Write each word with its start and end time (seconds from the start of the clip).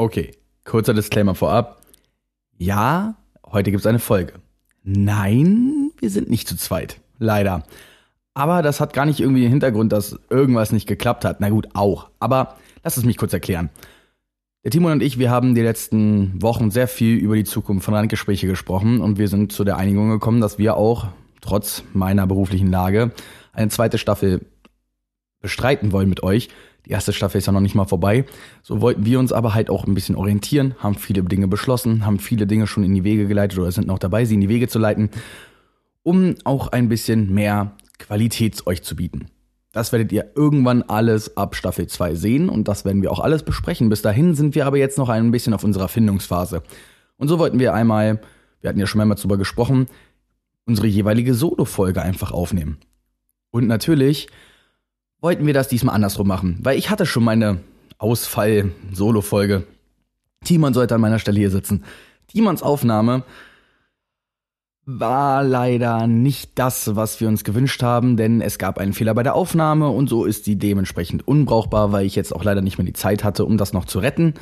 Okay, 0.00 0.30
kurzer 0.62 0.94
Disclaimer 0.94 1.34
vorab. 1.34 1.80
Ja, 2.56 3.16
heute 3.44 3.72
gibt 3.72 3.80
es 3.80 3.86
eine 3.86 3.98
Folge. 3.98 4.34
Nein, 4.84 5.90
wir 5.98 6.08
sind 6.08 6.30
nicht 6.30 6.46
zu 6.46 6.56
zweit. 6.56 7.00
Leider. 7.18 7.64
Aber 8.32 8.62
das 8.62 8.80
hat 8.80 8.92
gar 8.92 9.06
nicht 9.06 9.18
irgendwie 9.18 9.40
den 9.40 9.50
Hintergrund, 9.50 9.90
dass 9.90 10.16
irgendwas 10.30 10.70
nicht 10.70 10.86
geklappt 10.86 11.24
hat. 11.24 11.40
Na 11.40 11.50
gut, 11.50 11.70
auch. 11.74 12.10
Aber 12.20 12.58
lass 12.84 12.96
es 12.96 13.04
mich 13.04 13.16
kurz 13.16 13.32
erklären. 13.32 13.70
Der 14.62 14.70
Timon 14.70 14.92
und 14.92 15.02
ich, 15.02 15.18
wir 15.18 15.32
haben 15.32 15.56
die 15.56 15.62
letzten 15.62 16.40
Wochen 16.40 16.70
sehr 16.70 16.86
viel 16.86 17.18
über 17.18 17.34
die 17.34 17.42
Zukunft 17.42 17.84
von 17.84 17.94
Randgespräche 17.94 18.46
gesprochen 18.46 19.00
und 19.00 19.18
wir 19.18 19.26
sind 19.26 19.50
zu 19.50 19.64
der 19.64 19.78
Einigung 19.78 20.10
gekommen, 20.10 20.40
dass 20.40 20.58
wir 20.58 20.76
auch, 20.76 21.08
trotz 21.40 21.82
meiner 21.92 22.28
beruflichen 22.28 22.70
Lage, 22.70 23.10
eine 23.52 23.68
zweite 23.68 23.98
Staffel 23.98 24.46
bestreiten 25.40 25.90
wollen 25.90 26.08
mit 26.08 26.22
euch. 26.22 26.50
Die 26.88 26.92
erste 26.92 27.12
Staffel 27.12 27.36
ist 27.36 27.46
ja 27.46 27.52
noch 27.52 27.60
nicht 27.60 27.74
mal 27.74 27.84
vorbei. 27.84 28.24
So 28.62 28.80
wollten 28.80 29.04
wir 29.04 29.18
uns 29.18 29.30
aber 29.30 29.52
halt 29.52 29.68
auch 29.68 29.86
ein 29.86 29.92
bisschen 29.92 30.16
orientieren, 30.16 30.74
haben 30.78 30.94
viele 30.94 31.22
Dinge 31.22 31.46
beschlossen, 31.46 32.06
haben 32.06 32.18
viele 32.18 32.46
Dinge 32.46 32.66
schon 32.66 32.82
in 32.82 32.94
die 32.94 33.04
Wege 33.04 33.26
geleitet 33.26 33.58
oder 33.58 33.70
sind 33.70 33.86
noch 33.86 33.98
dabei, 33.98 34.24
sie 34.24 34.34
in 34.34 34.40
die 34.40 34.48
Wege 34.48 34.68
zu 34.68 34.78
leiten, 34.78 35.10
um 36.02 36.36
auch 36.44 36.68
ein 36.68 36.88
bisschen 36.88 37.34
mehr 37.34 37.72
Qualität 37.98 38.66
euch 38.66 38.82
zu 38.82 38.96
bieten. 38.96 39.26
Das 39.72 39.92
werdet 39.92 40.12
ihr 40.12 40.32
irgendwann 40.34 40.82
alles 40.82 41.36
ab 41.36 41.54
Staffel 41.56 41.86
2 41.86 42.14
sehen 42.14 42.48
und 42.48 42.68
das 42.68 42.86
werden 42.86 43.02
wir 43.02 43.12
auch 43.12 43.20
alles 43.20 43.42
besprechen. 43.42 43.90
Bis 43.90 44.00
dahin 44.00 44.34
sind 44.34 44.54
wir 44.54 44.64
aber 44.64 44.78
jetzt 44.78 44.96
noch 44.96 45.10
ein 45.10 45.30
bisschen 45.30 45.52
auf 45.52 45.64
unserer 45.64 45.88
Findungsphase. 45.88 46.62
Und 47.18 47.28
so 47.28 47.38
wollten 47.38 47.58
wir 47.58 47.74
einmal, 47.74 48.22
wir 48.62 48.70
hatten 48.70 48.80
ja 48.80 48.86
schon 48.86 49.02
einmal 49.02 49.18
drüber 49.18 49.36
gesprochen, 49.36 49.88
unsere 50.64 50.86
jeweilige 50.86 51.34
Solo-Folge 51.34 52.00
einfach 52.00 52.32
aufnehmen. 52.32 52.78
Und 53.50 53.66
natürlich 53.66 54.28
wollten 55.20 55.46
wir 55.46 55.54
das 55.54 55.68
diesmal 55.68 55.94
andersrum 55.94 56.28
machen, 56.28 56.58
weil 56.62 56.78
ich 56.78 56.90
hatte 56.90 57.06
schon 57.06 57.24
meine 57.24 57.60
Ausfall-Solo-Folge. 57.98 59.66
Timon 60.44 60.74
sollte 60.74 60.94
an 60.94 61.00
meiner 61.00 61.18
Stelle 61.18 61.40
hier 61.40 61.50
sitzen. 61.50 61.84
Timons 62.28 62.62
Aufnahme 62.62 63.24
war 64.90 65.42
leider 65.42 66.06
nicht 66.06 66.58
das, 66.58 66.96
was 66.96 67.20
wir 67.20 67.28
uns 67.28 67.44
gewünscht 67.44 67.82
haben, 67.82 68.16
denn 68.16 68.40
es 68.40 68.58
gab 68.58 68.78
einen 68.78 68.94
Fehler 68.94 69.14
bei 69.14 69.22
der 69.22 69.34
Aufnahme 69.34 69.88
und 69.88 70.08
so 70.08 70.24
ist 70.24 70.44
sie 70.44 70.56
dementsprechend 70.56 71.26
unbrauchbar, 71.26 71.92
weil 71.92 72.06
ich 72.06 72.16
jetzt 72.16 72.34
auch 72.34 72.44
leider 72.44 72.62
nicht 72.62 72.78
mehr 72.78 72.86
die 72.86 72.94
Zeit 72.94 73.24
hatte, 73.24 73.44
um 73.44 73.58
das 73.58 73.72
noch 73.72 73.84
zu 73.84 73.98
retten. 73.98 74.34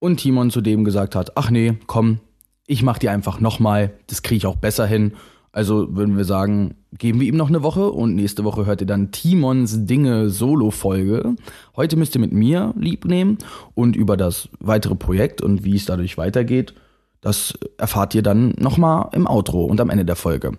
Und 0.00 0.18
Timon 0.18 0.50
zudem 0.50 0.84
gesagt 0.84 1.14
hat, 1.14 1.36
ach 1.36 1.50
nee, 1.50 1.78
komm, 1.86 2.20
ich 2.66 2.82
mach 2.82 2.98
die 2.98 3.08
einfach 3.08 3.40
nochmal, 3.40 3.92
das 4.08 4.22
kriege 4.22 4.36
ich 4.36 4.46
auch 4.46 4.56
besser 4.56 4.86
hin 4.86 5.12
also 5.56 5.96
würden 5.96 6.18
wir 6.18 6.26
sagen, 6.26 6.74
geben 6.98 7.18
wir 7.18 7.26
ihm 7.26 7.38
noch 7.38 7.48
eine 7.48 7.62
Woche 7.62 7.90
und 7.90 8.14
nächste 8.14 8.44
Woche 8.44 8.66
hört 8.66 8.82
ihr 8.82 8.86
dann 8.86 9.10
Timons 9.10 9.86
Dinge 9.86 10.28
Solo-Folge. 10.28 11.34
Heute 11.74 11.96
müsst 11.96 12.14
ihr 12.14 12.20
mit 12.20 12.34
mir 12.34 12.74
lieb 12.76 13.06
nehmen 13.06 13.38
und 13.74 13.96
über 13.96 14.18
das 14.18 14.50
weitere 14.60 14.94
Projekt 14.96 15.40
und 15.40 15.64
wie 15.64 15.74
es 15.74 15.86
dadurch 15.86 16.18
weitergeht, 16.18 16.74
das 17.22 17.58
erfahrt 17.78 18.14
ihr 18.14 18.22
dann 18.22 18.50
nochmal 18.58 19.08
im 19.12 19.26
Outro 19.26 19.64
und 19.64 19.80
am 19.80 19.88
Ende 19.88 20.04
der 20.04 20.16
Folge. 20.16 20.52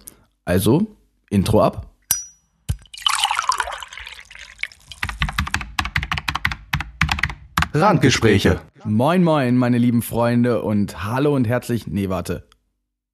Also, 0.45 0.87
Intro 1.29 1.61
ab. 1.61 1.93
Randgespräche. 7.71 8.61
Moin, 8.83 9.23
moin, 9.23 9.57
meine 9.57 9.77
lieben 9.77 10.01
Freunde 10.01 10.63
und 10.63 11.03
hallo 11.05 11.35
und 11.35 11.47
herzlich, 11.47 11.85
nee, 11.85 12.09
warte, 12.09 12.46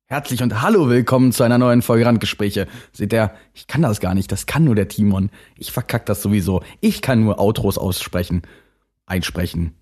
Herzlich 0.07 0.43
und 0.43 0.61
hallo 0.61 0.89
willkommen 0.89 1.31
zu 1.31 1.43
einer 1.43 1.57
neuen 1.57 1.81
Folge 1.81 2.05
Randgespräche. 2.05 2.67
Seht 2.91 3.13
ihr, 3.13 3.31
ich 3.53 3.67
kann 3.67 3.81
das 3.81 4.01
gar 4.01 4.13
nicht, 4.13 4.31
das 4.33 4.45
kann 4.45 4.65
nur 4.65 4.75
der 4.75 4.89
Timon. 4.89 5.29
Ich 5.57 5.71
verkack 5.71 6.05
das 6.05 6.21
sowieso. 6.21 6.61
Ich 6.81 7.01
kann 7.01 7.23
nur 7.23 7.39
Outros 7.39 7.77
aussprechen, 7.77 8.41
einsprechen, 9.05 9.73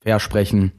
versprechen. 0.00 0.72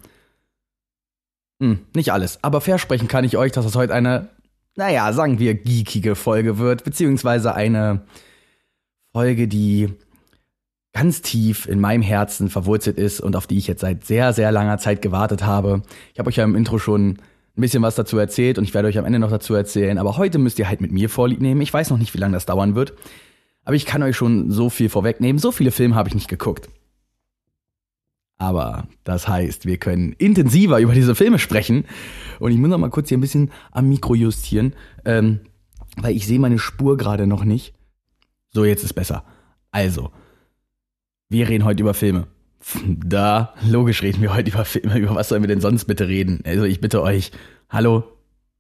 Hm, 1.62 1.80
nicht 1.96 2.12
alles, 2.12 2.44
aber 2.44 2.60
versprechen 2.60 3.08
kann 3.08 3.24
ich 3.24 3.38
euch, 3.38 3.54
dass 3.54 3.64
das 3.64 3.76
heute 3.76 3.94
eine, 3.94 4.30
naja, 4.76 5.14
sagen 5.14 5.40
wir, 5.40 5.56
geekige 5.56 6.16
Folge 6.16 6.58
wird, 6.58 6.84
beziehungsweise 6.84 7.56
eine 7.56 8.06
Folge, 9.14 9.48
die 9.48 9.94
ganz 10.92 11.22
tief 11.22 11.68
in 11.68 11.80
meinem 11.80 12.02
Herzen 12.04 12.50
verwurzelt 12.50 12.98
ist 12.98 13.22
und 13.22 13.38
auf 13.38 13.48
die 13.48 13.58
ich 13.58 13.68
jetzt 13.68 13.82
seit 13.82 14.04
sehr, 14.04 14.34
sehr 14.34 14.52
langer 14.52 14.78
Zeit 14.78 15.02
gewartet 15.02 15.44
habe. 15.44 15.84
Ich 16.12 16.20
habe 16.20 16.28
euch 16.28 16.36
ja 16.36 16.44
im 16.44 16.56
Intro 16.56 16.80
schon 16.80 17.20
ein 17.56 17.62
bisschen 17.62 17.84
was 17.84 17.96
dazu 17.96 18.18
erzählt 18.18 18.58
und 18.58 18.64
ich 18.64 18.74
werde 18.74 18.88
euch 18.88 18.98
am 18.98 19.06
Ende 19.06 19.20
noch 19.20 19.30
dazu 19.30 19.54
erzählen. 19.54 19.98
Aber 19.98 20.18
heute 20.18 20.40
müsst 20.40 20.58
ihr 20.58 20.68
halt 20.68 20.82
mit 20.82 20.92
mir 20.92 21.10
Vorlieb 21.10 21.40
nehmen. 21.40 21.62
Ich 21.62 21.74
weiß 21.74 21.92
noch 21.92 22.00
nicht, 22.00 22.14
wie 22.14 22.18
lange 22.18 22.34
das 22.34 22.46
dauern 22.46 22.76
wird. 22.76 22.94
Aber 23.64 23.76
ich 23.76 23.86
kann 23.86 24.04
euch 24.04 24.16
schon 24.16 24.50
so 24.52 24.70
viel 24.70 24.90
vorwegnehmen. 24.90 25.40
So 25.40 25.52
viele 25.52 25.72
Filme 25.72 25.96
habe 25.96 26.10
ich 26.10 26.16
nicht 26.16 26.28
geguckt. 26.28 26.70
Aber 28.38 28.88
das 29.04 29.28
heißt, 29.28 29.66
wir 29.66 29.78
können 29.78 30.14
intensiver 30.14 30.80
über 30.80 30.94
diese 30.94 31.16
Filme 31.16 31.40
sprechen. 31.40 31.86
Und 32.40 32.52
ich 32.52 32.58
muss 32.58 32.70
noch 32.70 32.80
mal 32.80 32.90
kurz 32.90 33.10
hier 33.10 33.18
ein 33.18 33.22
bisschen 33.22 33.52
am 33.72 33.88
Mikro 33.88 34.16
justieren, 34.16 34.74
ähm, 35.06 35.42
weil 35.98 36.16
ich 36.16 36.26
sehe 36.28 36.40
meine 36.40 36.60
Spur 36.60 36.98
gerade 36.98 37.28
noch 37.28 37.46
nicht. 37.46 37.74
So, 38.50 38.66
jetzt 38.66 38.84
ist 38.84 38.94
besser. 38.94 39.24
Also, 39.72 40.12
wir 41.30 41.48
reden 41.48 41.66
heute 41.66 41.84
über 41.84 41.94
Filme. 41.94 42.28
Da, 42.86 43.54
logisch 43.68 44.02
reden 44.02 44.22
wir 44.22 44.34
heute 44.34 44.52
über 44.52 44.66
Filme. 44.66 44.98
Über 44.98 45.16
was 45.16 45.30
sollen 45.30 45.44
wir 45.44 45.48
denn 45.48 45.62
sonst 45.62 45.86
bitte 45.86 46.08
reden? 46.08 46.42
Also 46.46 46.64
ich 46.64 46.82
bitte 46.82 47.02
euch, 47.02 47.32
hallo, 47.70 48.04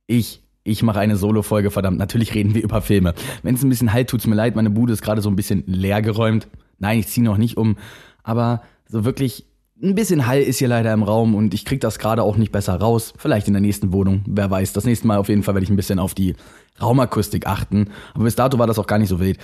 ich, 0.07 0.43
ich 0.63 0.83
mache 0.83 0.99
eine 0.99 1.15
Solo-Folge, 1.15 1.71
verdammt. 1.71 1.97
Natürlich 1.97 2.33
reden 2.33 2.53
wir 2.53 2.63
über 2.63 2.81
Filme. 2.81 3.13
Wenn 3.43 3.55
es 3.55 3.63
ein 3.63 3.69
bisschen 3.69 3.93
halt, 3.93 4.09
tut's 4.09 4.27
mir 4.27 4.35
leid. 4.35 4.55
Meine 4.55 4.69
Bude 4.69 4.93
ist 4.93 5.01
gerade 5.01 5.21
so 5.21 5.29
ein 5.29 5.35
bisschen 5.35 5.63
leer 5.67 6.01
geräumt. 6.01 6.47
Nein, 6.79 6.99
ich 6.99 7.07
ziehe 7.07 7.23
noch 7.23 7.37
nicht 7.37 7.57
um. 7.57 7.77
Aber 8.23 8.61
so 8.87 9.05
wirklich 9.05 9.45
ein 9.81 9.95
bisschen 9.95 10.27
Hall 10.27 10.39
ist 10.39 10.59
hier 10.59 10.67
leider 10.67 10.93
im 10.93 11.03
Raum 11.03 11.35
und 11.35 11.53
ich 11.53 11.65
krieg 11.65 11.81
das 11.81 11.99
gerade 11.99 12.23
auch 12.23 12.37
nicht 12.37 12.51
besser 12.51 12.75
raus. 12.75 13.13
Vielleicht 13.17 13.47
in 13.47 13.53
der 13.53 13.61
nächsten 13.61 13.91
Wohnung, 13.91 14.23
wer 14.27 14.49
weiß. 14.49 14.73
Das 14.73 14.85
nächste 14.85 15.07
Mal 15.07 15.17
auf 15.17 15.29
jeden 15.29 15.43
Fall 15.43 15.55
werde 15.55 15.63
ich 15.63 15.69
ein 15.69 15.75
bisschen 15.75 15.99
auf 15.99 16.13
die 16.13 16.35
Raumakustik 16.81 17.47
achten. 17.47 17.89
Aber 18.13 18.23
bis 18.25 18.35
dato 18.35 18.59
war 18.59 18.67
das 18.67 18.79
auch 18.79 18.87
gar 18.87 18.99
nicht 18.99 19.09
so 19.09 19.19
wild. 19.19 19.39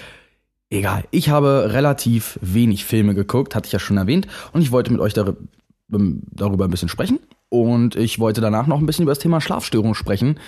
Egal, 0.72 1.06
ich 1.10 1.30
habe 1.30 1.74
relativ 1.74 2.38
wenig 2.42 2.86
Filme 2.86 3.16
geguckt, 3.16 3.56
hatte 3.56 3.66
ich 3.66 3.74
ja 3.74 3.80
schon 3.80 3.98
erwähnt, 3.98 4.28
und 4.54 4.62
ich 4.62 4.72
wollte 4.72 4.92
mit 4.92 5.02
euch 5.02 5.16
ähm, 5.18 6.22
darüber 6.32 6.66
ein 6.66 6.72
bisschen 6.72 6.90
sprechen. 6.90 7.20
Und 7.50 7.96
ich 7.96 8.20
wollte 8.20 8.42
danach 8.42 8.68
noch 8.68 8.78
ein 8.78 8.86
bisschen 8.86 9.04
über 9.04 9.12
das 9.12 9.20
Thema 9.20 9.42
Schlafstörung 9.42 9.96
sprechen, 9.96 10.40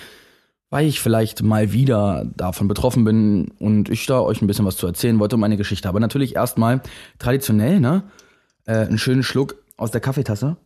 weil 0.70 0.86
ich 0.86 1.00
vielleicht 1.00 1.42
mal 1.42 1.72
wieder 1.72 2.24
davon 2.36 2.68
betroffen 2.68 3.02
bin 3.02 3.50
und 3.58 3.88
ich 3.88 4.06
da 4.06 4.20
euch 4.20 4.40
ein 4.40 4.46
bisschen 4.46 4.64
was 4.64 4.76
zu 4.76 4.86
erzählen 4.86 5.18
wollte 5.18 5.34
um 5.34 5.40
meine 5.40 5.56
Geschichte. 5.56 5.88
Aber 5.88 5.98
natürlich 5.98 6.36
erstmal 6.36 6.80
traditionell, 7.18 7.80
ne? 7.80 8.04
Äh, 8.64 8.86
einen 8.86 8.98
schönen 8.98 9.24
Schluck 9.24 9.56
aus 9.76 9.90
der 9.90 10.00
Kaffeetasse. 10.00 10.56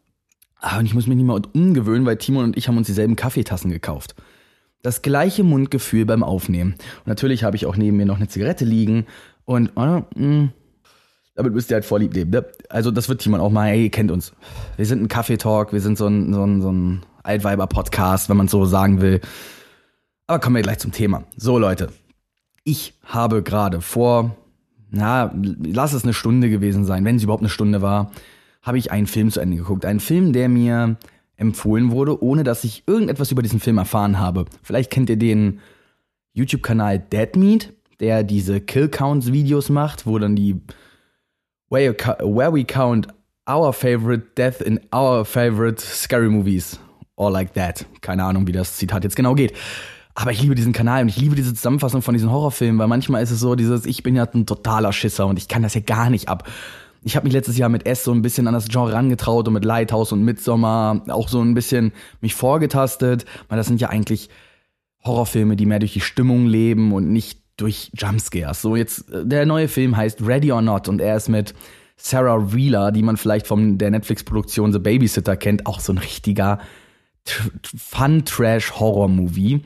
Ah, 0.61 0.79
und 0.79 0.85
ich 0.85 0.93
muss 0.93 1.07
mich 1.07 1.17
nicht 1.17 1.27
mal 1.27 1.41
umgewöhnen, 1.55 2.05
weil 2.05 2.19
Timon 2.19 2.45
und 2.45 2.57
ich 2.59 2.69
haben 2.69 2.77
uns 2.77 2.87
dieselben 2.87 3.17
Kaffeetassen 3.17 3.71
gekauft. 3.71 4.15
Das 4.83 5.01
gleiche 5.01 5.43
Mundgefühl 5.43 6.05
beim 6.05 6.23
Aufnehmen. 6.23 6.75
Und 6.75 7.07
natürlich 7.07 7.45
habe 7.45 7.57
ich 7.57 7.65
auch 7.65 7.77
neben 7.77 7.97
mir 7.97 8.07
noch 8.07 8.17
eine 8.17 8.29
Zigarette 8.29 8.67
liegen 8.67 9.07
und 9.47 9.71
äh, 9.77 10.49
damit 11.35 11.55
müsst 11.55 11.71
ihr 11.71 11.75
halt 11.75 11.85
vorlieb 11.85 12.15
nehmen. 12.15 12.31
Ne? 12.31 12.45
Also 12.69 12.91
das 12.91 13.09
wird 13.09 13.23
Timon 13.23 13.41
auch 13.41 13.51
mal, 13.51 13.69
hey, 13.69 13.85
ihr 13.85 13.91
kennt 13.91 14.11
uns. 14.11 14.33
Wir 14.77 14.87
sind 14.87 15.03
ein 15.03 15.09
Kaffee-Talk, 15.09 15.73
wir 15.73 15.81
sind 15.81 15.97
so 15.97 16.07
ein, 16.07 16.35
so 16.35 16.45
ein, 16.45 16.61
so 16.61 16.73
ein 16.73 17.03
Altweiber-Podcast, 17.23 18.29
wenn 18.29 18.37
man 18.37 18.49
so 18.49 18.65
sagen 18.67 19.01
will. 19.01 19.21
Aber 20.27 20.41
kommen 20.41 20.57
wir 20.57 20.63
gleich 20.63 20.79
zum 20.79 20.93
Thema. 20.93 21.25
So, 21.37 21.59
Leute. 21.59 21.93
Ich 22.65 22.95
habe 23.05 23.43
gerade 23.43 23.81
vor, 23.81 24.37
na, 24.91 25.33
lass 25.35 25.93
es 25.93 26.03
eine 26.03 26.15
Stunde 26.15 26.51
gewesen 26.51 26.85
sein, 26.85 27.05
wenn 27.05 27.17
es 27.17 27.23
überhaupt 27.23 27.43
eine 27.43 27.49
Stunde 27.49 27.81
war, 27.81 28.11
habe 28.63 28.79
ich 28.79 28.91
einen 28.91 29.07
Film 29.07 29.31
zu 29.31 29.41
Ende 29.41 29.57
geguckt. 29.57 29.85
Einen 29.85 30.01
Film, 30.01 30.33
der 30.33 30.49
mir 30.49 30.97
empfohlen 31.37 31.93
wurde, 31.93 32.21
ohne 32.23 32.43
dass 32.43 32.65
ich 32.65 32.83
irgendetwas 32.87 33.31
über 33.31 33.43
diesen 33.43 33.61
Film 33.61 33.79
erfahren 33.79 34.19
habe. 34.19 34.47
Vielleicht 34.63 34.91
kennt 34.91 35.11
ihr 35.11 35.17
den 35.17 35.61
YouTube-Kanal 36.33 36.99
Dead 36.99 37.37
Meat 37.37 37.73
der 38.01 38.23
diese 38.23 38.61
Kill 38.61 38.89
Counts 38.89 39.33
Videos 39.33 39.69
macht, 39.69 40.07
wo 40.07 40.19
dann 40.19 40.37
die 40.37 40.61
where, 41.71 41.95
where 42.21 42.53
we 42.53 42.65
count 42.65 43.09
our 43.49 43.73
favorite 43.73 44.35
death 44.37 44.61
in 44.61 44.81
our 44.95 45.25
favorite 45.25 45.81
scary 45.81 46.29
movies 46.29 46.79
or 47.17 47.31
like 47.31 47.55
that. 47.55 47.87
Keine 48.01 48.25
Ahnung, 48.25 48.47
wie 48.47 48.53
das 48.53 48.77
Zitat 48.77 49.05
jetzt 49.05 49.17
genau 49.17 49.35
geht. 49.35 49.53
Aber 50.15 50.33
ich 50.33 50.41
liebe 50.41 50.55
diesen 50.55 50.73
Kanal 50.73 51.03
und 51.03 51.09
ich 51.09 51.19
liebe 51.19 51.37
diese 51.37 51.53
Zusammenfassung 51.55 52.01
von 52.01 52.15
diesen 52.15 52.31
Horrorfilmen, 52.31 52.79
weil 52.79 52.89
manchmal 52.89 53.23
ist 53.23 53.31
es 53.31 53.41
so, 53.41 53.55
dieses, 53.55 53.85
ich 53.85 54.03
bin 54.03 54.17
ja 54.17 54.25
ein 54.25 54.47
totaler 54.47 54.93
Schisser 54.93 55.27
und 55.27 55.39
ich 55.39 55.47
kann 55.47 55.63
das 55.63 55.75
ja 55.75 55.83
gar 55.83 56.09
nicht 56.09 56.29
ab. 56.29 56.49
Ich 57.03 57.17
habe 57.17 57.25
mich 57.25 57.35
letztes 57.35 57.59
Jahr 57.59 57.69
mit 57.69 57.87
S 57.87 58.03
so 58.03 58.13
ein 58.13 58.23
bisschen 58.23 58.49
an 58.49 58.55
das 58.55 58.69
Genre 58.69 58.93
rangetraut 58.93 59.47
und 59.47 59.55
mit 59.55 59.65
Lighthouse 59.65 60.13
und 60.13 60.25
Midsommar 60.25 61.03
auch 61.09 61.29
so 61.29 61.41
ein 61.41 61.55
bisschen 61.55 61.93
mich 62.21 62.35
vorgetastet, 62.35 63.27
weil 63.49 63.59
das 63.59 63.67
sind 63.67 63.81
ja 63.81 63.91
eigentlich 63.91 64.31
Horrorfilme, 65.05 65.55
die 65.55 65.67
mehr 65.67 65.79
durch 65.79 65.93
die 65.93 66.01
Stimmung 66.01 66.47
leben 66.47 66.93
und 66.93 67.13
nicht 67.13 67.46
durch 67.57 67.91
Jumpscares. 67.95 68.63
So 68.63 68.77
jetzt, 68.77 69.11
äh, 69.11 69.27
der 69.27 69.47
neue 69.47 69.69
Film 69.69 69.97
heißt 69.97 70.27
Ready 70.27 70.53
or 70.53 70.63
Not 70.63 70.89
und 70.89 71.01
er 71.01 71.17
ist 71.17 71.29
mit 71.29 71.55
Sarah 71.97 72.53
Wheeler, 72.53 72.93
die 72.93 73.03
man 73.03 73.17
vielleicht 73.17 73.47
von 73.47 73.79
der 73.79 73.91
Netflix-Produktion 73.91 74.73
The 74.73 74.79
Babysitter 74.79 75.37
kennt, 75.37 75.67
auch 75.67 75.81
so 75.81 75.93
ein 75.93 75.99
richtiger 75.99 76.61
Fun-Trash-Horror-Movie. 77.25 79.65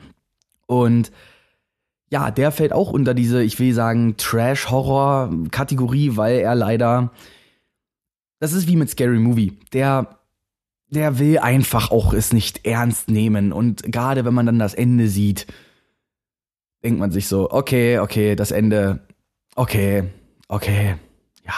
Und 0.65 1.11
ja, 2.09 2.31
der 2.31 2.51
fällt 2.51 2.73
auch 2.73 2.91
unter 2.91 3.13
diese, 3.13 3.43
ich 3.43 3.59
will 3.59 3.73
sagen, 3.73 4.15
Trash-Horror-Kategorie, 4.17 6.15
weil 6.15 6.39
er 6.39 6.55
leider, 6.55 7.11
das 8.39 8.53
ist 8.53 8.67
wie 8.67 8.77
mit 8.77 8.89
Scary 8.89 9.19
Movie. 9.19 9.59
Der 9.73 10.21
der 10.91 11.19
will 11.19 11.39
einfach 11.39 11.89
auch 11.89 12.13
es 12.13 12.33
nicht 12.33 12.65
ernst 12.65 13.09
nehmen. 13.09 13.51
Und 13.51 13.83
gerade 13.83 14.25
wenn 14.25 14.33
man 14.33 14.45
dann 14.45 14.59
das 14.59 14.73
Ende 14.73 15.07
sieht, 15.07 15.47
denkt 16.83 16.99
man 16.99 17.11
sich 17.11 17.27
so, 17.27 17.51
okay, 17.51 17.99
okay, 17.99 18.35
das 18.35 18.51
Ende, 18.51 18.99
okay, 19.55 20.03
okay, 20.47 20.95
ja. 21.45 21.53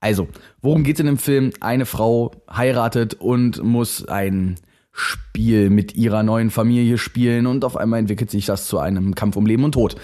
Also, 0.00 0.28
worum 0.60 0.84
geht's 0.84 1.00
in 1.00 1.06
dem 1.06 1.18
Film? 1.18 1.52
Eine 1.60 1.86
Frau 1.86 2.32
heiratet 2.54 3.14
und 3.14 3.62
muss 3.62 4.06
ein 4.06 4.56
Spiel 4.92 5.68
mit 5.68 5.94
ihrer 5.94 6.22
neuen 6.22 6.50
Familie 6.50 6.98
spielen 6.98 7.46
und 7.46 7.64
auf 7.64 7.76
einmal 7.76 8.00
entwickelt 8.00 8.30
sich 8.30 8.46
das 8.46 8.66
zu 8.66 8.78
einem 8.78 9.14
Kampf 9.14 9.36
um 9.36 9.46
Leben 9.46 9.64
und 9.64 9.72
Tod. 9.72 9.96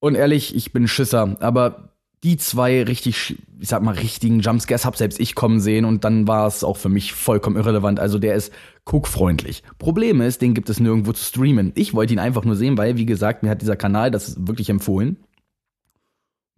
Und 0.00 0.14
ehrlich, 0.14 0.54
ich 0.54 0.72
bin 0.72 0.88
Schisser, 0.88 1.36
aber 1.40 1.89
die 2.22 2.36
zwei 2.36 2.82
richtig, 2.82 3.38
ich 3.58 3.68
sag 3.68 3.82
mal, 3.82 3.94
richtigen 3.94 4.40
Jumpscares 4.40 4.84
hab 4.84 4.96
selbst 4.96 5.18
ich 5.18 5.34
kommen 5.34 5.58
sehen 5.60 5.86
und 5.86 6.04
dann 6.04 6.28
war 6.28 6.46
es 6.46 6.62
auch 6.62 6.76
für 6.76 6.90
mich 6.90 7.14
vollkommen 7.14 7.56
irrelevant. 7.56 7.98
Also 7.98 8.18
der 8.18 8.34
ist 8.34 8.52
guckfreundlich. 8.84 9.62
Problem 9.78 10.20
ist, 10.20 10.42
den 10.42 10.52
gibt 10.52 10.68
es 10.68 10.80
nirgendwo 10.80 11.12
zu 11.12 11.24
streamen. 11.24 11.72
Ich 11.76 11.94
wollte 11.94 12.12
ihn 12.12 12.18
einfach 12.18 12.44
nur 12.44 12.56
sehen, 12.56 12.76
weil, 12.76 12.96
wie 12.96 13.06
gesagt, 13.06 13.42
mir 13.42 13.48
hat 13.48 13.62
dieser 13.62 13.76
Kanal 13.76 14.10
das 14.10 14.46
wirklich 14.46 14.68
empfohlen. 14.68 15.16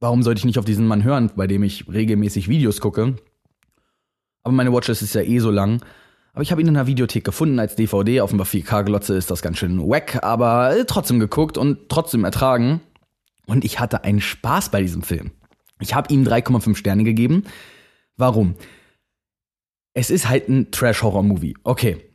Warum 0.01 0.25
sollte 0.25 0.41
ich 0.41 0.45
nicht 0.45 0.59
auf 0.59 0.65
diesen 0.65 0.89
Mann 0.89 1.05
hören, 1.05 1.31
bei 1.37 1.47
dem 1.47 1.63
ich 1.63 1.87
regelmäßig 1.89 2.49
Videos 2.49 2.81
gucke? 2.81 3.15
Aber 4.43 4.53
meine 4.53 4.73
Watchlist 4.73 5.03
ist 5.03 5.15
ja 5.15 5.23
eh 5.23 5.39
so 5.39 5.53
lang. 5.53 5.81
Aber 6.33 6.43
ich 6.43 6.51
habe 6.51 6.61
ihn 6.61 6.67
in 6.67 6.77
einer 6.77 6.89
Videothek 6.89 7.23
gefunden 7.23 7.61
als 7.61 7.77
DVD. 7.77 8.17
Dem 8.17 8.41
4K-Glotze 8.41 9.15
ist 9.15 9.31
das 9.31 9.43
ganz 9.43 9.59
schön 9.59 9.79
wack, 9.79 10.25
aber 10.25 10.75
trotzdem 10.89 11.21
geguckt 11.21 11.57
und 11.57 11.89
trotzdem 11.89 12.25
ertragen. 12.25 12.81
Und 13.47 13.65
ich 13.65 13.79
hatte 13.79 14.03
einen 14.03 14.21
Spaß 14.21 14.71
bei 14.71 14.81
diesem 14.83 15.03
Film. 15.03 15.31
Ich 15.83 15.95
habe 15.95 16.13
ihm 16.13 16.25
3,5 16.25 16.77
Sterne 16.77 17.05
gegeben. 17.05 17.45
Warum? 18.17 18.55
Es 19.95 20.11
ist 20.11 20.29
halt 20.29 20.49
ein 20.49 20.71
Trash-Horror-Movie. 20.71 21.57
Okay. 21.65 22.09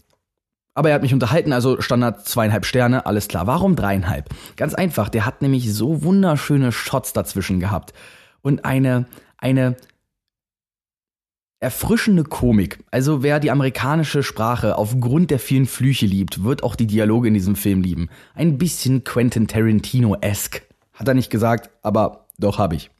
Aber 0.73 0.89
er 0.89 0.95
hat 0.95 1.01
mich 1.01 1.13
unterhalten, 1.13 1.53
also 1.53 1.81
Standard 1.81 2.27
zweieinhalb 2.27 2.65
Sterne, 2.65 3.05
alles 3.05 3.27
klar. 3.27 3.47
Warum 3.47 3.75
dreieinhalb? 3.75 4.29
Ganz 4.57 4.73
einfach, 4.73 5.09
der 5.09 5.25
hat 5.25 5.41
nämlich 5.41 5.73
so 5.73 6.03
wunderschöne 6.03 6.71
Shots 6.71 7.13
dazwischen 7.13 7.59
gehabt. 7.59 7.93
Und 8.41 8.63
eine, 8.63 9.07
eine 9.37 9.75
erfrischende 11.59 12.23
Komik. 12.23 12.83
Also 12.91 13.23
wer 13.23 13.39
die 13.39 13.49
amerikanische 13.49 14.21
Sprache 14.21 14.77
aufgrund 14.77 15.31
der 15.31 15.39
vielen 15.39 15.65
Flüche 15.65 16.05
liebt, 16.05 16.43
wird 16.43 16.63
auch 16.63 16.75
die 16.75 16.87
Dialoge 16.87 17.27
in 17.27 17.33
diesem 17.33 17.55
Film 17.55 17.81
lieben. 17.81 18.09
Ein 18.35 18.57
bisschen 18.57 19.03
Quentin 19.03 19.47
Tarantino-esque. 19.47 20.61
Hat 20.93 21.07
er 21.07 21.15
nicht 21.15 21.31
gesagt, 21.31 21.71
aber 21.81 22.27
doch 22.37 22.59
habe 22.59 22.75
ich. 22.75 22.91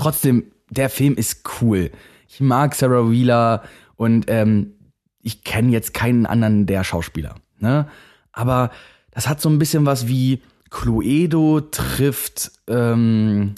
Trotzdem, 0.00 0.44
der 0.70 0.88
Film 0.88 1.14
ist 1.14 1.42
cool. 1.60 1.90
Ich 2.26 2.40
mag 2.40 2.74
Sarah 2.74 3.10
Wheeler 3.10 3.64
und 3.96 4.26
ähm, 4.28 4.72
ich 5.20 5.44
kenne 5.44 5.72
jetzt 5.72 5.92
keinen 5.92 6.24
anderen 6.24 6.64
der 6.64 6.84
Schauspieler. 6.84 7.34
Ne? 7.58 7.86
Aber 8.32 8.70
das 9.10 9.28
hat 9.28 9.42
so 9.42 9.50
ein 9.50 9.58
bisschen 9.58 9.84
was 9.84 10.08
wie 10.08 10.40
Cluedo 10.70 11.60
trifft, 11.60 12.50
ähm, 12.66 13.56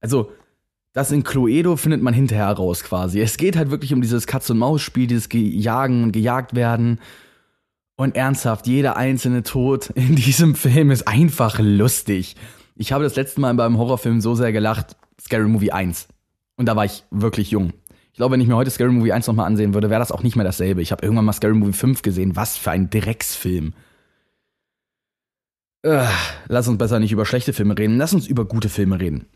also 0.00 0.32
das 0.92 1.12
in 1.12 1.22
Cluedo 1.22 1.76
findet 1.76 2.02
man 2.02 2.14
hinterher 2.14 2.50
raus 2.50 2.82
quasi. 2.82 3.20
Es 3.20 3.36
geht 3.36 3.56
halt 3.56 3.70
wirklich 3.70 3.92
um 3.92 4.02
dieses 4.02 4.26
Katz-und-Maus-Spiel, 4.26 5.06
dieses 5.06 5.28
Jagen 5.32 6.02
und 6.02 6.12
gejagt 6.12 6.56
werden. 6.56 6.98
Und 7.94 8.16
ernsthaft, 8.16 8.66
jeder 8.66 8.96
einzelne 8.96 9.44
Tod 9.44 9.90
in 9.90 10.16
diesem 10.16 10.56
Film 10.56 10.90
ist 10.90 11.06
einfach 11.06 11.60
lustig. 11.60 12.34
Ich 12.74 12.90
habe 12.90 13.04
das 13.04 13.14
letzte 13.14 13.40
Mal 13.40 13.54
beim 13.54 13.78
Horrorfilm 13.78 14.20
so 14.20 14.34
sehr 14.34 14.52
gelacht, 14.52 14.96
Scary 15.20 15.48
Movie 15.48 15.72
1. 15.72 16.08
Und 16.56 16.66
da 16.66 16.76
war 16.76 16.84
ich 16.84 17.04
wirklich 17.10 17.50
jung. 17.50 17.72
Ich 18.12 18.16
glaube, 18.16 18.32
wenn 18.32 18.40
ich 18.40 18.48
mir 18.48 18.56
heute 18.56 18.70
Scary 18.70 18.90
Movie 18.92 19.12
1 19.12 19.26
nochmal 19.26 19.46
ansehen 19.46 19.74
würde, 19.74 19.90
wäre 19.90 20.00
das 20.00 20.12
auch 20.12 20.22
nicht 20.22 20.36
mehr 20.36 20.44
dasselbe. 20.44 20.82
Ich 20.82 20.92
habe 20.92 21.02
irgendwann 21.02 21.24
mal 21.24 21.32
Scary 21.32 21.54
Movie 21.54 21.72
5 21.72 22.02
gesehen. 22.02 22.36
Was 22.36 22.56
für 22.56 22.70
ein 22.70 22.90
Drecksfilm. 22.90 23.72
Äh, 25.82 26.04
lass 26.48 26.68
uns 26.68 26.78
besser 26.78 26.98
nicht 27.00 27.12
über 27.12 27.24
schlechte 27.24 27.52
Filme 27.52 27.78
reden. 27.78 27.96
Lass 27.96 28.12
uns 28.12 28.26
über 28.26 28.44
gute 28.44 28.68
Filme 28.68 29.00
reden. 29.00 29.26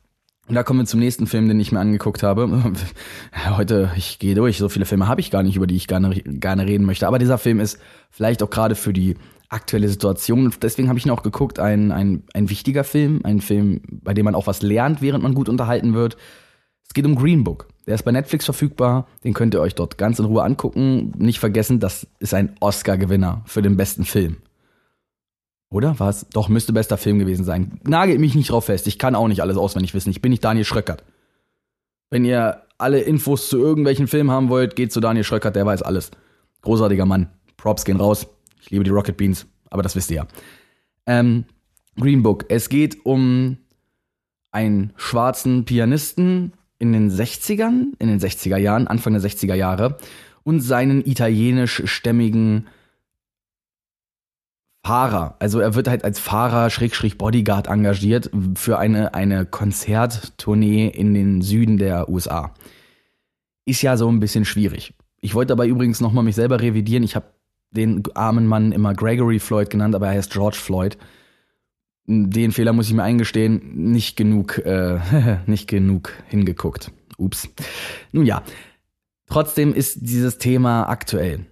Und 0.46 0.56
da 0.56 0.62
kommen 0.62 0.80
wir 0.80 0.86
zum 0.86 1.00
nächsten 1.00 1.26
Film, 1.26 1.48
den 1.48 1.58
ich 1.58 1.72
mir 1.72 1.80
angeguckt 1.80 2.22
habe. 2.22 2.72
Heute, 3.48 3.90
ich 3.96 4.18
gehe 4.18 4.34
durch, 4.34 4.58
so 4.58 4.68
viele 4.68 4.84
Filme 4.84 5.08
habe 5.08 5.20
ich 5.22 5.30
gar 5.30 5.42
nicht, 5.42 5.56
über 5.56 5.66
die 5.66 5.76
ich 5.76 5.86
gerne, 5.86 6.10
gerne 6.14 6.66
reden 6.66 6.84
möchte. 6.84 7.06
Aber 7.06 7.18
dieser 7.18 7.38
Film 7.38 7.60
ist 7.60 7.78
vielleicht 8.10 8.42
auch 8.42 8.50
gerade 8.50 8.74
für 8.74 8.92
die 8.92 9.16
aktuelle 9.54 9.88
Situation. 9.88 10.52
Deswegen 10.60 10.88
habe 10.88 10.98
ich 10.98 11.06
ihn 11.06 11.10
auch 11.10 11.22
geguckt, 11.22 11.58
ein, 11.58 11.92
ein, 11.92 12.24
ein 12.34 12.50
wichtiger 12.50 12.84
Film, 12.84 13.20
ein 13.24 13.40
Film, 13.40 13.80
bei 13.90 14.12
dem 14.12 14.24
man 14.24 14.34
auch 14.34 14.46
was 14.46 14.62
lernt, 14.62 15.00
während 15.00 15.22
man 15.22 15.34
gut 15.34 15.48
unterhalten 15.48 15.94
wird. 15.94 16.16
Es 16.86 16.92
geht 16.92 17.06
um 17.06 17.14
Green 17.16 17.44
Book. 17.44 17.68
Der 17.86 17.94
ist 17.94 18.02
bei 18.02 18.12
Netflix 18.12 18.44
verfügbar. 18.44 19.06
Den 19.24 19.34
könnt 19.34 19.54
ihr 19.54 19.60
euch 19.60 19.74
dort 19.74 19.98
ganz 19.98 20.18
in 20.18 20.26
Ruhe 20.26 20.42
angucken. 20.42 21.12
Nicht 21.16 21.38
vergessen, 21.38 21.80
das 21.80 22.06
ist 22.18 22.34
ein 22.34 22.54
Oscar-Gewinner 22.60 23.42
für 23.46 23.62
den 23.62 23.76
besten 23.76 24.04
Film. 24.04 24.36
Oder? 25.70 25.98
War 25.98 26.10
es? 26.10 26.26
Doch, 26.32 26.48
müsste 26.48 26.72
bester 26.72 26.96
Film 26.96 27.18
gewesen 27.18 27.44
sein. 27.44 27.80
Nagelt 27.84 28.20
mich 28.20 28.34
nicht 28.34 28.50
drauf 28.50 28.66
fest. 28.66 28.86
Ich 28.86 28.98
kann 28.98 29.14
auch 29.14 29.28
nicht 29.28 29.42
alles 29.42 29.56
auswendig 29.56 29.92
wissen. 29.94 30.10
Ich 30.10 30.22
bin 30.22 30.30
nicht 30.30 30.44
Daniel 30.44 30.64
Schröckert. 30.64 31.04
Wenn 32.10 32.24
ihr 32.24 32.62
alle 32.78 33.00
Infos 33.00 33.48
zu 33.48 33.58
irgendwelchen 33.58 34.06
Filmen 34.06 34.30
haben 34.30 34.48
wollt, 34.50 34.76
geht 34.76 34.92
zu 34.92 35.00
Daniel 35.00 35.24
Schröckert, 35.24 35.56
der 35.56 35.66
weiß 35.66 35.82
alles. 35.82 36.10
Großartiger 36.62 37.06
Mann. 37.06 37.28
Props 37.56 37.84
gehen 37.84 37.96
raus. 37.96 38.26
Ich 38.64 38.70
liebe 38.70 38.82
die 38.82 38.90
Rocket 38.90 39.18
Beans, 39.18 39.46
aber 39.68 39.82
das 39.82 39.94
wisst 39.94 40.10
ihr 40.10 40.16
ja. 40.16 40.26
Ähm, 41.06 41.44
Green 42.00 42.22
Book. 42.22 42.46
Es 42.48 42.70
geht 42.70 43.04
um 43.04 43.58
einen 44.52 44.94
schwarzen 44.96 45.66
Pianisten 45.66 46.54
in 46.78 46.94
den 46.94 47.10
60ern, 47.10 47.92
in 47.98 48.08
den 48.08 48.18
60er 48.18 48.56
Jahren, 48.56 48.86
Anfang 48.86 49.12
der 49.12 49.22
60er 49.22 49.54
Jahre 49.54 49.98
und 50.44 50.60
seinen 50.60 51.04
italienischstämmigen 51.04 52.68
Fahrer. 54.82 55.36
Also 55.40 55.60
er 55.60 55.74
wird 55.74 55.88
halt 55.88 56.02
als 56.02 56.18
Fahrer, 56.18 56.70
Schrägstrich 56.70 57.18
Bodyguard 57.18 57.66
engagiert 57.66 58.30
für 58.54 58.78
eine, 58.78 59.12
eine 59.12 59.44
Konzerttournee 59.44 60.88
in 60.88 61.12
den 61.12 61.42
Süden 61.42 61.76
der 61.76 62.08
USA. 62.08 62.54
Ist 63.66 63.82
ja 63.82 63.98
so 63.98 64.08
ein 64.08 64.20
bisschen 64.20 64.46
schwierig. 64.46 64.94
Ich 65.20 65.34
wollte 65.34 65.48
dabei 65.48 65.66
übrigens 65.66 66.00
nochmal 66.00 66.24
mich 66.24 66.34
selber 66.34 66.60
revidieren. 66.60 67.02
Ich 67.02 67.14
habe 67.14 67.26
den 67.76 68.02
armen 68.14 68.46
Mann 68.46 68.72
immer 68.72 68.94
Gregory 68.94 69.38
Floyd 69.38 69.70
genannt, 69.70 69.94
aber 69.94 70.08
er 70.08 70.14
heißt 70.14 70.32
George 70.32 70.56
Floyd. 70.56 70.96
Den 72.06 72.52
Fehler 72.52 72.72
muss 72.72 72.88
ich 72.88 72.94
mir 72.94 73.02
eingestehen, 73.02 73.92
nicht 73.92 74.16
genug, 74.16 74.58
äh, 74.58 74.98
nicht 75.46 75.68
genug 75.68 76.12
hingeguckt. 76.28 76.90
Ups. 77.16 77.48
Nun 78.12 78.26
ja, 78.26 78.42
trotzdem 79.26 79.72
ist 79.72 79.98
dieses 80.02 80.38
Thema 80.38 80.88
aktuell 80.88 81.46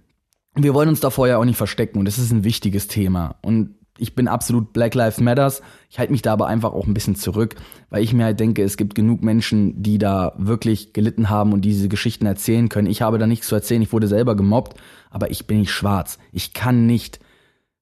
wir 0.55 0.73
wollen 0.73 0.89
uns 0.89 0.99
davor 0.99 1.27
ja 1.27 1.37
auch 1.37 1.45
nicht 1.45 1.57
verstecken 1.57 1.99
und 1.99 2.07
es 2.07 2.17
ist 2.17 2.31
ein 2.31 2.43
wichtiges 2.43 2.87
Thema. 2.87 3.35
Und 3.41 3.75
ich 4.03 4.15
bin 4.15 4.27
absolut 4.27 4.73
Black 4.73 4.95
Lives 4.95 5.21
Matters. 5.21 5.61
Ich 5.89 5.97
halte 5.97 6.11
mich 6.11 6.21
da 6.21 6.33
aber 6.33 6.47
einfach 6.47 6.73
auch 6.73 6.85
ein 6.85 6.93
bisschen 6.93 7.15
zurück, 7.15 7.55
weil 7.89 8.03
ich 8.03 8.13
mir 8.13 8.25
halt 8.25 8.39
denke, 8.39 8.61
es 8.61 8.75
gibt 8.75 8.95
genug 8.95 9.23
Menschen, 9.23 9.81
die 9.81 9.97
da 9.97 10.33
wirklich 10.37 10.91
gelitten 10.91 11.29
haben 11.29 11.53
und 11.53 11.61
diese 11.61 11.87
Geschichten 11.87 12.25
erzählen 12.25 12.67
können. 12.67 12.89
Ich 12.89 13.01
habe 13.01 13.17
da 13.17 13.25
nichts 13.25 13.47
zu 13.47 13.55
erzählen. 13.55 13.81
Ich 13.81 13.93
wurde 13.93 14.09
selber 14.09 14.35
gemobbt, 14.35 14.77
aber 15.09 15.31
ich 15.31 15.47
bin 15.47 15.59
nicht 15.59 15.71
schwarz. 15.71 16.19
Ich 16.33 16.53
kann 16.53 16.85
nicht 16.85 17.21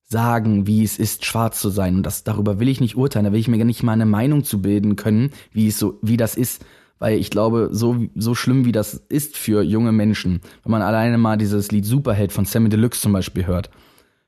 sagen, 0.04 0.68
wie 0.68 0.84
es 0.84 1.00
ist, 1.00 1.26
schwarz 1.26 1.60
zu 1.60 1.70
sein. 1.70 1.96
Und 1.96 2.06
das, 2.06 2.24
darüber 2.24 2.60
will 2.60 2.70
ich 2.70 2.82
nicht 2.82 2.96
urteilen. 2.96 3.26
Da 3.26 3.32
will 3.32 3.40
ich 3.40 3.48
mir 3.48 3.58
gar 3.58 3.66
nicht 3.66 3.82
mal 3.82 3.94
eine 3.94 4.06
Meinung 4.06 4.44
zu 4.44 4.62
bilden 4.62 4.96
können, 4.96 5.32
wie 5.52 5.68
es 5.68 5.80
so, 5.80 5.98
wie 6.04 6.18
das 6.18 6.36
ist 6.36 6.64
weil 7.00 7.18
ich 7.18 7.32
glaube, 7.32 7.70
so, 7.72 7.98
so 8.14 8.36
schlimm 8.36 8.64
wie 8.64 8.72
das 8.72 8.94
ist 8.94 9.36
für 9.36 9.64
junge 9.64 9.92
Menschen, 9.92 10.40
wenn 10.62 10.72
man 10.72 10.84
alleine 10.84 11.18
mal 11.18 11.36
dieses 11.36 11.72
Lied 11.72 11.84
Superheld 11.84 12.32
von 12.32 12.46
Sammy 12.46 12.70
Deluxe 12.70 13.02
zum 13.02 13.12
Beispiel 13.12 13.48
hört, 13.48 13.72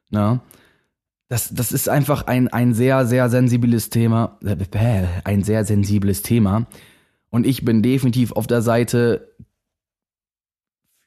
na, 0.10 0.42
das, 1.34 1.50
das 1.52 1.72
ist 1.72 1.90
einfach 1.90 2.28
ein, 2.28 2.48
ein 2.50 2.76
sehr, 2.76 3.08
sehr 3.08 3.28
sensibles 3.28 3.90
Thema, 3.90 4.38
ein 5.24 5.42
sehr 5.42 5.66
sensibles 5.66 6.22
Thema. 6.22 6.68
Und 7.32 7.48
ich 7.48 7.66
bin 7.66 7.82
definitiv 7.82 8.34
auf 8.34 8.46
der 8.46 8.62
Seite 8.62 9.34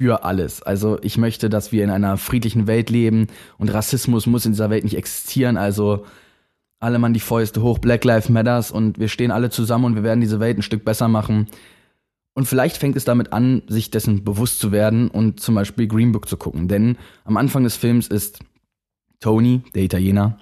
für 0.01 0.25
alles. 0.25 0.65
Also 0.65 0.99
ich 1.01 1.17
möchte, 1.17 1.49
dass 1.49 1.71
wir 1.71 1.85
in 1.85 1.91
einer 1.91 2.17
friedlichen 2.17 2.67
Welt 2.67 2.91
leben 2.91 3.29
und 3.57 3.73
Rassismus 3.73 4.27
muss 4.27 4.45
in 4.45 4.51
dieser 4.51 4.69
Welt 4.69 4.83
nicht 4.83 4.97
existieren. 4.97 5.57
Also 5.57 6.07
alle 6.81 6.99
Mann 6.99 7.15
die 7.15 7.21
Fäuste 7.21 7.63
hoch, 7.63 7.79
Black 7.79 8.03
Lives 8.05 8.29
Matters 8.29 8.73
und 8.73 8.99
wir 8.99 9.09
stehen 9.09 9.31
alle 9.31 9.51
zusammen 9.51 9.85
und 9.85 9.95
wir 9.95 10.03
werden 10.03 10.21
diese 10.21 10.41
Welt 10.41 10.59
ein 10.59 10.63
Stück 10.63 10.85
besser 10.85 11.07
machen. 11.07 11.47
Und 12.35 12.47
vielleicht 12.47 12.79
fängt 12.79 12.97
es 12.97 13.05
damit 13.05 13.33
an, 13.33 13.63
sich 13.69 13.93
dessen 13.93 14.25
bewusst 14.25 14.59
zu 14.59 14.73
werden 14.73 15.07
und 15.07 15.39
zum 15.39 15.55
Beispiel 15.55 15.87
Green 15.87 16.11
Book 16.11 16.29
zu 16.29 16.37
gucken. 16.37 16.67
Denn 16.67 16.99
am 17.25 17.37
Anfang 17.37 17.63
des 17.63 17.77
Films 17.77 18.09
ist 18.09 18.41
Tony, 19.21 19.63
der 19.75 19.83
Italiener, 19.83 20.39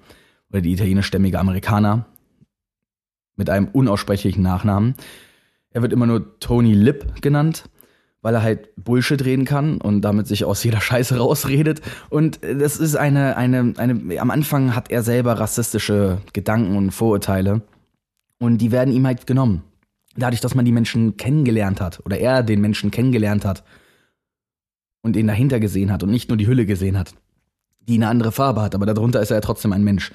oder 0.50 0.60
die 0.60 0.72
italienischstämmige 0.72 1.38
Amerikaner, 1.38 2.06
mit 3.36 3.50
einem 3.50 3.68
unaussprechlichen 3.68 4.42
Nachnamen. 4.42 4.94
Er 5.70 5.82
wird 5.82 5.92
immer 5.92 6.06
nur 6.06 6.38
Tony 6.38 6.72
Lip 6.72 7.20
genannt 7.20 7.68
weil 8.24 8.34
er 8.36 8.42
halt 8.42 8.70
Bullshit 8.82 9.22
reden 9.22 9.44
kann 9.44 9.76
und 9.76 10.00
damit 10.00 10.26
sich 10.26 10.46
aus 10.46 10.64
jeder 10.64 10.80
Scheiße 10.80 11.18
rausredet. 11.18 11.82
Und 12.08 12.40
das 12.42 12.78
ist 12.78 12.96
eine, 12.96 13.36
eine, 13.36 13.74
eine, 13.76 14.18
am 14.18 14.30
Anfang 14.30 14.74
hat 14.74 14.90
er 14.90 15.02
selber 15.02 15.38
rassistische 15.38 16.22
Gedanken 16.32 16.74
und 16.74 16.90
Vorurteile. 16.90 17.60
Und 18.38 18.58
die 18.58 18.72
werden 18.72 18.94
ihm 18.94 19.06
halt 19.06 19.26
genommen. 19.26 19.62
Dadurch, 20.16 20.40
dass 20.40 20.54
man 20.54 20.64
die 20.64 20.72
Menschen 20.72 21.18
kennengelernt 21.18 21.82
hat 21.82 22.00
oder 22.06 22.18
er 22.18 22.42
den 22.42 22.62
Menschen 22.62 22.90
kennengelernt 22.90 23.44
hat 23.44 23.62
und 25.02 25.16
den 25.16 25.26
dahinter 25.26 25.60
gesehen 25.60 25.92
hat 25.92 26.02
und 26.02 26.10
nicht 26.10 26.30
nur 26.30 26.38
die 26.38 26.46
Hülle 26.46 26.64
gesehen 26.64 26.98
hat, 26.98 27.14
die 27.88 27.94
eine 27.94 28.08
andere 28.08 28.32
Farbe 28.32 28.62
hat, 28.62 28.74
aber 28.74 28.86
darunter 28.86 29.20
ist 29.20 29.30
er 29.30 29.36
ja 29.38 29.40
trotzdem 29.40 29.72
ein 29.72 29.84
Mensch. 29.84 30.12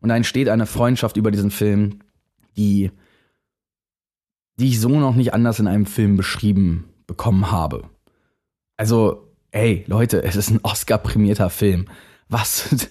Und 0.00 0.08
da 0.08 0.16
entsteht 0.16 0.48
eine 0.48 0.66
Freundschaft 0.66 1.16
über 1.16 1.30
diesen 1.30 1.50
Film, 1.50 2.00
die, 2.56 2.90
die 4.58 4.68
ich 4.68 4.80
so 4.80 4.88
noch 4.88 5.14
nicht 5.14 5.32
anders 5.32 5.60
in 5.60 5.68
einem 5.68 5.86
Film 5.86 6.16
beschrieben 6.16 6.88
bekommen 7.06 7.50
habe. 7.50 7.84
Also, 8.76 9.28
ey, 9.50 9.84
Leute, 9.86 10.22
es 10.22 10.34
ist 10.34 10.50
ein 10.50 10.60
Oscar-prämierter 10.62 11.50
Film. 11.50 11.86
Was, 12.28 12.88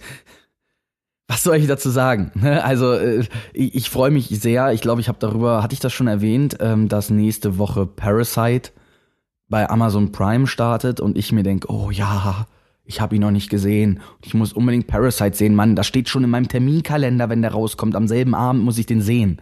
was 1.27 1.43
soll 1.43 1.57
ich 1.57 1.67
dazu 1.67 1.89
sagen? 1.89 2.31
Also, 2.63 2.93
äh, 2.93 3.25
ich, 3.53 3.75
ich 3.75 3.89
freue 3.89 4.11
mich 4.11 4.27
sehr. 4.29 4.71
Ich 4.71 4.81
glaube, 4.81 5.01
ich 5.01 5.09
habe 5.09 5.19
darüber, 5.19 5.63
hatte 5.63 5.73
ich 5.73 5.79
das 5.79 5.91
schon 5.91 6.07
erwähnt, 6.07 6.57
ähm, 6.59 6.88
dass 6.88 7.09
nächste 7.09 7.57
Woche 7.57 7.85
Parasite 7.85 8.71
bei 9.50 9.69
Amazon 9.69 10.13
Prime 10.13 10.47
startet 10.47 11.01
und 11.01 11.17
ich 11.17 11.33
mir 11.33 11.43
denke, 11.43 11.69
oh 11.69 11.91
ja, 11.91 12.47
ich 12.91 13.00
habe 13.00 13.15
ihn 13.15 13.21
noch 13.21 13.31
nicht 13.31 13.50
gesehen. 13.50 14.01
Ich 14.21 14.33
muss 14.33 14.51
unbedingt 14.51 14.88
Parasite 14.88 15.36
sehen. 15.36 15.55
Mann, 15.55 15.77
das 15.77 15.88
steht 15.88 16.10
schon 16.10 16.25
in 16.25 16.29
meinem 16.29 16.50
Terminkalender, 16.50 17.29
wenn 17.29 17.41
der 17.41 17.51
rauskommt. 17.51 17.95
Am 17.95 18.05
selben 18.05 18.36
Abend 18.36 18.63
muss 18.63 18.77
ich 18.77 18.86
den 18.86 19.01
sehen. 19.01 19.41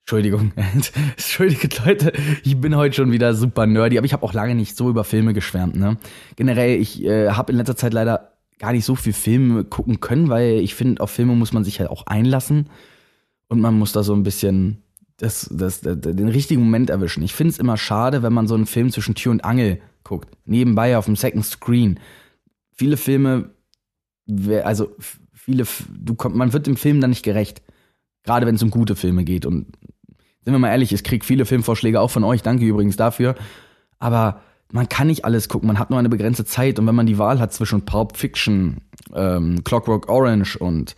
Entschuldigung. 0.00 0.52
Entschuldigt 1.12 1.84
Leute, 1.84 2.14
ich 2.42 2.58
bin 2.58 2.74
heute 2.74 2.96
schon 2.96 3.12
wieder 3.12 3.34
super 3.34 3.66
nerdy, 3.66 3.98
aber 3.98 4.06
ich 4.06 4.14
habe 4.14 4.22
auch 4.22 4.32
lange 4.32 4.54
nicht 4.54 4.78
so 4.78 4.88
über 4.88 5.04
Filme 5.04 5.34
geschwärmt. 5.34 5.76
Ne? 5.76 5.98
Generell, 6.36 6.80
ich 6.80 7.04
äh, 7.04 7.32
habe 7.32 7.52
in 7.52 7.58
letzter 7.58 7.76
Zeit 7.76 7.92
leider 7.92 8.32
gar 8.58 8.72
nicht 8.72 8.86
so 8.86 8.94
viel 8.94 9.12
Filme 9.12 9.64
gucken 9.64 10.00
können, 10.00 10.30
weil 10.30 10.60
ich 10.60 10.74
finde, 10.74 11.02
auf 11.02 11.10
Filme 11.10 11.34
muss 11.34 11.52
man 11.52 11.64
sich 11.64 11.80
halt 11.80 11.90
auch 11.90 12.06
einlassen 12.06 12.70
und 13.48 13.60
man 13.60 13.78
muss 13.78 13.92
da 13.92 14.02
so 14.02 14.14
ein 14.14 14.22
bisschen 14.22 14.82
das, 15.18 15.48
das, 15.52 15.80
das 15.80 16.00
den 16.00 16.28
richtigen 16.28 16.62
Moment 16.62 16.90
erwischen. 16.90 17.22
Ich 17.22 17.34
finde 17.34 17.52
es 17.52 17.58
immer 17.58 17.76
schade, 17.76 18.22
wenn 18.22 18.32
man 18.32 18.46
so 18.46 18.54
einen 18.54 18.66
Film 18.66 18.90
zwischen 18.90 19.14
Tür 19.14 19.32
und 19.32 19.44
Angel 19.44 19.80
guckt, 20.04 20.30
nebenbei 20.46 20.96
auf 20.96 21.04
dem 21.04 21.16
Second 21.16 21.44
Screen. 21.44 22.00
Viele 22.72 22.96
Filme, 22.96 23.50
also 24.62 24.94
viele, 25.32 25.66
du 25.98 26.16
man 26.30 26.52
wird 26.52 26.66
dem 26.66 26.76
Film 26.76 27.00
dann 27.00 27.10
nicht 27.10 27.24
gerecht. 27.24 27.62
Gerade 28.22 28.46
wenn 28.46 28.54
es 28.54 28.62
um 28.62 28.70
gute 28.70 28.94
Filme 28.94 29.24
geht 29.24 29.44
und 29.44 29.66
sind 30.42 30.54
wir 30.54 30.58
mal 30.58 30.70
ehrlich, 30.70 30.92
ich 30.92 31.04
kriege 31.04 31.26
viele 31.26 31.44
Filmvorschläge 31.44 32.00
auch 32.00 32.10
von 32.10 32.24
euch, 32.24 32.42
danke 32.42 32.64
übrigens 32.64 32.96
dafür. 32.96 33.34
Aber 33.98 34.40
man 34.70 34.88
kann 34.88 35.08
nicht 35.08 35.24
alles 35.24 35.48
gucken, 35.48 35.66
man 35.66 35.78
hat 35.78 35.90
nur 35.90 35.98
eine 35.98 36.08
begrenzte 36.08 36.44
Zeit 36.44 36.78
und 36.78 36.86
wenn 36.86 36.94
man 36.94 37.06
die 37.06 37.18
Wahl 37.18 37.40
hat 37.40 37.52
zwischen 37.52 37.84
Pulp 37.84 38.16
Fiction, 38.16 38.78
ähm, 39.14 39.64
Clockwork 39.64 40.08
Orange 40.08 40.56
und 40.58 40.94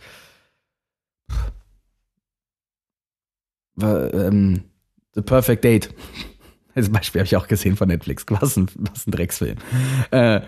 ähm, 3.79 4.63
The 5.13 5.21
Perfect 5.21 5.63
Date. 5.63 5.93
Das 6.73 6.89
Beispiel 6.89 7.19
habe 7.19 7.25
ich 7.25 7.35
auch 7.35 7.49
gesehen 7.49 7.75
von 7.75 7.89
Netflix. 7.89 8.25
Was 8.29 8.55
ein, 8.55 8.67
was 8.77 9.05
ein 9.05 9.11
Drecksfilm. 9.11 9.57
Äh, 10.11 10.39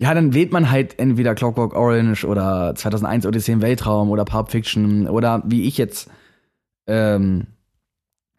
ja, 0.00 0.14
dann 0.14 0.34
wählt 0.34 0.50
man 0.50 0.68
halt 0.68 0.98
entweder 0.98 1.36
Clockwork 1.36 1.76
Orange 1.76 2.24
oder 2.24 2.74
2001 2.74 3.24
Odyssee 3.24 3.52
im 3.52 3.62
Weltraum 3.62 4.10
oder 4.10 4.24
Pulp 4.24 4.50
Fiction 4.50 5.06
oder 5.06 5.44
wie 5.46 5.68
ich 5.68 5.78
jetzt 5.78 6.10
ähm, 6.88 7.46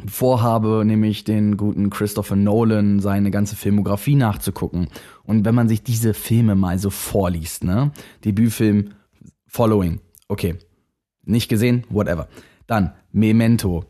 vorhabe, 0.05 0.83
nämlich 0.85 1.23
den 1.23 1.57
guten 1.57 1.89
Christopher 1.89 2.35
Nolan 2.35 3.00
seine 3.00 3.31
ganze 3.31 3.55
Filmografie 3.55 4.15
nachzugucken. 4.15 4.88
Und 5.23 5.45
wenn 5.45 5.55
man 5.55 5.69
sich 5.69 5.83
diese 5.83 6.13
Filme 6.13 6.55
mal 6.55 6.79
so 6.79 6.89
vorliest, 6.89 7.63
ne? 7.63 7.91
Debütfilm 8.25 8.91
Following, 9.47 10.00
okay. 10.29 10.55
Nicht 11.23 11.50
gesehen, 11.50 11.83
whatever. 11.89 12.27
Dann 12.67 12.93
Memento. 13.11 13.85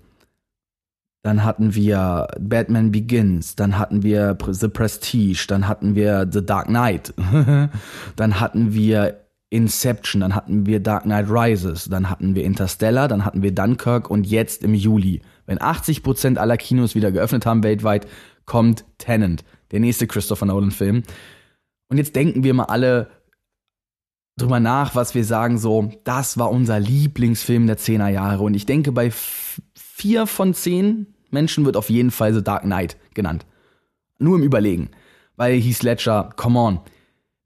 Dann 1.23 1.43
hatten 1.43 1.75
wir 1.75 2.27
Batman 2.39 2.91
Begins, 2.91 3.55
dann 3.55 3.77
hatten 3.77 4.01
wir 4.01 4.37
The 4.47 4.67
Prestige, 4.67 5.45
dann 5.47 5.67
hatten 5.67 5.93
wir 5.93 6.27
The 6.31 6.43
Dark 6.43 6.67
Knight, 6.67 7.13
dann 8.15 8.39
hatten 8.39 8.73
wir 8.73 9.19
Inception, 9.51 10.21
dann 10.21 10.33
hatten 10.33 10.65
wir 10.65 10.79
Dark 10.79 11.03
Knight 11.03 11.27
Rises, 11.29 11.85
dann 11.85 12.09
hatten 12.09 12.33
wir 12.33 12.43
Interstellar, 12.43 13.07
dann 13.07 13.23
hatten 13.23 13.43
wir 13.43 13.53
Dunkirk 13.53 14.09
und 14.09 14.25
jetzt 14.25 14.63
im 14.63 14.73
Juli 14.73 15.21
wenn 15.51 15.59
80% 15.59 16.37
aller 16.37 16.55
Kinos 16.55 16.95
wieder 16.95 17.11
geöffnet 17.11 17.45
haben 17.45 17.61
weltweit, 17.61 18.07
kommt 18.45 18.85
Tenant, 18.97 19.43
der 19.71 19.81
nächste 19.81 20.07
Christopher 20.07 20.45
Nolan-Film. 20.45 21.03
Und 21.89 21.97
jetzt 21.97 22.15
denken 22.15 22.45
wir 22.45 22.53
mal 22.53 22.65
alle 22.65 23.09
drüber 24.37 24.61
nach, 24.61 24.95
was 24.95 25.13
wir 25.13 25.25
sagen, 25.25 25.57
so, 25.57 25.91
das 26.05 26.37
war 26.37 26.51
unser 26.51 26.79
Lieblingsfilm 26.79 27.67
der 27.67 27.77
10er 27.77 28.07
Jahre. 28.07 28.43
Und 28.43 28.53
ich 28.53 28.65
denke, 28.65 28.93
bei 28.93 29.11
vier 30.01 30.25
von 30.25 30.55
zehn 30.55 31.05
Menschen 31.29 31.63
wird 31.63 31.77
auf 31.77 31.91
jeden 31.91 32.09
Fall 32.09 32.33
The 32.33 32.43
Dark 32.43 32.63
Knight 32.63 32.97
genannt. 33.13 33.45
Nur 34.17 34.35
im 34.35 34.43
Überlegen. 34.43 34.89
Weil 35.35 35.61
Heath 35.61 35.83
Ledger, 35.83 36.31
come 36.35 36.59
on. 36.59 36.79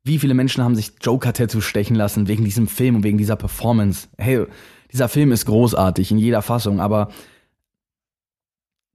Wie 0.06 0.20
viele 0.20 0.34
Menschen 0.34 0.64
haben 0.64 0.76
sich 0.76 0.94
Joker-Tattoo 1.02 1.60
stechen 1.60 1.98
lassen 1.98 2.30
wegen 2.30 2.46
diesem 2.46 2.68
Film 2.68 2.96
und 2.96 3.04
wegen 3.04 3.18
dieser 3.18 3.36
Performance? 3.36 4.08
Hey, 4.18 4.46
dieser 4.90 5.10
Film 5.10 5.34
ist 5.34 5.46
großartig 5.46 6.12
in 6.12 6.18
jeder 6.18 6.42
Fassung, 6.42 6.80
aber 6.80 7.10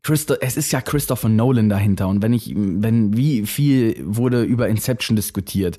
Christo 0.02 0.36
es 0.40 0.56
ist 0.56 0.72
ja 0.72 0.80
Christopher 0.80 1.28
Nolan 1.28 1.68
dahinter 1.68 2.08
und 2.08 2.22
wenn 2.22 2.32
ich, 2.32 2.54
wenn, 2.56 3.14
wie 3.14 3.44
viel 3.44 4.00
wurde 4.02 4.42
über 4.42 4.68
Inception 4.68 5.16
diskutiert. 5.16 5.76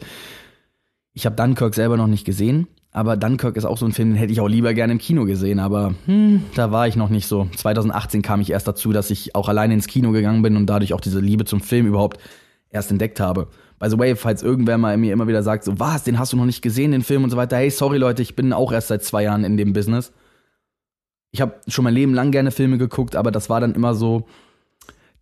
Ich 1.13 1.25
habe 1.25 1.35
Dunkirk 1.35 1.73
selber 1.73 1.97
noch 1.97 2.07
nicht 2.07 2.25
gesehen, 2.25 2.67
aber 2.91 3.17
Dunkirk 3.17 3.55
ist 3.57 3.65
auch 3.65 3.77
so 3.77 3.85
ein 3.85 3.93
Film, 3.93 4.09
den 4.09 4.17
hätte 4.17 4.33
ich 4.33 4.41
auch 4.41 4.47
lieber 4.47 4.73
gerne 4.73 4.93
im 4.93 4.99
Kino 4.99 5.25
gesehen, 5.25 5.59
aber 5.59 5.93
hm, 6.05 6.43
da 6.55 6.71
war 6.71 6.87
ich 6.87 6.95
noch 6.95 7.09
nicht 7.09 7.27
so. 7.27 7.47
2018 7.55 8.21
kam 8.21 8.41
ich 8.41 8.51
erst 8.51 8.67
dazu, 8.67 8.91
dass 8.91 9.09
ich 9.09 9.35
auch 9.35 9.49
alleine 9.49 9.73
ins 9.73 9.87
Kino 9.87 10.11
gegangen 10.11 10.41
bin 10.41 10.57
und 10.57 10.67
dadurch 10.67 10.93
auch 10.93 11.01
diese 11.01 11.19
Liebe 11.19 11.45
zum 11.45 11.61
Film 11.61 11.87
überhaupt 11.87 12.19
erst 12.69 12.91
entdeckt 12.91 13.19
habe. 13.19 13.47
By 13.79 13.89
the 13.89 13.97
way, 13.97 14.15
falls 14.15 14.43
irgendwer 14.43 14.77
mal 14.77 14.97
mir 14.97 15.13
immer 15.13 15.27
wieder 15.27 15.41
sagt, 15.41 15.63
so 15.63 15.79
was, 15.79 16.03
den 16.03 16.19
hast 16.19 16.33
du 16.33 16.37
noch 16.37 16.45
nicht 16.45 16.61
gesehen, 16.61 16.91
den 16.91 17.01
Film 17.01 17.23
und 17.23 17.29
so 17.29 17.37
weiter, 17.37 17.57
hey, 17.57 17.69
sorry 17.69 17.97
Leute, 17.97 18.21
ich 18.21 18.35
bin 18.35 18.53
auch 18.53 18.71
erst 18.71 18.89
seit 18.89 19.03
zwei 19.03 19.23
Jahren 19.23 19.43
in 19.43 19.57
dem 19.57 19.73
Business 19.73 20.11
ich 21.31 21.41
habe 21.41 21.55
schon 21.67 21.83
mein 21.83 21.93
Leben 21.93 22.13
lang 22.13 22.31
gerne 22.31 22.51
Filme 22.51 22.77
geguckt, 22.77 23.15
aber 23.15 23.31
das 23.31 23.49
war 23.49 23.61
dann 23.61 23.73
immer 23.73 23.95
so, 23.95 24.27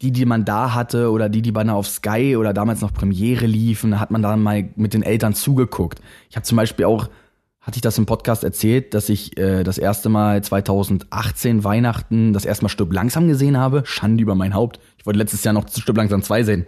die, 0.01 0.11
die 0.11 0.25
man 0.25 0.45
da 0.45 0.73
hatte 0.73 1.11
oder 1.11 1.29
die, 1.29 1.41
die 1.41 1.51
beinahe 1.51 1.75
auf 1.75 1.87
Sky 1.87 2.35
oder 2.37 2.53
damals 2.53 2.81
noch 2.81 2.93
Premiere 2.93 3.45
liefen, 3.45 3.99
hat 3.99 4.11
man 4.11 4.21
dann 4.21 4.41
mal 4.41 4.69
mit 4.75 4.93
den 4.93 5.03
Eltern 5.03 5.33
zugeguckt. 5.33 6.01
Ich 6.29 6.35
habe 6.35 6.45
zum 6.45 6.55
Beispiel 6.55 6.85
auch, 6.85 7.09
hatte 7.61 7.77
ich 7.77 7.81
das 7.81 7.97
im 7.97 8.05
Podcast 8.05 8.43
erzählt, 8.43 8.93
dass 8.93 9.09
ich 9.09 9.37
äh, 9.37 9.63
das 9.63 9.77
erste 9.77 10.09
Mal 10.09 10.43
2018 10.43 11.63
Weihnachten 11.63 12.33
das 12.33 12.45
erste 12.45 12.65
Mal 12.65 12.69
Stück 12.69 12.93
langsam 12.93 13.27
gesehen 13.27 13.57
habe. 13.57 13.83
Schande 13.85 14.23
über 14.23 14.35
mein 14.35 14.53
Haupt. 14.53 14.79
Ich 14.97 15.05
wollte 15.05 15.19
letztes 15.19 15.43
Jahr 15.43 15.53
noch 15.53 15.67
Stück 15.67 15.97
langsam 15.97 16.23
2 16.23 16.43
sehen. 16.43 16.67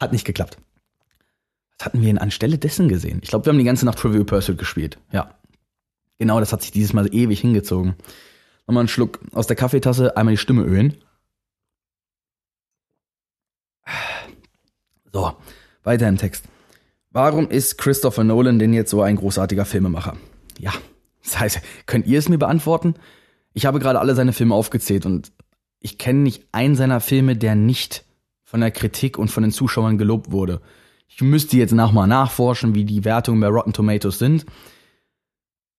Hat 0.00 0.12
nicht 0.12 0.24
geklappt. 0.24 0.56
Was 1.78 1.86
hatten 1.86 2.00
wir 2.00 2.06
denn 2.06 2.18
anstelle 2.18 2.58
dessen 2.58 2.88
gesehen? 2.88 3.20
Ich 3.22 3.28
glaube, 3.28 3.44
wir 3.44 3.50
haben 3.50 3.58
die 3.58 3.64
ganze 3.64 3.84
Nacht 3.84 3.98
Trivial 3.98 4.24
Pursuit 4.24 4.56
gespielt. 4.58 4.98
Ja, 5.12 5.36
Genau, 6.18 6.40
das 6.40 6.52
hat 6.52 6.62
sich 6.62 6.70
dieses 6.70 6.92
Mal 6.92 7.12
ewig 7.14 7.40
hingezogen. 7.40 7.94
Nochmal 8.66 8.82
einen 8.82 8.88
Schluck 8.88 9.20
aus 9.32 9.46
der 9.46 9.56
Kaffeetasse, 9.56 10.16
einmal 10.16 10.32
die 10.32 10.38
Stimme 10.38 10.62
ölen. 10.62 10.96
So, 15.12 15.36
weiter 15.82 16.08
im 16.08 16.16
Text. 16.16 16.44
Warum 17.16 17.48
ist 17.48 17.78
Christopher 17.78 18.24
Nolan 18.24 18.58
denn 18.58 18.74
jetzt 18.74 18.90
so 18.90 19.00
ein 19.00 19.16
großartiger 19.16 19.64
Filmemacher? 19.64 20.18
Ja, 20.58 20.74
das 21.22 21.40
heißt, 21.40 21.60
könnt 21.86 22.06
ihr 22.06 22.18
es 22.18 22.28
mir 22.28 22.36
beantworten? 22.36 22.92
Ich 23.54 23.64
habe 23.64 23.78
gerade 23.78 24.00
alle 24.00 24.14
seine 24.14 24.34
Filme 24.34 24.54
aufgezählt 24.54 25.06
und 25.06 25.32
ich 25.80 25.96
kenne 25.96 26.18
nicht 26.18 26.44
einen 26.52 26.76
seiner 26.76 27.00
Filme, 27.00 27.34
der 27.34 27.54
nicht 27.54 28.04
von 28.44 28.60
der 28.60 28.70
Kritik 28.70 29.16
und 29.16 29.30
von 29.30 29.44
den 29.44 29.50
Zuschauern 29.50 29.96
gelobt 29.96 30.30
wurde. 30.30 30.60
Ich 31.08 31.22
müsste 31.22 31.56
jetzt 31.56 31.72
nochmal 31.72 32.06
nachforschen, 32.06 32.74
wie 32.74 32.84
die 32.84 33.06
Wertungen 33.06 33.40
bei 33.40 33.48
Rotten 33.48 33.72
Tomatoes 33.72 34.18
sind. 34.18 34.44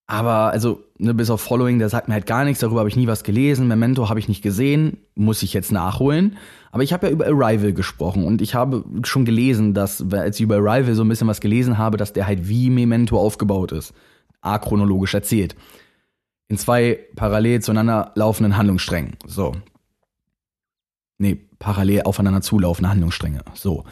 Aber 0.10 0.52
also, 0.52 0.86
ne, 0.98 1.14
bis 1.14 1.30
auf 1.30 1.42
Following, 1.42 1.80
der 1.80 1.90
sagt 1.90 2.08
mir 2.08 2.14
halt 2.14 2.26
gar 2.26 2.46
nichts, 2.46 2.62
darüber 2.62 2.80
habe 2.80 2.90
ich 2.90 2.96
nie 2.96 3.08
was 3.08 3.26
gelesen. 3.26 3.68
Memento 3.68 4.08
habe 4.08 4.20
ich 4.20 4.30
nicht 4.30 4.42
gesehen, 4.42 4.98
muss 5.16 5.44
ich 5.44 5.54
jetzt 5.54 5.74
nachholen. 5.74 6.38
Aber 6.72 6.84
ich 6.84 6.94
habe 6.94 7.08
ja 7.08 7.12
über 7.12 7.26
Arrival 7.26 7.74
gesprochen 7.74 8.24
und 8.24 8.42
ich 8.42 8.56
habe 8.56 8.86
schon 9.04 9.26
gelesen, 9.26 9.74
dass, 9.74 10.02
als 10.14 10.38
ich 10.38 10.44
über 10.44 10.56
Arrival 10.56 10.96
so 10.96 11.04
ein 11.04 11.10
bisschen 11.10 11.28
was 11.28 11.42
gelesen 11.42 11.78
habe, 11.78 11.98
dass 11.98 12.14
der 12.14 12.26
halt 12.26 12.48
wie 12.48 12.70
Memento 12.70 13.20
aufgebaut 13.20 13.74
ist. 13.74 13.94
Achronologisch 14.42 15.14
erzählt. 15.14 15.56
In 16.48 16.58
zwei 16.58 17.00
parallel 17.18 17.62
zueinander 17.62 18.14
laufenden 18.16 18.56
Handlungssträngen. 18.56 19.18
So. 19.26 19.56
Nee, 21.18 21.38
parallel 21.60 22.04
aufeinander 22.04 22.42
zulaufende 22.42 22.90
Handlungsstränge. 22.90 23.42
So 23.56 23.84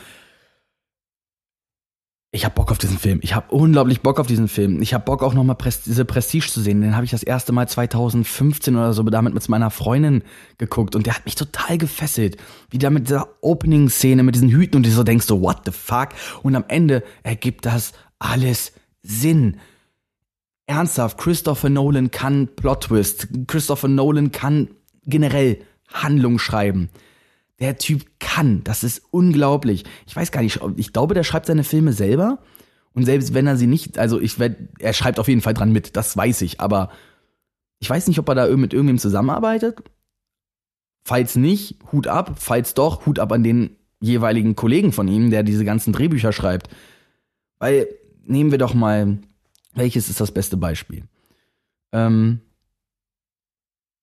ich 2.35 2.43
habe 2.43 2.53
Bock 2.53 2.69
auf 2.69 2.77
diesen 2.77 2.99
Film. 2.99 3.19
Ich 3.23 3.33
habe 3.33 3.55
unglaublich 3.55 4.01
Bock 4.01 4.19
auf 4.19 4.27
diesen 4.27 4.49
Film. 4.49 4.81
Ich 4.81 4.93
habe 4.93 5.05
Bock 5.05 5.23
auch 5.23 5.33
nochmal 5.33 5.55
Pres 5.55 5.83
diese 5.83 6.03
Prestige 6.03 6.47
zu 6.47 6.59
sehen. 6.59 6.81
Den 6.81 6.93
habe 6.93 7.05
ich 7.05 7.11
das 7.11 7.23
erste 7.23 7.53
Mal 7.53 7.69
2015 7.69 8.75
oder 8.75 8.91
so 8.91 9.03
damit 9.03 9.33
mit 9.33 9.47
meiner 9.47 9.71
Freundin 9.71 10.21
geguckt 10.57 10.97
und 10.97 11.05
der 11.05 11.15
hat 11.15 11.23
mich 11.23 11.35
total 11.35 11.77
gefesselt. 11.77 12.35
Wie 12.69 12.77
da 12.77 12.89
mit 12.89 13.07
dieser 13.07 13.29
Opening-Szene, 13.39 14.21
mit 14.21 14.35
diesen 14.35 14.49
Hüten 14.49 14.75
und 14.75 14.85
du 14.85 14.91
so 14.91 15.03
denkst 15.03 15.25
so, 15.25 15.41
what 15.41 15.61
the 15.63 15.71
fuck? 15.71 16.09
Und 16.43 16.55
am 16.55 16.65
Ende 16.67 17.03
ergibt 17.23 17.65
das 17.65 17.93
alles 18.19 18.73
Sinn. 19.01 19.57
Ernsthaft, 20.67 21.17
Christopher 21.17 21.69
Nolan 21.69 22.11
kann 22.11 22.49
Plot-Twist. 22.53 23.29
Christopher 23.47 23.87
Nolan 23.87 24.33
kann 24.33 24.71
generell 25.05 25.61
Handlung 25.87 26.37
schreiben. 26.39 26.89
Der 27.59 27.77
Typ 27.77 28.05
kann, 28.19 28.63
das 28.63 28.83
ist 28.83 29.01
unglaublich. 29.11 29.85
Ich 30.07 30.15
weiß 30.15 30.31
gar 30.31 30.41
nicht, 30.41 30.59
ich 30.75 30.93
glaube, 30.93 31.13
der 31.13 31.23
schreibt 31.23 31.45
seine 31.45 31.63
Filme 31.63 31.93
selber. 31.93 32.39
Und 32.93 33.05
selbst 33.05 33.33
wenn 33.33 33.47
er 33.47 33.57
sie 33.57 33.67
nicht, 33.67 33.97
also 33.97 34.19
ich 34.19 34.39
werde, 34.39 34.69
er 34.79 34.93
schreibt 34.93 35.19
auf 35.19 35.27
jeden 35.27 35.41
Fall 35.41 35.53
dran 35.53 35.71
mit, 35.71 35.95
das 35.95 36.15
weiß 36.15 36.41
ich, 36.41 36.59
aber 36.59 36.91
ich 37.79 37.89
weiß 37.89 38.07
nicht, 38.07 38.19
ob 38.19 38.27
er 38.29 38.35
da 38.35 38.47
mit 38.55 38.73
irgendwem 38.73 38.97
zusammenarbeitet. 38.97 39.83
Falls 41.03 41.35
nicht, 41.35 41.77
Hut 41.91 42.07
ab. 42.07 42.35
Falls 42.37 42.73
doch, 42.73 43.05
Hut 43.05 43.19
ab 43.19 43.31
an 43.31 43.43
den 43.43 43.75
jeweiligen 43.99 44.55
Kollegen 44.55 44.91
von 44.91 45.07
ihm, 45.07 45.29
der 45.29 45.43
diese 45.43 45.65
ganzen 45.65 45.93
Drehbücher 45.93 46.31
schreibt. 46.31 46.69
Weil, 47.59 47.87
nehmen 48.23 48.51
wir 48.51 48.57
doch 48.57 48.73
mal, 48.73 49.19
welches 49.73 50.09
ist 50.09 50.19
das 50.19 50.31
beste 50.31 50.57
Beispiel? 50.57 51.03
Ähm, 51.91 52.41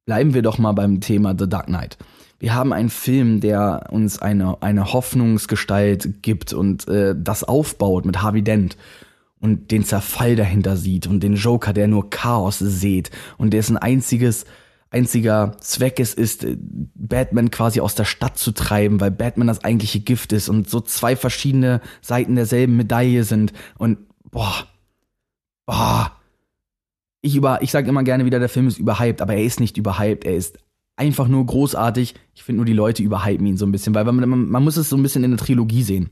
bleiben 0.04 0.34
wir 0.34 0.42
doch 0.42 0.58
mal 0.58 0.72
beim 0.72 1.00
Thema 1.00 1.34
The 1.36 1.48
Dark 1.48 1.66
Knight. 1.66 1.98
Wir 2.42 2.56
haben 2.56 2.72
einen 2.72 2.90
Film, 2.90 3.38
der 3.38 3.86
uns 3.90 4.20
eine, 4.20 4.60
eine 4.62 4.92
Hoffnungsgestalt 4.92 6.24
gibt 6.24 6.52
und 6.52 6.88
äh, 6.88 7.14
das 7.16 7.44
aufbaut 7.44 8.04
mit 8.04 8.20
Harvey 8.20 8.42
Dent 8.42 8.76
und 9.38 9.70
den 9.70 9.84
Zerfall 9.84 10.34
dahinter 10.34 10.76
sieht 10.76 11.06
und 11.06 11.20
den 11.20 11.36
Joker, 11.36 11.72
der 11.72 11.86
nur 11.86 12.10
Chaos 12.10 12.58
sieht 12.58 13.12
und 13.38 13.52
dessen 13.54 13.76
einziges 13.76 14.44
einziger 14.90 15.56
Zweck 15.60 16.00
es 16.00 16.14
ist, 16.14 16.42
äh, 16.42 16.56
Batman 16.58 17.52
quasi 17.52 17.78
aus 17.78 17.94
der 17.94 18.06
Stadt 18.06 18.38
zu 18.38 18.50
treiben, 18.50 19.00
weil 19.00 19.12
Batman 19.12 19.46
das 19.46 19.62
eigentliche 19.62 20.00
Gift 20.00 20.32
ist 20.32 20.48
und 20.48 20.68
so 20.68 20.80
zwei 20.80 21.14
verschiedene 21.14 21.80
Seiten 22.00 22.34
derselben 22.34 22.76
Medaille 22.76 23.22
sind 23.22 23.52
und 23.78 23.98
boah, 24.32 24.66
boah. 25.64 26.10
Ich 27.20 27.36
über, 27.36 27.62
ich 27.62 27.70
sag 27.70 27.86
immer 27.86 28.02
gerne 28.02 28.24
wieder, 28.24 28.40
der 28.40 28.48
Film 28.48 28.66
ist 28.66 28.80
überhyped, 28.80 29.22
aber 29.22 29.34
er 29.34 29.44
ist 29.44 29.60
nicht 29.60 29.76
überhyped, 29.76 30.24
er 30.24 30.34
ist 30.34 30.58
einfach 30.96 31.28
nur 31.28 31.44
großartig. 31.46 32.14
Ich 32.34 32.42
finde 32.42 32.58
nur 32.58 32.66
die 32.66 32.72
Leute 32.72 33.02
überhypen 33.02 33.46
ihn 33.46 33.56
so 33.56 33.66
ein 33.66 33.72
bisschen, 33.72 33.94
weil 33.94 34.04
man, 34.04 34.28
man, 34.28 34.48
man 34.48 34.64
muss 34.64 34.76
es 34.76 34.88
so 34.88 34.96
ein 34.96 35.02
bisschen 35.02 35.24
in 35.24 35.30
der 35.30 35.38
Trilogie 35.38 35.82
sehen. 35.82 36.10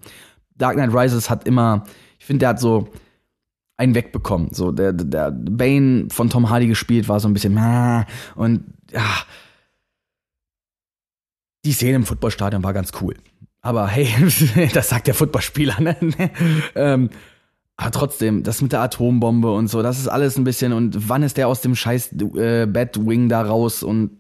Dark 0.57 0.75
Knight 0.75 0.95
Rises 0.95 1.31
hat 1.31 1.47
immer, 1.47 1.85
ich 2.19 2.27
finde, 2.27 2.41
der 2.41 2.49
hat 2.51 2.61
so 2.61 2.89
einen 3.77 3.95
wegbekommen. 3.95 4.53
So, 4.53 4.73
der, 4.73 4.93
der 4.93 5.31
Bane 5.31 6.09
von 6.11 6.29
Tom 6.29 6.51
Hardy 6.51 6.67
gespielt 6.67 7.09
war 7.09 7.19
so 7.19 7.29
ein 7.29 7.33
bisschen, 7.33 7.59
und 8.35 8.65
ja, 8.93 9.07
die 11.65 11.73
Szene 11.73 11.97
im 11.97 12.05
Footballstadion 12.05 12.63
war 12.63 12.73
ganz 12.73 12.93
cool. 13.01 13.15
Aber 13.63 13.89
hey, 13.89 14.09
das 14.75 14.89
sagt 14.89 15.07
der 15.07 15.15
Footballspieler, 15.15 15.81
ne? 15.81 15.97
ähm, 16.75 17.11
aber 17.77 17.91
trotzdem, 17.93 18.43
das 18.43 18.61
mit 18.61 18.73
der 18.73 18.83
Atombombe 18.83 19.51
und 19.53 19.69
so, 19.69 19.83
das 19.83 19.99
ist 19.99 20.09
alles 20.09 20.37
ein 20.37 20.45
bisschen, 20.45 20.75
und 20.75 21.09
wann 21.09 21.23
ist 21.23 21.39
der 21.39 21.49
aus 21.49 21.63
dem 21.63 21.75
scheiß 21.75 22.13
äh, 22.37 22.67
Batwing 22.67 23.31
da 23.31 23.41
raus 23.41 23.83
und 23.83 24.20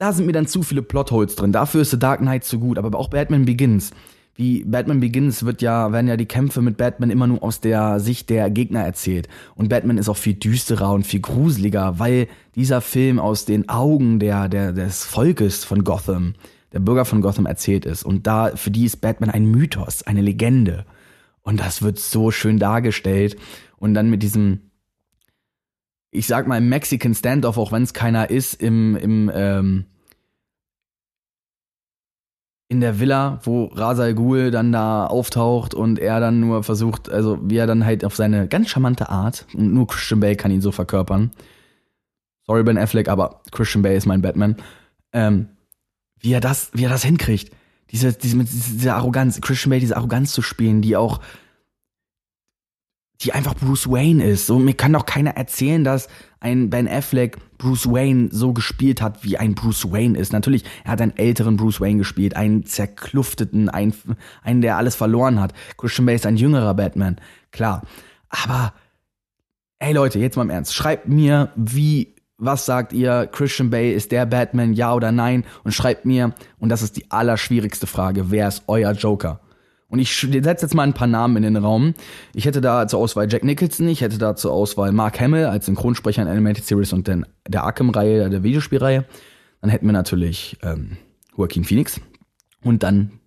da 0.00 0.12
sind 0.12 0.26
mir 0.26 0.32
dann 0.32 0.48
zu 0.48 0.64
viele 0.64 0.82
Plotholes 0.82 1.36
drin. 1.36 1.52
Dafür 1.52 1.82
ist 1.82 1.90
The 1.90 1.98
Dark 1.98 2.18
Knight 2.18 2.42
zu 2.42 2.58
gut, 2.58 2.78
aber 2.78 2.98
auch 2.98 3.08
Batman 3.08 3.44
Begins 3.44 3.92
wie 4.40 4.64
Batman 4.64 5.00
Begins 5.00 5.44
wird 5.44 5.60
ja, 5.60 5.92
werden 5.92 6.08
ja 6.08 6.16
die 6.16 6.24
Kämpfe 6.24 6.62
mit 6.62 6.78
Batman 6.78 7.10
immer 7.10 7.26
nur 7.26 7.42
aus 7.42 7.60
der 7.60 8.00
Sicht 8.00 8.30
der 8.30 8.48
Gegner 8.48 8.80
erzählt. 8.80 9.28
Und 9.54 9.68
Batman 9.68 9.98
ist 9.98 10.08
auch 10.08 10.16
viel 10.16 10.32
düsterer 10.32 10.92
und 10.94 11.06
viel 11.06 11.20
gruseliger, 11.20 11.98
weil 11.98 12.26
dieser 12.54 12.80
Film 12.80 13.18
aus 13.18 13.44
den 13.44 13.68
Augen 13.68 14.18
der, 14.18 14.48
der, 14.48 14.72
des 14.72 15.04
Volkes 15.04 15.64
von 15.64 15.84
Gotham, 15.84 16.34
der 16.72 16.80
Bürger 16.80 17.04
von 17.04 17.20
Gotham 17.20 17.44
erzählt 17.44 17.84
ist. 17.84 18.02
Und 18.02 18.26
da, 18.26 18.52
für 18.56 18.70
die 18.70 18.86
ist 18.86 19.02
Batman 19.02 19.28
ein 19.28 19.44
Mythos, 19.44 20.04
eine 20.04 20.22
Legende. 20.22 20.86
Und 21.42 21.60
das 21.60 21.82
wird 21.82 21.98
so 21.98 22.30
schön 22.30 22.58
dargestellt. 22.58 23.36
Und 23.76 23.92
dann 23.92 24.08
mit 24.08 24.22
diesem, 24.22 24.69
ich 26.10 26.26
sag 26.26 26.46
mal, 26.46 26.60
Mexican 26.60 27.14
Standoff, 27.14 27.56
auch 27.58 27.72
wenn 27.72 27.82
es 27.82 27.94
keiner 27.94 28.30
ist, 28.30 28.54
im, 28.54 28.96
im, 28.96 29.30
ähm, 29.32 29.84
in 32.68 32.80
der 32.80 33.00
Villa, 33.00 33.40
wo 33.42 33.66
Rasal 33.66 34.14
Ghul 34.14 34.50
dann 34.50 34.72
da 34.72 35.06
auftaucht 35.06 35.74
und 35.74 35.98
er 35.98 36.20
dann 36.20 36.40
nur 36.40 36.62
versucht, 36.62 37.08
also 37.10 37.38
wie 37.42 37.56
er 37.56 37.66
dann 37.66 37.84
halt 37.84 38.04
auf 38.04 38.14
seine 38.14 38.48
ganz 38.48 38.68
charmante 38.68 39.08
Art, 39.08 39.46
und 39.54 39.72
nur 39.72 39.86
Christian 39.86 40.20
Bale 40.20 40.36
kann 40.36 40.52
ihn 40.52 40.60
so 40.60 40.72
verkörpern. 40.72 41.30
Sorry, 42.46 42.62
Ben 42.62 42.78
Affleck, 42.78 43.08
aber 43.08 43.42
Christian 43.50 43.82
Bale 43.82 43.96
ist 43.96 44.06
mein 44.06 44.22
Batman. 44.22 44.56
Ähm, 45.12 45.48
wie 46.18 46.32
er 46.32 46.40
das, 46.40 46.70
wie 46.72 46.84
er 46.84 46.90
das 46.90 47.04
hinkriegt. 47.04 47.54
Diese, 47.90 48.12
diese, 48.12 48.36
diese 48.38 48.94
Arroganz, 48.94 49.40
Christian 49.40 49.70
Bale 49.70 49.80
diese 49.80 49.96
Arroganz 49.96 50.32
zu 50.32 50.42
spielen, 50.42 50.82
die 50.82 50.96
auch, 50.96 51.20
die 53.22 53.32
einfach 53.32 53.54
Bruce 53.54 53.90
Wayne 53.90 54.24
ist. 54.24 54.46
So, 54.46 54.58
mir 54.58 54.74
kann 54.74 54.92
doch 54.92 55.04
keiner 55.04 55.32
erzählen, 55.32 55.84
dass 55.84 56.08
ein 56.40 56.70
Ben 56.70 56.88
Affleck 56.88 57.36
Bruce 57.58 57.86
Wayne 57.86 58.28
so 58.32 58.54
gespielt 58.54 59.02
hat, 59.02 59.22
wie 59.24 59.36
ein 59.36 59.54
Bruce 59.54 59.92
Wayne 59.92 60.18
ist. 60.18 60.32
Natürlich, 60.32 60.64
er 60.84 60.92
hat 60.92 61.02
einen 61.02 61.16
älteren 61.16 61.56
Bruce 61.56 61.80
Wayne 61.80 61.98
gespielt, 61.98 62.34
einen 62.34 62.64
zerklufteten, 62.64 63.68
einen, 63.68 63.94
einen 64.42 64.62
der 64.62 64.78
alles 64.78 64.96
verloren 64.96 65.40
hat. 65.40 65.52
Christian 65.76 66.06
Bale 66.06 66.16
ist 66.16 66.26
ein 66.26 66.38
jüngerer 66.38 66.72
Batman, 66.74 67.16
klar. 67.50 67.82
Aber, 68.30 68.72
ey 69.78 69.92
Leute, 69.92 70.18
jetzt 70.18 70.36
mal 70.36 70.44
im 70.44 70.50
Ernst, 70.50 70.74
schreibt 70.74 71.06
mir, 71.06 71.52
wie, 71.56 72.14
was 72.38 72.64
sagt 72.64 72.94
ihr, 72.94 73.26
Christian 73.30 73.68
Bale 73.68 73.92
ist 73.92 74.12
der 74.12 74.24
Batman, 74.24 74.72
ja 74.72 74.94
oder 74.94 75.12
nein? 75.12 75.44
Und 75.62 75.72
schreibt 75.72 76.06
mir, 76.06 76.32
und 76.58 76.70
das 76.70 76.80
ist 76.80 76.96
die 76.96 77.10
allerschwierigste 77.10 77.86
Frage, 77.86 78.30
wer 78.30 78.48
ist 78.48 78.62
euer 78.66 78.92
Joker? 78.92 79.40
Und 79.90 79.98
ich 79.98 80.16
setze 80.16 80.66
jetzt 80.66 80.74
mal 80.74 80.84
ein 80.84 80.94
paar 80.94 81.08
Namen 81.08 81.36
in 81.36 81.42
den 81.42 81.56
Raum. 81.56 81.94
Ich 82.32 82.44
hätte 82.44 82.60
da 82.60 82.86
zur 82.86 83.00
Auswahl 83.00 83.30
Jack 83.30 83.44
Nicholson, 83.44 83.88
ich 83.88 84.00
hätte 84.00 84.18
da 84.18 84.36
zur 84.36 84.52
Auswahl 84.52 84.92
Mark 84.92 85.20
Hamill 85.20 85.46
als 85.46 85.66
Synchronsprecher 85.66 86.22
in 86.22 86.28
Animated 86.28 86.64
Series 86.64 86.92
und 86.92 87.08
den, 87.08 87.26
der 87.46 87.64
Arkham-Reihe, 87.64 88.30
der 88.30 88.42
Videospielreihe. 88.44 89.04
Dann 89.60 89.70
hätten 89.70 89.86
wir 89.86 89.92
natürlich 89.92 90.56
ähm, 90.62 90.96
Joaquin 91.36 91.64
Phoenix 91.64 92.00
und 92.62 92.84
dann 92.84 93.20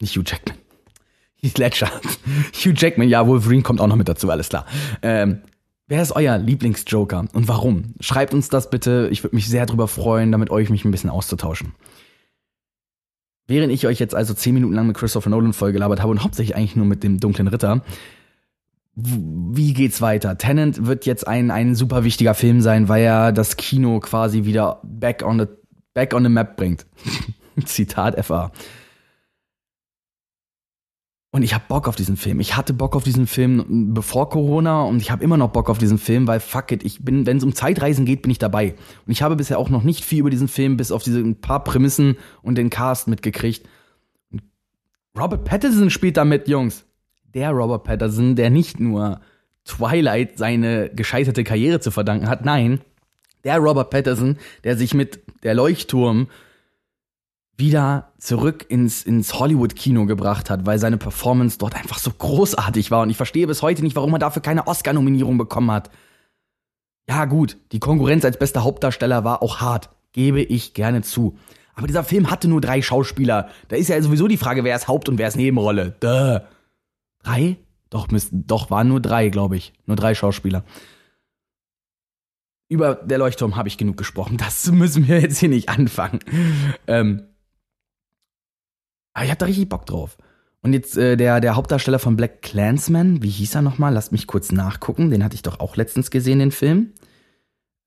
nicht 0.00 0.16
Hugh 0.16 0.24
Jackman. 0.26 0.56
Heath 1.40 1.58
Ledger. 1.58 1.90
Hugh 2.52 2.74
Jackman, 2.76 3.08
ja, 3.08 3.26
Wolverine 3.26 3.62
kommt 3.62 3.80
auch 3.80 3.86
noch 3.86 3.96
mit 3.96 4.08
dazu, 4.08 4.28
alles 4.28 4.48
klar. 4.48 4.66
Ähm, 5.02 5.42
wer 5.86 6.02
ist 6.02 6.12
euer 6.12 6.36
Lieblingsjoker 6.36 7.26
und 7.32 7.46
warum? 7.46 7.94
Schreibt 8.00 8.34
uns 8.34 8.48
das 8.48 8.70
bitte. 8.70 9.08
Ich 9.12 9.22
würde 9.22 9.36
mich 9.36 9.48
sehr 9.48 9.66
drüber 9.66 9.86
freuen, 9.86 10.32
damit 10.32 10.50
euch 10.50 10.68
mich 10.68 10.84
ein 10.84 10.90
bisschen 10.90 11.10
auszutauschen. 11.10 11.74
Während 13.48 13.72
ich 13.72 13.86
euch 13.86 14.00
jetzt 14.00 14.14
also 14.14 14.34
zehn 14.34 14.54
Minuten 14.54 14.74
lang 14.74 14.86
mit 14.86 14.96
Christopher 14.96 15.30
Nolan 15.30 15.52
vollgelabert 15.52 16.00
habe 16.00 16.10
und 16.10 16.24
hauptsächlich 16.24 16.56
eigentlich 16.56 16.76
nur 16.76 16.86
mit 16.86 17.04
dem 17.04 17.20
dunklen 17.20 17.48
Ritter, 17.48 17.82
wie 18.96 19.74
geht's 19.74 20.00
weiter? 20.00 20.38
Tenant 20.38 20.86
wird 20.86 21.04
jetzt 21.04 21.28
ein, 21.28 21.50
ein 21.50 21.74
super 21.74 22.02
wichtiger 22.02 22.34
Film 22.34 22.62
sein, 22.62 22.88
weil 22.88 23.04
er 23.04 23.30
das 23.30 23.56
Kino 23.56 24.00
quasi 24.00 24.44
wieder 24.44 24.80
back 24.82 25.22
on 25.22 25.38
the, 25.38 25.46
back 25.92 26.14
on 26.14 26.22
the 26.22 26.30
map 26.30 26.56
bringt. 26.56 26.86
Zitat 27.64 28.24
FA. 28.24 28.52
Und 31.36 31.42
ich 31.42 31.52
habe 31.52 31.64
Bock 31.68 31.86
auf 31.86 31.96
diesen 31.96 32.16
Film. 32.16 32.40
Ich 32.40 32.56
hatte 32.56 32.72
Bock 32.72 32.96
auf 32.96 33.04
diesen 33.04 33.26
Film 33.26 33.92
bevor 33.92 34.30
Corona 34.30 34.84
und 34.84 35.02
ich 35.02 35.10
habe 35.10 35.22
immer 35.22 35.36
noch 35.36 35.50
Bock 35.50 35.68
auf 35.68 35.76
diesen 35.76 35.98
Film, 35.98 36.26
weil 36.26 36.40
fuck 36.40 36.72
it, 36.72 36.82
ich 36.82 37.04
bin, 37.04 37.26
wenn 37.26 37.36
es 37.36 37.44
um 37.44 37.54
Zeitreisen 37.54 38.06
geht, 38.06 38.22
bin 38.22 38.30
ich 38.30 38.38
dabei. 38.38 38.74
Und 39.04 39.12
ich 39.12 39.20
habe 39.20 39.36
bisher 39.36 39.58
auch 39.58 39.68
noch 39.68 39.82
nicht 39.82 40.02
viel 40.02 40.20
über 40.20 40.30
diesen 40.30 40.48
Film, 40.48 40.78
bis 40.78 40.90
auf 40.90 41.02
diese 41.02 41.22
paar 41.34 41.62
Prämissen 41.62 42.16
und 42.40 42.56
den 42.56 42.70
Cast 42.70 43.06
mitgekriegt. 43.06 43.68
Robert 45.14 45.44
Pattinson 45.44 45.90
spielt 45.90 46.16
da 46.16 46.24
mit, 46.24 46.48
Jungs. 46.48 46.86
Der 47.34 47.50
Robert 47.50 47.84
Pattinson, 47.84 48.34
der 48.34 48.48
nicht 48.48 48.80
nur 48.80 49.20
Twilight 49.66 50.38
seine 50.38 50.88
gescheiterte 50.88 51.44
Karriere 51.44 51.80
zu 51.80 51.90
verdanken 51.90 52.30
hat, 52.30 52.46
nein, 52.46 52.80
der 53.44 53.58
Robert 53.58 53.90
Pattinson, 53.90 54.38
der 54.64 54.78
sich 54.78 54.94
mit 54.94 55.20
der 55.42 55.52
Leuchtturm 55.52 56.28
wieder 57.56 58.12
zurück 58.18 58.66
ins, 58.68 59.02
ins 59.02 59.38
Hollywood-Kino 59.38 60.06
gebracht 60.06 60.50
hat, 60.50 60.66
weil 60.66 60.78
seine 60.78 60.98
Performance 60.98 61.58
dort 61.58 61.74
einfach 61.74 61.98
so 61.98 62.10
großartig 62.10 62.90
war. 62.90 63.02
Und 63.02 63.10
ich 63.10 63.16
verstehe 63.16 63.46
bis 63.46 63.62
heute 63.62 63.82
nicht, 63.82 63.96
warum 63.96 64.12
er 64.14 64.18
dafür 64.18 64.42
keine 64.42 64.66
Oscar-Nominierung 64.66 65.38
bekommen 65.38 65.70
hat. 65.70 65.90
Ja, 67.08 67.24
gut, 67.24 67.56
die 67.72 67.78
Konkurrenz 67.78 68.24
als 68.24 68.38
bester 68.38 68.64
Hauptdarsteller 68.64 69.24
war 69.24 69.42
auch 69.42 69.60
hart, 69.60 69.90
gebe 70.12 70.42
ich 70.42 70.74
gerne 70.74 71.02
zu. 71.02 71.38
Aber 71.74 71.86
dieser 71.86 72.04
Film 72.04 72.30
hatte 72.30 72.48
nur 72.48 72.60
drei 72.60 72.82
Schauspieler. 72.82 73.48
Da 73.68 73.76
ist 73.76 73.88
ja 73.88 74.00
sowieso 74.00 74.28
die 74.28 74.38
Frage, 74.38 74.64
wer 74.64 74.74
ist 74.74 74.88
Haupt- 74.88 75.08
und 75.08 75.18
wer 75.18 75.28
ist 75.28 75.36
Nebenrolle. 75.36 75.94
Duh. 76.00 76.40
Drei? 77.22 77.56
Doch, 77.90 78.08
müssten, 78.08 78.46
doch, 78.46 78.70
waren 78.70 78.88
nur 78.88 79.00
drei, 79.00 79.28
glaube 79.28 79.56
ich. 79.56 79.72
Nur 79.86 79.96
drei 79.96 80.14
Schauspieler. 80.14 80.64
Über 82.68 82.96
der 82.96 83.18
Leuchtturm 83.18 83.56
habe 83.56 83.68
ich 83.68 83.78
genug 83.78 83.96
gesprochen. 83.96 84.36
Das 84.38 84.70
müssen 84.72 85.06
wir 85.06 85.20
jetzt 85.20 85.38
hier 85.38 85.48
nicht 85.48 85.68
anfangen. 85.68 86.20
Ähm, 86.86 87.22
aber 89.16 89.24
ich 89.24 89.30
hab 89.30 89.38
da 89.38 89.46
richtig 89.46 89.70
Bock 89.70 89.86
drauf. 89.86 90.18
Und 90.60 90.74
jetzt 90.74 90.98
äh, 90.98 91.16
der, 91.16 91.40
der 91.40 91.56
Hauptdarsteller 91.56 91.98
von 91.98 92.16
Black 92.16 92.42
Clansman, 92.42 93.22
wie 93.22 93.30
hieß 93.30 93.54
er 93.54 93.62
nochmal? 93.62 93.94
Lasst 93.94 94.12
mich 94.12 94.26
kurz 94.26 94.52
nachgucken. 94.52 95.10
Den 95.10 95.24
hatte 95.24 95.34
ich 95.34 95.40
doch 95.40 95.58
auch 95.58 95.76
letztens 95.76 96.10
gesehen, 96.10 96.38
den 96.38 96.50
Film. 96.50 96.92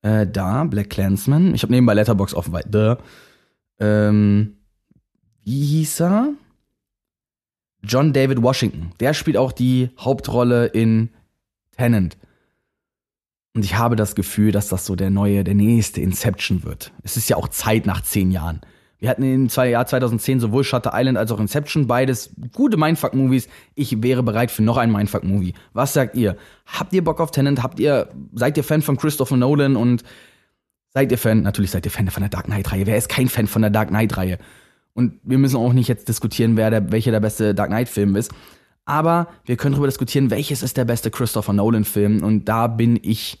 Äh, 0.02 0.26
da, 0.26 0.64
Black 0.64 0.90
Clansman. 0.90 1.54
Ich 1.54 1.62
habe 1.62 1.72
nebenbei 1.72 1.94
Letterbox 1.94 2.34
offen, 2.34 2.52
weil, 2.52 2.64
duh. 2.64 2.96
Ähm, 3.78 4.56
wie 5.44 5.64
hieß 5.64 6.00
er? 6.00 6.32
John 7.84 8.12
David 8.12 8.42
Washington. 8.42 8.90
Der 8.98 9.14
spielt 9.14 9.36
auch 9.36 9.52
die 9.52 9.90
Hauptrolle 10.00 10.66
in 10.66 11.10
Tenant. 11.76 12.18
Und 13.54 13.64
ich 13.64 13.78
habe 13.78 13.94
das 13.94 14.16
Gefühl, 14.16 14.50
dass 14.50 14.68
das 14.68 14.84
so 14.84 14.96
der 14.96 15.10
neue, 15.10 15.44
der 15.44 15.54
nächste 15.54 16.00
Inception 16.00 16.64
wird. 16.64 16.92
Es 17.04 17.16
ist 17.16 17.28
ja 17.28 17.36
auch 17.36 17.48
Zeit 17.48 17.86
nach 17.86 18.02
zehn 18.02 18.32
Jahren. 18.32 18.62
Wir 19.00 19.08
hatten 19.08 19.22
im 19.22 19.48
Jahr 19.48 19.86
2010 19.86 20.40
sowohl 20.40 20.62
Shutter 20.62 20.92
Island 20.94 21.16
als 21.16 21.32
auch 21.32 21.40
Inception, 21.40 21.86
beides 21.86 22.34
gute 22.52 22.76
Mindfuck-Movies. 22.76 23.48
Ich 23.74 24.02
wäre 24.02 24.22
bereit 24.22 24.50
für 24.50 24.62
noch 24.62 24.76
einen 24.76 24.92
Mindfuck-Movie. 24.92 25.54
Was 25.72 25.94
sagt 25.94 26.16
ihr? 26.16 26.36
Habt 26.66 26.92
ihr 26.92 27.02
Bock 27.02 27.18
auf 27.18 27.30
Tenant? 27.30 27.62
Habt 27.62 27.80
ihr, 27.80 28.10
seid 28.34 28.58
ihr 28.58 28.64
Fan 28.64 28.82
von 28.82 28.98
Christopher 28.98 29.38
Nolan 29.38 29.74
und 29.74 30.04
seid 30.92 31.10
ihr 31.10 31.18
Fan, 31.18 31.42
natürlich 31.42 31.70
seid 31.70 31.86
ihr 31.86 31.90
Fan 31.90 32.10
von 32.10 32.22
der 32.22 32.30
Dark 32.30 32.44
Knight-Reihe. 32.44 32.86
Wer 32.86 32.98
ist 32.98 33.08
kein 33.08 33.28
Fan 33.28 33.46
von 33.46 33.62
der 33.62 33.70
Dark 33.70 33.88
Knight-Reihe? 33.88 34.38
Und 34.92 35.14
wir 35.22 35.38
müssen 35.38 35.56
auch 35.56 35.72
nicht 35.72 35.88
jetzt 35.88 36.08
diskutieren, 36.08 36.58
wer 36.58 36.68
der, 36.68 36.92
welcher 36.92 37.10
der 37.10 37.20
beste 37.20 37.54
Dark 37.54 37.70
Knight-Film 37.70 38.16
ist. 38.16 38.32
Aber 38.84 39.28
wir 39.46 39.56
können 39.56 39.72
darüber 39.72 39.86
diskutieren, 39.86 40.30
welches 40.30 40.62
ist 40.62 40.76
der 40.76 40.84
beste 40.84 41.10
Christopher 41.10 41.54
Nolan-Film. 41.54 42.22
Und 42.22 42.46
da 42.46 42.66
bin 42.66 42.98
ich 43.02 43.38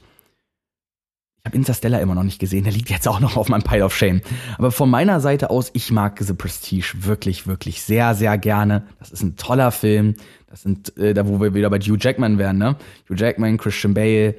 ich 1.42 1.46
habe 1.46 1.56
Interstellar 1.56 2.02
immer 2.02 2.14
noch 2.14 2.22
nicht 2.22 2.38
gesehen, 2.38 2.64
der 2.64 2.72
liegt 2.72 2.90
jetzt 2.90 3.08
auch 3.08 3.18
noch 3.18 3.38
auf 3.38 3.48
meinem 3.48 3.62
Pile 3.62 3.86
of 3.86 3.96
Shame. 3.96 4.20
Aber 4.58 4.70
von 4.70 4.90
meiner 4.90 5.20
Seite 5.20 5.48
aus, 5.48 5.70
ich 5.72 5.90
mag 5.90 6.18
The 6.20 6.34
Prestige 6.34 6.92
wirklich, 6.98 7.46
wirklich 7.46 7.80
sehr, 7.80 8.14
sehr 8.14 8.36
gerne. 8.36 8.82
Das 8.98 9.10
ist 9.10 9.22
ein 9.22 9.36
toller 9.36 9.70
Film. 9.70 10.16
Das 10.48 10.62
sind, 10.62 10.94
äh, 10.98 11.14
da 11.14 11.26
wo 11.26 11.40
wir 11.40 11.54
wieder 11.54 11.70
bei 11.70 11.78
Hugh 11.78 11.96
Jackman 11.98 12.36
wären, 12.36 12.58
ne? 12.58 12.76
Hugh 13.08 13.16
Jackman, 13.16 13.56
Christian 13.56 13.94
Bale. 13.94 14.34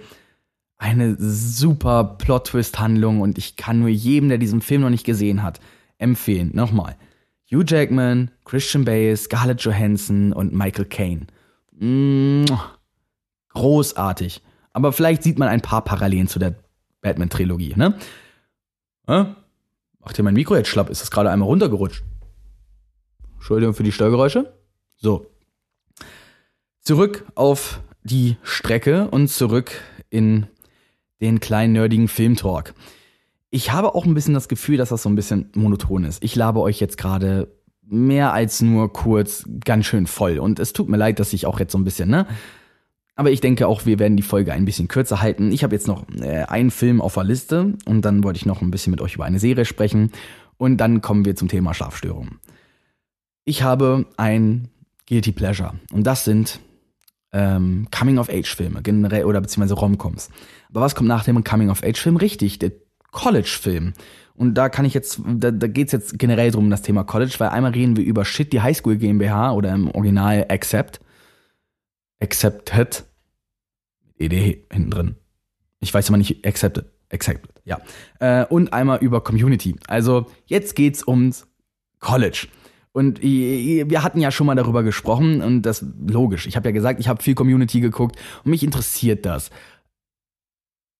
Eine 0.77 1.15
super 1.17 2.03
Plot-Twist-Handlung 2.19 3.21
und 3.21 3.39
ich 3.39 3.55
kann 3.55 3.79
nur 3.79 3.89
jedem, 3.89 4.29
der 4.29 4.37
diesen 4.37 4.61
Film 4.61 4.81
noch 4.81 4.89
nicht 4.91 5.05
gesehen 5.05 5.41
hat, 5.41 5.59
empfehlen. 5.97 6.51
Nochmal. 6.53 6.97
Hugh 7.51 7.63
Jackman, 7.65 8.29
Christian 8.45 8.85
Bale, 8.85 9.17
Scarlett 9.17 9.61
Johansson 9.61 10.33
und 10.33 10.53
Michael 10.53 10.85
Caine. 10.85 11.25
Großartig. 13.49 14.43
Aber 14.73 14.93
vielleicht 14.93 15.23
sieht 15.23 15.39
man 15.39 15.47
ein 15.49 15.61
paar 15.61 15.83
Parallelen 15.83 16.27
zu 16.27 16.37
der 16.37 16.55
Batman-Trilogie, 17.01 17.73
ne? 17.75 17.97
Äh? 19.07 19.25
Macht 19.99 20.15
hier 20.15 20.23
mein 20.23 20.33
Mikro 20.33 20.55
jetzt 20.55 20.69
schlapp? 20.69 20.89
Ist 20.89 21.01
das 21.01 21.11
gerade 21.11 21.29
einmal 21.29 21.47
runtergerutscht? 21.47 22.03
Entschuldigung 23.35 23.73
für 23.73 23.83
die 23.83 23.91
Steuergeräusche. 23.91 24.53
So. 24.97 25.27
Zurück 26.79 27.25
auf 27.35 27.81
die 28.03 28.37
Strecke 28.43 29.07
und 29.09 29.27
zurück 29.27 29.81
in 30.09 30.47
den 31.21 31.39
kleinen 31.39 31.73
nerdigen 31.73 32.07
Filmtalk. 32.07 32.73
Ich 33.51 33.71
habe 33.71 33.93
auch 33.93 34.05
ein 34.05 34.13
bisschen 34.13 34.33
das 34.33 34.47
Gefühl, 34.47 34.77
dass 34.77 34.89
das 34.89 35.03
so 35.03 35.09
ein 35.09 35.15
bisschen 35.15 35.51
monoton 35.53 36.05
ist. 36.05 36.23
Ich 36.23 36.35
labe 36.35 36.61
euch 36.61 36.79
jetzt 36.79 36.97
gerade 36.97 37.53
mehr 37.81 38.33
als 38.33 38.61
nur 38.61 38.93
kurz 38.93 39.45
ganz 39.65 39.85
schön 39.85 40.07
voll. 40.07 40.39
Und 40.39 40.59
es 40.59 40.73
tut 40.73 40.87
mir 40.87 40.97
leid, 40.97 41.19
dass 41.19 41.33
ich 41.33 41.45
auch 41.45 41.59
jetzt 41.59 41.73
so 41.73 41.77
ein 41.77 41.83
bisschen, 41.83 42.09
ne? 42.09 42.25
Aber 43.15 43.31
ich 43.31 43.41
denke 43.41 43.67
auch, 43.67 43.85
wir 43.85 43.99
werden 43.99 44.17
die 44.17 44.23
Folge 44.23 44.53
ein 44.53 44.65
bisschen 44.65 44.87
kürzer 44.87 45.21
halten. 45.21 45.51
Ich 45.51 45.63
habe 45.63 45.75
jetzt 45.75 45.87
noch 45.87 46.07
äh, 46.21 46.43
einen 46.43 46.71
Film 46.71 47.01
auf 47.01 47.15
der 47.15 47.23
Liste 47.23 47.73
und 47.85 48.03
dann 48.03 48.23
wollte 48.23 48.37
ich 48.37 48.45
noch 48.45 48.61
ein 48.61 48.71
bisschen 48.71 48.91
mit 48.91 49.01
euch 49.01 49.15
über 49.15 49.25
eine 49.25 49.39
Serie 49.39 49.65
sprechen. 49.65 50.11
Und 50.57 50.77
dann 50.77 51.01
kommen 51.01 51.25
wir 51.25 51.35
zum 51.35 51.47
Thema 51.47 51.73
Schlafstörungen. 51.73 52.39
Ich 53.43 53.63
habe 53.63 54.05
ein 54.17 54.69
Guilty 55.07 55.31
Pleasure 55.31 55.73
und 55.91 56.05
das 56.05 56.23
sind 56.23 56.59
ähm, 57.33 57.87
Coming-of-Age-Filme 57.91 58.81
generell 58.81 59.25
oder 59.25 59.41
beziehungsweise 59.41 59.75
Romcoms. 59.75 60.29
Aber 60.69 60.81
was 60.81 60.95
kommt 60.95 61.09
nach 61.09 61.23
dem 61.23 61.43
Coming-of-Age-Film? 61.43 62.17
Richtig, 62.17 62.59
der 62.59 62.71
College-Film. 63.11 63.93
Und 64.35 64.55
da 64.55 64.69
kann 64.69 64.85
ich 64.85 64.93
jetzt, 64.93 65.21
da, 65.25 65.51
da 65.51 65.67
geht 65.67 65.87
es 65.87 65.91
jetzt 65.91 66.19
generell 66.19 66.51
drum, 66.51 66.69
das 66.69 66.81
Thema 66.81 67.03
College, 67.03 67.35
weil 67.39 67.49
einmal 67.49 67.71
reden 67.71 67.97
wir 67.97 68.03
über 68.03 68.25
Shit, 68.25 68.53
die 68.53 68.61
Highschool 68.61 68.97
GmbH 68.97 69.51
oder 69.51 69.73
im 69.73 69.89
Original 69.91 70.45
Accept. 70.49 70.99
Accepted 72.21 73.05
ED 74.17 74.65
hinten 74.71 74.91
drin. 74.91 75.15
Ich 75.79 75.93
weiß 75.93 76.09
immer 76.09 76.17
nicht, 76.17 76.45
accepted. 76.45 76.85
Accepted, 77.11 77.51
ja. 77.65 77.81
Äh, 78.19 78.45
und 78.45 78.71
einmal 78.71 78.99
über 78.99 79.21
Community. 79.21 79.75
Also 79.87 80.27
jetzt 80.45 80.75
geht's 80.75 81.05
ums 81.05 81.47
College. 81.99 82.47
Und 82.93 83.21
wir 83.21 84.03
hatten 84.03 84.19
ja 84.19 84.31
schon 84.31 84.47
mal 84.47 84.55
darüber 84.55 84.83
gesprochen 84.83 85.41
und 85.41 85.61
das 85.61 85.85
logisch. 86.05 86.45
Ich 86.45 86.57
habe 86.57 86.67
ja 86.69 86.73
gesagt, 86.73 86.99
ich 86.99 87.07
habe 87.07 87.23
viel 87.23 87.35
Community 87.35 87.79
geguckt 87.79 88.17
und 88.43 88.51
mich 88.51 88.63
interessiert 88.63 89.25
das. 89.25 89.49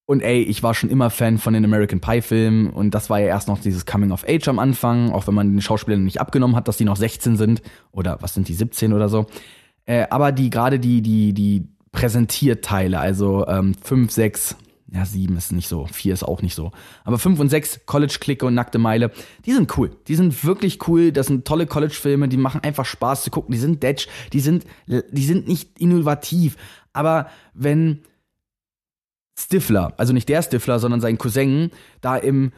Und 0.06 0.22
ey, 0.22 0.42
ich 0.42 0.64
war 0.64 0.74
schon 0.74 0.90
immer 0.90 1.10
Fan 1.10 1.38
von 1.38 1.54
den 1.54 1.66
American 1.66 2.00
Pie 2.00 2.22
Filmen 2.22 2.70
und 2.70 2.92
das 2.92 3.10
war 3.10 3.20
ja 3.20 3.28
erst 3.28 3.48
noch 3.48 3.60
dieses 3.60 3.86
Coming 3.86 4.12
of 4.12 4.26
Age 4.28 4.48
am 4.48 4.60
Anfang, 4.60 5.12
auch 5.12 5.28
wenn 5.28 5.34
man 5.34 5.52
den 5.52 5.62
Schauspielern 5.62 6.04
nicht 6.04 6.20
abgenommen 6.20 6.56
hat, 6.56 6.68
dass 6.68 6.78
die 6.78 6.86
noch 6.86 6.98
16 6.98 7.36
sind 7.36 7.62
oder 7.92 8.18
was 8.22 8.34
sind 8.34 8.48
die 8.48 8.54
17 8.54 8.94
oder 8.94 9.10
so. 9.10 9.28
Äh, 9.86 10.08
aber 10.10 10.32
die 10.32 10.50
gerade 10.50 10.80
die 10.80 11.02
die 11.02 11.34
die 11.34 11.68
Präsentierteile, 11.92 13.00
also 13.00 13.46
ähm, 13.48 13.76
5, 13.76 14.12
6, 14.12 14.56
ja, 14.94 15.06
7 15.06 15.36
ist 15.38 15.52
nicht 15.52 15.68
so, 15.68 15.88
4 15.88 16.14
ist 16.14 16.24
auch 16.24 16.42
nicht 16.42 16.56
so. 16.56 16.72
Aber 17.04 17.18
5 17.18 17.40
und 17.40 17.50
6, 17.50 17.82
College-Clique 17.86 18.46
und 18.46 18.54
Nackte 18.54 18.78
Meile, 18.78 19.12
die 19.46 19.52
sind 19.52 19.78
cool. 19.78 19.92
Die 20.08 20.16
sind 20.16 20.44
wirklich 20.44 20.88
cool. 20.88 21.12
Das 21.12 21.28
sind 21.28 21.46
tolle 21.46 21.66
College-Filme, 21.66 22.28
die 22.28 22.38
machen 22.38 22.62
einfach 22.64 22.86
Spaß 22.86 23.24
zu 23.24 23.32
gucken. 23.32 23.54
Die 23.54 23.60
sind 23.60 23.84
Detch, 23.84 24.08
die 24.32 24.40
sind, 24.40 24.66
die 24.88 25.24
sind 25.24 25.48
nicht 25.48 25.80
innovativ. 25.80 26.56
Aber 26.94 27.28
wenn 27.54 28.04
Stifler, 29.38 29.94
also 29.98 30.14
nicht 30.14 30.30
der 30.30 30.42
Stifler, 30.42 30.80
sondern 30.80 31.02
sein 31.02 31.18
Cousin, 31.18 31.72
da 32.02 32.18
im 32.18 32.52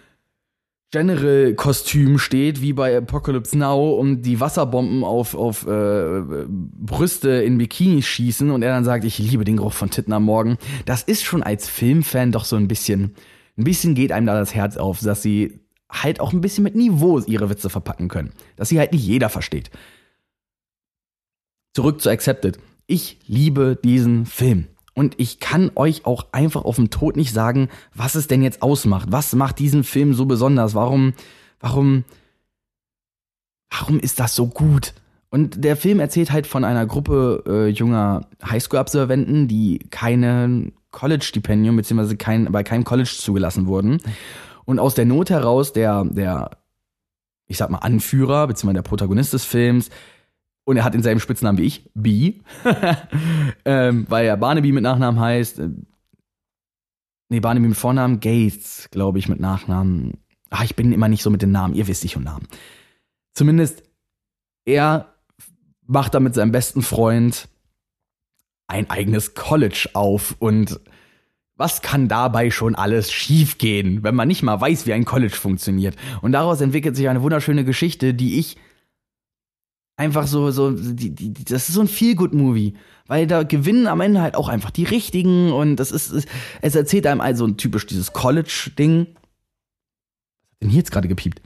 General-Kostüm 0.94 2.20
steht, 2.20 2.62
wie 2.62 2.72
bei 2.72 2.96
Apocalypse 2.96 3.58
Now, 3.58 3.96
und 3.96 4.22
die 4.22 4.40
Wasserbomben 4.40 5.04
auf, 5.04 5.34
auf 5.34 5.66
äh, 5.66 6.22
Brüste 6.48 7.30
in 7.30 7.58
Bikinis 7.58 8.06
schießen 8.06 8.52
und 8.52 8.62
er 8.62 8.70
dann 8.70 8.84
sagt, 8.84 9.04
ich 9.04 9.18
liebe 9.18 9.44
den 9.44 9.58
Geruch 9.58 9.74
von 9.74 9.90
Titten 9.90 10.14
am 10.14 10.24
Morgen. 10.24 10.60
Das 10.86 11.02
ist 11.02 11.24
schon 11.24 11.42
als 11.42 11.68
Filmfan 11.68 12.32
doch 12.32 12.46
so 12.46 12.58
ein 12.58 12.68
bisschen, 12.68 13.16
ein 13.58 13.64
bisschen 13.64 13.96
geht 13.96 14.12
einem 14.12 14.28
da 14.28 14.36
das 14.36 14.54
Herz 14.54 14.78
auf, 14.78 15.00
dass 15.00 15.24
sie 15.24 15.62
halt 15.90 16.20
auch 16.20 16.32
ein 16.32 16.42
bisschen 16.42 16.64
mit 16.64 16.76
Niveau 16.76 17.18
ihre 17.22 17.50
Witze 17.50 17.72
verpacken 17.72 18.08
können. 18.08 18.32
Dass 18.56 18.70
sie 18.70 18.78
halt 18.78 18.92
nicht 18.92 19.04
jeder 19.04 19.30
versteht. 19.30 19.72
Zurück 21.74 22.02
zu 22.02 22.12
Accepted. 22.12 22.60
Ich 22.86 23.18
liebe 23.26 23.80
diesen 23.84 24.28
Film. 24.28 24.68
Und 24.94 25.16
ich 25.20 25.40
kann 25.40 25.72
euch 25.76 26.06
auch 26.06 26.28
einfach 26.32 26.66
auf 26.66 26.76
dem 26.76 26.90
Tod 26.90 27.16
nicht 27.16 27.34
sagen, 27.34 27.70
was 27.96 28.16
es 28.16 28.28
denn 28.28 28.44
jetzt 28.44 28.62
ausmacht. 28.62 29.12
Was 29.12 29.34
macht 29.34 29.60
diesen 29.60 29.84
Film 29.84 30.14
so 30.14 30.26
besonders? 30.26 30.76
Warum, 30.76 31.14
warum, 31.60 32.04
warum 33.72 34.00
ist 34.00 34.20
das 34.20 34.36
so 34.36 34.48
gut? 34.48 34.94
Und 35.30 35.64
der 35.64 35.78
Film 35.78 36.00
erzählt 36.00 36.32
halt 36.32 36.46
von 36.46 36.64
einer 36.64 36.86
Gruppe 36.86 37.44
äh, 37.48 37.68
junger 37.70 38.28
Highschool-Absolventen, 38.48 39.48
die 39.48 39.80
keine 39.90 40.72
College-Stipendium 40.92 41.76
beziehungsweise 41.76 42.16
kein, 42.18 42.52
bei 42.52 42.62
keinem 42.62 42.84
College 42.84 43.16
zugelassen 43.18 43.66
wurden. 43.66 43.98
Und 44.66 44.78
aus 44.78 44.94
der 44.94 45.06
Not 45.06 45.32
heraus, 45.32 45.74
der, 45.74 46.06
der, 46.06 46.52
ich 47.48 47.58
sag 47.58 47.72
mal, 47.72 47.80
Anführer, 47.80 48.46
beziehungsweise 48.46 48.84
der 48.84 48.88
Protagonist 48.88 49.34
des 49.34 49.44
Films, 49.44 49.90
und 50.66 50.78
er 50.78 50.84
hat 50.84 50.94
denselben 50.94 51.20
Spitznamen 51.20 51.58
wie 51.58 51.66
ich, 51.66 51.90
B, 51.94 52.36
ähm, 53.66 54.06
weil 54.10 54.26
er 54.26 54.38
Barnaby 54.38 54.72
mit 54.72 54.84
Nachnamen 54.84 55.20
heißt. 55.20 55.60
Äh, 55.60 55.70
nee, 57.30 57.40
Barnaby 57.40 57.68
mit 57.68 57.78
Vornamen, 57.78 58.20
Gates, 58.20 58.88
glaube 58.92 59.20
ich, 59.20 59.28
mit 59.28 59.40
Nachnamen. 59.40 60.20
Ach, 60.50 60.64
ich 60.64 60.76
bin 60.76 60.94
immer 60.94 61.08
nicht 61.10 61.24
so 61.24 61.30
mit 61.30 61.42
den 61.42 61.52
Namen, 61.52 61.74
ihr 61.74 61.88
wisst 61.88 62.06
ich 62.06 62.16
und 62.16 62.24
Namen. 62.24 62.48
Zumindest, 63.34 63.84
er 64.66 65.14
macht 65.86 66.14
da 66.14 66.20
mit 66.20 66.34
seinem 66.34 66.52
besten 66.52 66.82
Freund 66.82 67.50
ein 68.68 68.90
eigenes 68.90 69.34
College 69.34 69.90
auf 69.94 70.36
und 70.40 70.80
was 71.56 71.82
kann 71.82 72.08
dabei 72.08 72.50
schon 72.50 72.76
alles 72.76 73.12
schiefgehen, 73.12 74.04
wenn 74.04 74.16
man 74.16 74.28
nicht 74.28 74.42
mal 74.42 74.60
weiß, 74.60 74.88
wie 74.88 74.94
ein 74.94 75.06
College 75.06 75.36
funktioniert? 75.36 75.96
Und 76.22 76.32
daraus 76.32 76.62
entwickelt 76.62 76.96
sich 76.96 77.10
eine 77.10 77.22
wunderschöne 77.22 77.64
Geschichte, 77.64 78.14
die 78.14 78.40
ich 78.40 78.58
einfach 79.96 80.28
so, 80.28 80.52
so, 80.52 80.72
die, 80.72 81.12
die, 81.12 81.34
das 81.46 81.70
ist 81.70 81.76
so 81.76 81.82
ein 81.82 81.88
Feel-Good-Movie. 81.88 82.76
Weil 83.06 83.28
da 83.28 83.44
gewinnen 83.44 83.88
am 83.88 84.02
Ende 84.02 84.22
halt 84.22 84.36
auch 84.36 84.48
einfach 84.48 84.72
die 84.72 84.86
richtigen 84.86 85.52
und 85.52 85.76
das 85.76 85.92
ist, 85.92 86.26
es 86.62 86.76
erzählt 86.76 87.06
einem 87.06 87.22
also 87.22 87.48
typisch 87.50 87.86
dieses 87.86 88.14
College-Ding. 88.14 89.08
Was 89.08 89.16
hat 89.16 90.62
denn 90.62 90.70
hier 90.70 90.80
jetzt 90.80 90.92
gerade 90.92 91.10
gepiept? 91.10 91.42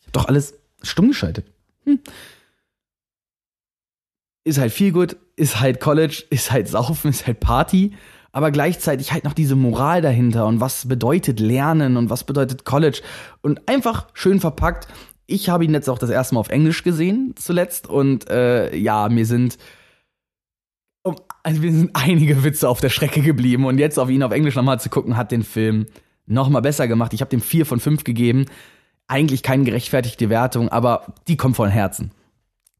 Ich 0.00 0.06
hab 0.06 0.12
doch 0.14 0.26
alles 0.26 0.54
stumm 0.82 1.08
geschaltet. 1.08 1.46
Hm. 1.84 2.00
Ist 4.44 4.58
halt 4.58 4.72
viel 4.72 4.92
gut, 4.92 5.16
ist 5.36 5.60
halt 5.60 5.78
College, 5.78 6.24
ist 6.30 6.50
halt 6.50 6.68
Saufen, 6.68 7.10
ist 7.10 7.26
halt 7.26 7.38
Party, 7.38 7.92
aber 8.32 8.50
gleichzeitig 8.50 9.12
halt 9.12 9.24
noch 9.24 9.34
diese 9.34 9.56
Moral 9.56 10.02
dahinter 10.02 10.46
und 10.46 10.60
was 10.60 10.88
bedeutet 10.88 11.38
Lernen 11.38 11.96
und 11.96 12.10
was 12.10 12.24
bedeutet 12.24 12.64
College 12.64 13.02
und 13.40 13.68
einfach 13.68 14.08
schön 14.14 14.40
verpackt 14.40 14.88
ich 15.28 15.50
habe 15.50 15.64
ihn 15.64 15.74
jetzt 15.74 15.90
auch 15.90 15.98
das 15.98 16.08
erste 16.08 16.34
Mal 16.34 16.40
auf 16.40 16.48
Englisch 16.48 16.82
gesehen, 16.82 17.34
zuletzt. 17.36 17.86
Und 17.86 18.28
äh, 18.30 18.74
ja, 18.74 19.08
mir 19.10 19.26
sind, 19.26 19.58
also 21.42 21.60
mir 21.60 21.70
sind 21.70 21.90
einige 21.92 22.42
Witze 22.44 22.68
auf 22.68 22.80
der 22.80 22.88
Strecke 22.88 23.20
geblieben. 23.20 23.66
Und 23.66 23.78
jetzt 23.78 23.98
auf 23.98 24.08
ihn 24.08 24.22
auf 24.22 24.32
Englisch 24.32 24.56
nochmal 24.56 24.80
zu 24.80 24.88
gucken, 24.88 25.18
hat 25.18 25.30
den 25.30 25.44
Film 25.44 25.86
nochmal 26.24 26.62
besser 26.62 26.88
gemacht. 26.88 27.12
Ich 27.12 27.20
habe 27.20 27.28
dem 27.28 27.42
vier 27.42 27.66
von 27.66 27.78
fünf 27.78 28.04
gegeben. 28.04 28.46
Eigentlich 29.06 29.42
keine 29.42 29.64
gerechtfertigte 29.64 30.30
Wertung, 30.30 30.70
aber 30.70 31.14
die 31.28 31.36
kommt 31.36 31.56
von 31.56 31.68
Herzen. 31.68 32.10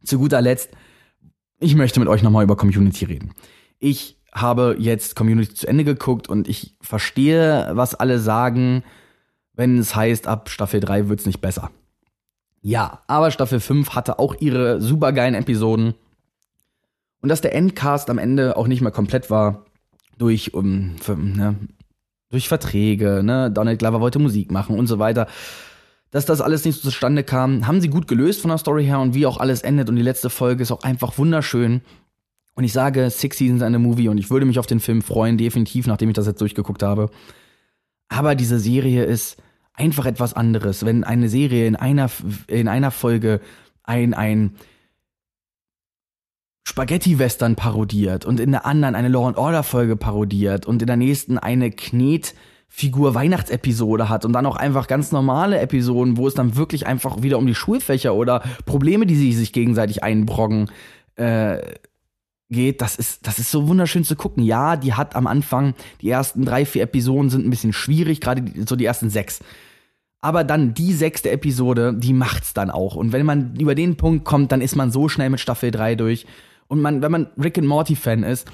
Zu 0.02 0.18
guter 0.18 0.40
Letzt, 0.40 0.70
ich 1.60 1.74
möchte 1.74 2.00
mit 2.00 2.08
euch 2.08 2.22
nochmal 2.22 2.44
über 2.44 2.56
Community 2.56 3.04
reden. 3.04 3.34
Ich 3.78 4.16
habe 4.32 4.76
jetzt 4.78 5.16
Community 5.16 5.52
zu 5.52 5.66
Ende 5.66 5.84
geguckt 5.84 6.28
und 6.28 6.48
ich 6.48 6.76
verstehe, 6.80 7.70
was 7.72 7.94
alle 7.94 8.18
sagen, 8.18 8.84
wenn 9.52 9.78
es 9.78 9.94
heißt, 9.94 10.26
ab 10.26 10.48
Staffel 10.48 10.80
3 10.80 11.08
wird's 11.08 11.26
nicht 11.26 11.40
besser. 11.40 11.70
Ja, 12.60 13.02
aber 13.06 13.30
Staffel 13.30 13.60
5 13.60 13.90
hatte 13.90 14.18
auch 14.18 14.34
ihre 14.40 14.80
supergeilen 14.80 15.34
Episoden. 15.34 15.94
Und 17.20 17.28
dass 17.28 17.40
der 17.40 17.54
Endcast 17.54 18.10
am 18.10 18.18
Ende 18.18 18.56
auch 18.56 18.66
nicht 18.66 18.80
mehr 18.80 18.92
komplett 18.92 19.30
war, 19.30 19.64
durch, 20.18 20.54
um, 20.54 20.96
für, 21.00 21.16
ne, 21.16 21.56
durch 22.30 22.48
Verträge, 22.48 23.22
ne, 23.24 23.50
Donald 23.50 23.78
Glover 23.78 24.00
wollte 24.00 24.18
Musik 24.18 24.50
machen 24.50 24.76
und 24.76 24.86
so 24.86 24.98
weiter. 24.98 25.26
Dass 26.10 26.26
das 26.26 26.40
alles 26.40 26.64
nicht 26.64 26.80
so 26.80 26.88
zustande 26.88 27.22
kam, 27.22 27.66
haben 27.66 27.80
sie 27.80 27.88
gut 27.88 28.08
gelöst 28.08 28.40
von 28.40 28.48
der 28.48 28.58
Story 28.58 28.84
her 28.84 29.00
und 29.00 29.14
wie 29.14 29.26
auch 29.26 29.38
alles 29.38 29.62
endet. 29.62 29.88
Und 29.88 29.96
die 29.96 30.02
letzte 30.02 30.30
Folge 30.30 30.62
ist 30.62 30.72
auch 30.72 30.82
einfach 30.82 31.18
wunderschön. 31.18 31.82
Und 32.54 32.64
ich 32.64 32.72
sage, 32.72 33.10
Six 33.10 33.38
Seasons 33.38 33.62
and 33.62 33.76
a 33.76 33.78
Movie 33.78 34.08
und 34.08 34.18
ich 34.18 34.30
würde 34.30 34.46
mich 34.46 34.58
auf 34.58 34.66
den 34.66 34.80
Film 34.80 35.02
freuen, 35.02 35.38
definitiv, 35.38 35.86
nachdem 35.86 36.08
ich 36.08 36.14
das 36.14 36.26
jetzt 36.26 36.40
durchgeguckt 36.40 36.82
habe. 36.82 37.10
Aber 38.08 38.34
diese 38.34 38.58
Serie 38.58 39.04
ist 39.04 39.36
einfach 39.78 40.06
etwas 40.06 40.34
anderes. 40.34 40.84
Wenn 40.84 41.04
eine 41.04 41.28
Serie 41.28 41.66
in 41.66 41.76
einer, 41.76 42.10
in 42.46 42.68
einer 42.68 42.90
Folge 42.90 43.40
ein, 43.84 44.12
ein 44.14 44.56
Spaghetti-Western 46.68 47.56
parodiert 47.56 48.26
und 48.26 48.40
in 48.40 48.52
der 48.52 48.66
anderen 48.66 48.94
eine 48.94 49.08
Law 49.08 49.32
Order 49.36 49.62
Folge 49.62 49.96
parodiert 49.96 50.66
und 50.66 50.82
in 50.82 50.86
der 50.86 50.96
nächsten 50.96 51.38
eine 51.38 51.70
Knetfigur 51.70 53.14
Weihnachtsepisode 53.14 54.10
hat 54.10 54.26
und 54.26 54.34
dann 54.34 54.44
auch 54.44 54.56
einfach 54.56 54.86
ganz 54.86 55.10
normale 55.10 55.58
Episoden, 55.60 56.18
wo 56.18 56.28
es 56.28 56.34
dann 56.34 56.56
wirklich 56.56 56.86
einfach 56.86 57.22
wieder 57.22 57.38
um 57.38 57.46
die 57.46 57.54
Schulfächer 57.54 58.14
oder 58.14 58.42
Probleme, 58.66 59.06
die 59.06 59.16
sie 59.16 59.32
sich 59.32 59.54
gegenseitig 59.54 60.02
einbroggen, 60.02 60.70
äh, 61.16 61.58
geht, 62.50 62.80
das 62.80 62.96
ist, 62.96 63.26
das 63.26 63.38
ist 63.38 63.50
so 63.50 63.68
wunderschön 63.68 64.04
zu 64.04 64.16
gucken. 64.16 64.42
Ja, 64.42 64.76
die 64.76 64.94
hat 64.94 65.16
am 65.16 65.26
Anfang, 65.26 65.74
die 66.00 66.10
ersten 66.10 66.44
drei, 66.44 66.64
vier 66.64 66.82
Episoden 66.82 67.30
sind 67.30 67.46
ein 67.46 67.50
bisschen 67.50 67.72
schwierig, 67.72 68.20
gerade 68.20 68.44
so 68.66 68.76
die 68.76 68.84
ersten 68.84 69.10
sechs. 69.10 69.40
Aber 70.20 70.42
dann 70.42 70.74
die 70.74 70.92
sechste 70.92 71.30
Episode, 71.30 71.94
die 71.94 72.12
macht's 72.12 72.52
dann 72.52 72.70
auch. 72.70 72.96
Und 72.96 73.12
wenn 73.12 73.24
man 73.24 73.56
über 73.56 73.74
den 73.74 73.96
Punkt 73.96 74.24
kommt, 74.24 74.50
dann 74.50 74.60
ist 74.60 74.74
man 74.74 74.90
so 74.90 75.08
schnell 75.08 75.30
mit 75.30 75.40
Staffel 75.40 75.70
3 75.70 75.94
durch. 75.94 76.26
Und 76.66 76.80
man, 76.80 77.02
wenn 77.02 77.12
man 77.12 77.28
Rick 77.40 77.58
and 77.58 77.68
Morty 77.68 77.94
Fan 77.94 78.24
ist, 78.24 78.50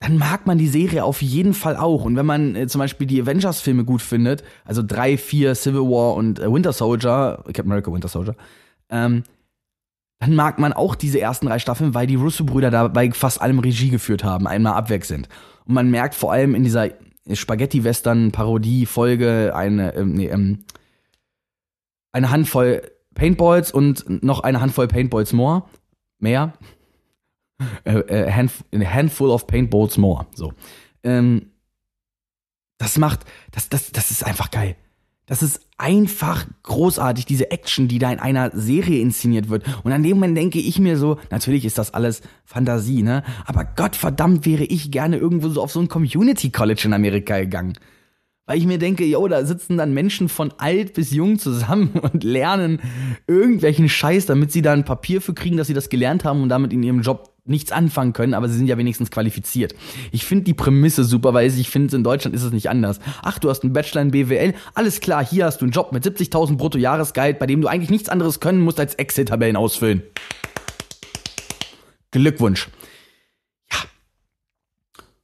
dann 0.00 0.16
mag 0.16 0.46
man 0.46 0.56
die 0.56 0.68
Serie 0.68 1.04
auf 1.04 1.20
jeden 1.20 1.54
Fall 1.54 1.76
auch. 1.76 2.04
Und 2.04 2.16
wenn 2.16 2.24
man 2.24 2.56
äh, 2.56 2.66
zum 2.66 2.78
Beispiel 2.78 3.06
die 3.06 3.20
Avengers-Filme 3.20 3.84
gut 3.84 4.00
findet, 4.00 4.42
also 4.64 4.82
3, 4.82 5.18
4, 5.18 5.54
Civil 5.54 5.82
War 5.82 6.14
und 6.14 6.38
äh, 6.38 6.50
Winter 6.50 6.72
Soldier, 6.72 7.42
Captain 7.46 7.66
America 7.66 7.92
Winter 7.92 8.08
Soldier, 8.08 8.34
ähm, 8.88 9.24
dann 10.20 10.34
mag 10.34 10.58
man 10.58 10.72
auch 10.72 10.94
diese 10.94 11.20
ersten 11.20 11.46
drei 11.46 11.58
Staffeln, 11.58 11.94
weil 11.94 12.06
die 12.06 12.14
Russo-Brüder 12.14 12.70
da 12.70 12.88
bei 12.88 13.10
fast 13.10 13.40
allem 13.40 13.58
Regie 13.58 13.90
geführt 13.90 14.22
haben, 14.22 14.46
einmal 14.46 14.74
abwechselnd. 14.74 15.28
Und 15.64 15.74
man 15.74 15.90
merkt 15.90 16.14
vor 16.14 16.32
allem 16.32 16.54
in 16.54 16.62
dieser 16.62 16.90
Spaghetti-Western-Parodie-Folge 17.36 19.52
eine, 19.54 19.94
ähm, 19.94 20.14
nee, 20.14 20.28
ähm, 20.28 20.64
eine 22.12 22.30
Handvoll 22.30 22.90
Paintballs 23.14 23.72
und 23.72 24.22
noch 24.22 24.40
eine 24.40 24.60
Handvoll 24.60 24.88
Paintballs 24.88 25.32
more. 25.32 25.64
Mehr. 26.18 26.52
Äh, 27.84 27.98
äh, 27.98 28.30
a 28.30 28.48
handful 28.84 29.30
of 29.30 29.46
Paintballs 29.46 29.98
more. 29.98 30.26
So. 30.34 30.52
Ähm, 31.02 31.50
das 32.78 32.96
macht, 32.96 33.20
das, 33.50 33.68
das, 33.68 33.92
das 33.92 34.10
ist 34.10 34.24
einfach 34.24 34.50
geil. 34.50 34.76
Das 35.30 35.44
ist 35.44 35.60
einfach 35.78 36.44
großartig, 36.64 37.24
diese 37.24 37.52
Action, 37.52 37.86
die 37.86 38.00
da 38.00 38.10
in 38.10 38.18
einer 38.18 38.50
Serie 38.52 39.00
inszeniert 39.00 39.48
wird. 39.48 39.64
Und 39.84 39.92
an 39.92 40.02
dem 40.02 40.16
Moment 40.16 40.36
denke 40.36 40.58
ich 40.58 40.80
mir 40.80 40.98
so, 40.98 41.18
natürlich 41.30 41.64
ist 41.64 41.78
das 41.78 41.94
alles 41.94 42.22
Fantasie, 42.44 43.04
ne? 43.04 43.22
Aber 43.46 43.64
Gottverdammt 43.64 44.44
wäre 44.44 44.64
ich 44.64 44.90
gerne 44.90 45.18
irgendwo 45.18 45.48
so 45.48 45.62
auf 45.62 45.70
so 45.70 45.78
ein 45.78 45.86
Community 45.86 46.50
College 46.50 46.82
in 46.86 46.94
Amerika 46.94 47.38
gegangen. 47.38 47.74
Weil 48.46 48.58
ich 48.58 48.66
mir 48.66 48.80
denke, 48.80 49.04
yo, 49.04 49.28
da 49.28 49.44
sitzen 49.44 49.78
dann 49.78 49.94
Menschen 49.94 50.28
von 50.28 50.52
alt 50.58 50.94
bis 50.94 51.12
jung 51.12 51.38
zusammen 51.38 51.90
und 52.12 52.24
lernen 52.24 52.80
irgendwelchen 53.28 53.88
Scheiß, 53.88 54.26
damit 54.26 54.50
sie 54.50 54.62
da 54.62 54.72
ein 54.72 54.84
Papier 54.84 55.20
für 55.20 55.32
kriegen, 55.32 55.56
dass 55.56 55.68
sie 55.68 55.74
das 55.74 55.90
gelernt 55.90 56.24
haben 56.24 56.42
und 56.42 56.48
damit 56.48 56.72
in 56.72 56.82
ihrem 56.82 57.02
Job 57.02 57.29
nichts 57.50 57.72
anfangen 57.72 58.12
können, 58.12 58.34
aber 58.34 58.48
sie 58.48 58.56
sind 58.56 58.66
ja 58.66 58.78
wenigstens 58.78 59.10
qualifiziert. 59.10 59.74
Ich 60.12 60.24
finde 60.24 60.44
die 60.44 60.54
Prämisse 60.54 61.04
super, 61.04 61.34
weil 61.34 61.50
ich 61.50 61.70
finde, 61.70 61.94
in 61.94 62.04
Deutschland 62.04 62.34
ist 62.34 62.42
es 62.42 62.52
nicht 62.52 62.70
anders. 62.70 63.00
Ach, 63.22 63.38
du 63.38 63.50
hast 63.50 63.62
einen 63.62 63.72
Bachelor 63.72 64.02
in 64.02 64.10
BWL, 64.12 64.54
alles 64.74 65.00
klar, 65.00 65.24
hier 65.24 65.44
hast 65.44 65.60
du 65.60 65.64
einen 65.64 65.72
Job 65.72 65.92
mit 65.92 66.04
70.000 66.04 66.56
brutto 66.56 66.78
Jahresgehalt, 66.78 67.38
bei 67.38 67.46
dem 67.46 67.60
du 67.60 67.68
eigentlich 67.68 67.90
nichts 67.90 68.08
anderes 68.08 68.40
können 68.40 68.60
musst 68.60 68.80
als 68.80 68.94
Excel-Tabellen 68.94 69.56
ausfüllen. 69.56 70.02
Glückwunsch. 72.10 72.68
Ja. 73.70 73.78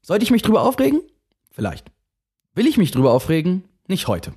Sollte 0.02 0.24
ich 0.24 0.30
mich 0.30 0.42
drüber 0.42 0.62
aufregen? 0.62 1.00
Vielleicht. 1.50 1.86
Will 2.54 2.66
ich 2.66 2.76
mich 2.76 2.90
drüber 2.90 3.12
aufregen? 3.12 3.64
Nicht 3.88 4.08
heute. 4.08 4.32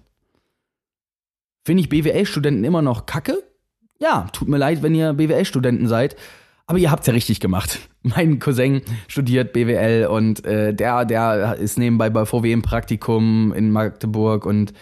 Finde 1.63 1.81
ich 1.81 1.89
BWL-Studenten 1.89 2.63
immer 2.63 2.81
noch 2.81 3.05
kacke? 3.05 3.43
Ja, 3.99 4.27
tut 4.31 4.47
mir 4.47 4.57
leid, 4.57 4.81
wenn 4.81 4.95
ihr 4.95 5.13
BWL-Studenten 5.13 5.87
seid. 5.87 6.15
Aber 6.69 6.77
ihr 6.77 6.91
habt's 6.91 7.07
ja 7.07 7.13
richtig 7.13 7.39
gemacht. 7.39 7.79
Mein 8.03 8.37
Cousin 8.37 8.83
studiert 9.07 9.53
BWL 9.53 10.05
und 10.05 10.45
äh, 10.45 10.71
der, 10.71 11.03
der 11.03 11.55
ist 11.55 11.79
nebenbei 11.79 12.11
bei 12.11 12.27
VW 12.27 12.51
im 12.51 12.61
Praktikum 12.61 13.51
in 13.53 13.71
Magdeburg 13.71 14.45
und 14.45 14.73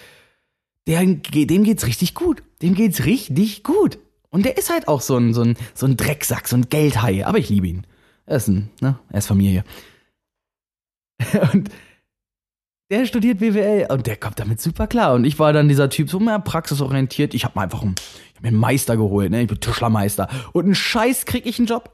der, 0.86 1.00
dem 1.06 1.64
geht's 1.64 1.88
richtig 1.88 2.14
gut. 2.14 2.44
Dem 2.62 2.76
geht's 2.76 3.06
richtig 3.06 3.64
gut. 3.64 4.00
Und 4.30 4.44
der 4.44 4.58
ist 4.58 4.70
halt 4.70 4.90
auch 4.90 5.00
so 5.00 5.16
ein, 5.16 5.34
so 5.34 5.44
ein, 5.44 5.56
so 5.74 5.86
ein 5.86 5.96
Drecksack, 5.96 6.50
so 6.50 6.58
ein 6.58 6.68
Geldhai. 6.68 7.26
Aber 7.26 7.38
ich 7.38 7.48
liebe 7.48 7.68
ihn. 7.68 7.88
Er 8.26 8.36
ist 8.36 8.50
ein, 8.50 8.70
ne? 8.82 9.00
Er 9.10 9.20
ist 9.20 9.28
Familie. 9.28 9.64
und 11.54 11.70
der 12.90 13.06
studiert 13.06 13.40
BWL 13.40 13.88
und 13.90 14.08
der 14.08 14.16
kommt 14.16 14.40
damit 14.40 14.62
super 14.62 14.88
klar. 14.88 15.14
Und 15.14 15.26
ich 15.26 15.40
war 15.40 15.52
dann 15.52 15.68
dieser 15.68 15.90
Typ, 15.90 16.10
so 16.10 16.20
mehr 16.20 16.40
praxisorientiert. 16.40 17.34
Ich 17.34 17.44
habe 17.44 17.60
mir 17.60 17.64
einfach 17.64 17.82
einen, 17.82 17.96
hab 18.36 18.44
mir 18.44 18.50
einen 18.50 18.58
Meister 18.58 18.96
geholt, 18.96 19.32
ne? 19.32 19.42
Ich 19.42 19.48
bin 19.48 19.60
Tischlermeister. 19.60 20.30
Und 20.54 20.66
einen 20.66 20.76
Scheiß 20.76 21.26
krieg 21.26 21.46
ich 21.46 21.60
einen 21.60 21.68
Job. 21.68 21.92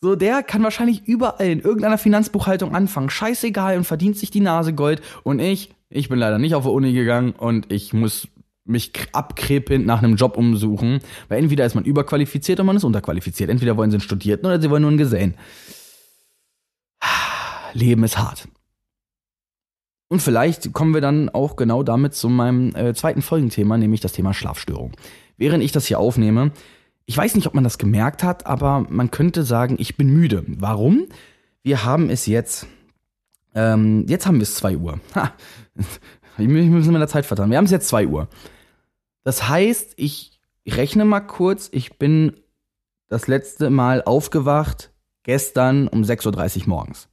So, 0.00 0.16
der 0.16 0.42
kann 0.42 0.62
wahrscheinlich 0.62 1.06
überall 1.06 1.48
in 1.48 1.60
irgendeiner 1.60 1.98
Finanzbuchhaltung 1.98 2.74
anfangen. 2.74 3.10
Scheißegal 3.10 3.76
und 3.76 3.84
verdient 3.84 4.16
sich 4.16 4.30
die 4.30 4.40
Nase 4.40 4.72
Gold. 4.72 5.02
Und 5.24 5.40
ich, 5.40 5.74
ich 5.90 6.08
bin 6.08 6.18
leider 6.18 6.38
nicht 6.38 6.54
auf 6.54 6.64
die 6.64 6.70
Uni 6.70 6.92
gegangen 6.92 7.32
und 7.32 7.70
ich 7.70 7.92
muss 7.92 8.28
mich 8.64 8.92
abkrepelnd 9.12 9.84
nach 9.84 10.02
einem 10.02 10.14
Job 10.14 10.36
umsuchen. 10.36 11.00
Weil 11.28 11.42
entweder 11.42 11.66
ist 11.66 11.74
man 11.74 11.84
überqualifiziert 11.84 12.60
oder 12.60 12.66
man 12.66 12.76
ist 12.76 12.84
unterqualifiziert. 12.84 13.50
Entweder 13.50 13.76
wollen 13.76 13.90
sie 13.90 13.96
einen 13.96 14.02
Studierten 14.02 14.46
oder 14.46 14.60
sie 14.60 14.70
wollen 14.70 14.82
nur 14.82 14.90
einen 14.90 14.98
Gesellen. 14.98 15.34
Leben 17.74 18.04
ist 18.04 18.16
hart. 18.16 18.48
Und 20.10 20.20
vielleicht 20.20 20.72
kommen 20.72 20.92
wir 20.92 21.00
dann 21.00 21.28
auch 21.28 21.54
genau 21.54 21.84
damit 21.84 22.14
zu 22.14 22.28
meinem 22.28 22.74
äh, 22.74 22.92
zweiten 22.94 23.22
Folgenthema, 23.22 23.78
nämlich 23.78 24.00
das 24.00 24.10
Thema 24.10 24.34
Schlafstörung. 24.34 24.90
Während 25.36 25.62
ich 25.62 25.70
das 25.70 25.86
hier 25.86 26.00
aufnehme, 26.00 26.50
ich 27.06 27.16
weiß 27.16 27.36
nicht, 27.36 27.46
ob 27.46 27.54
man 27.54 27.62
das 27.62 27.78
gemerkt 27.78 28.24
hat, 28.24 28.44
aber 28.44 28.84
man 28.88 29.12
könnte 29.12 29.44
sagen, 29.44 29.76
ich 29.78 29.96
bin 29.96 30.10
müde. 30.10 30.44
Warum? 30.48 31.06
Wir 31.62 31.84
haben 31.84 32.10
es 32.10 32.26
jetzt, 32.26 32.66
ähm, 33.54 34.04
jetzt 34.08 34.26
haben 34.26 34.38
wir 34.38 34.42
es 34.42 34.56
2 34.56 34.78
Uhr. 34.78 34.98
Ha, 35.14 35.32
ich 36.38 36.48
muss 36.48 36.86
mit 36.86 37.00
der 37.00 37.06
Zeit 37.06 37.24
vertrauen. 37.24 37.50
Wir 37.50 37.58
haben 37.58 37.66
es 37.66 37.70
jetzt 37.70 37.86
2 37.86 38.08
Uhr. 38.08 38.28
Das 39.22 39.48
heißt, 39.48 39.92
ich 39.94 40.40
rechne 40.66 41.04
mal 41.04 41.20
kurz, 41.20 41.68
ich 41.70 41.98
bin 41.98 42.32
das 43.06 43.28
letzte 43.28 43.70
Mal 43.70 44.02
aufgewacht 44.02 44.92
gestern 45.22 45.86
um 45.86 46.02
6.30 46.02 46.62
Uhr 46.62 46.68
morgens. 46.68 47.08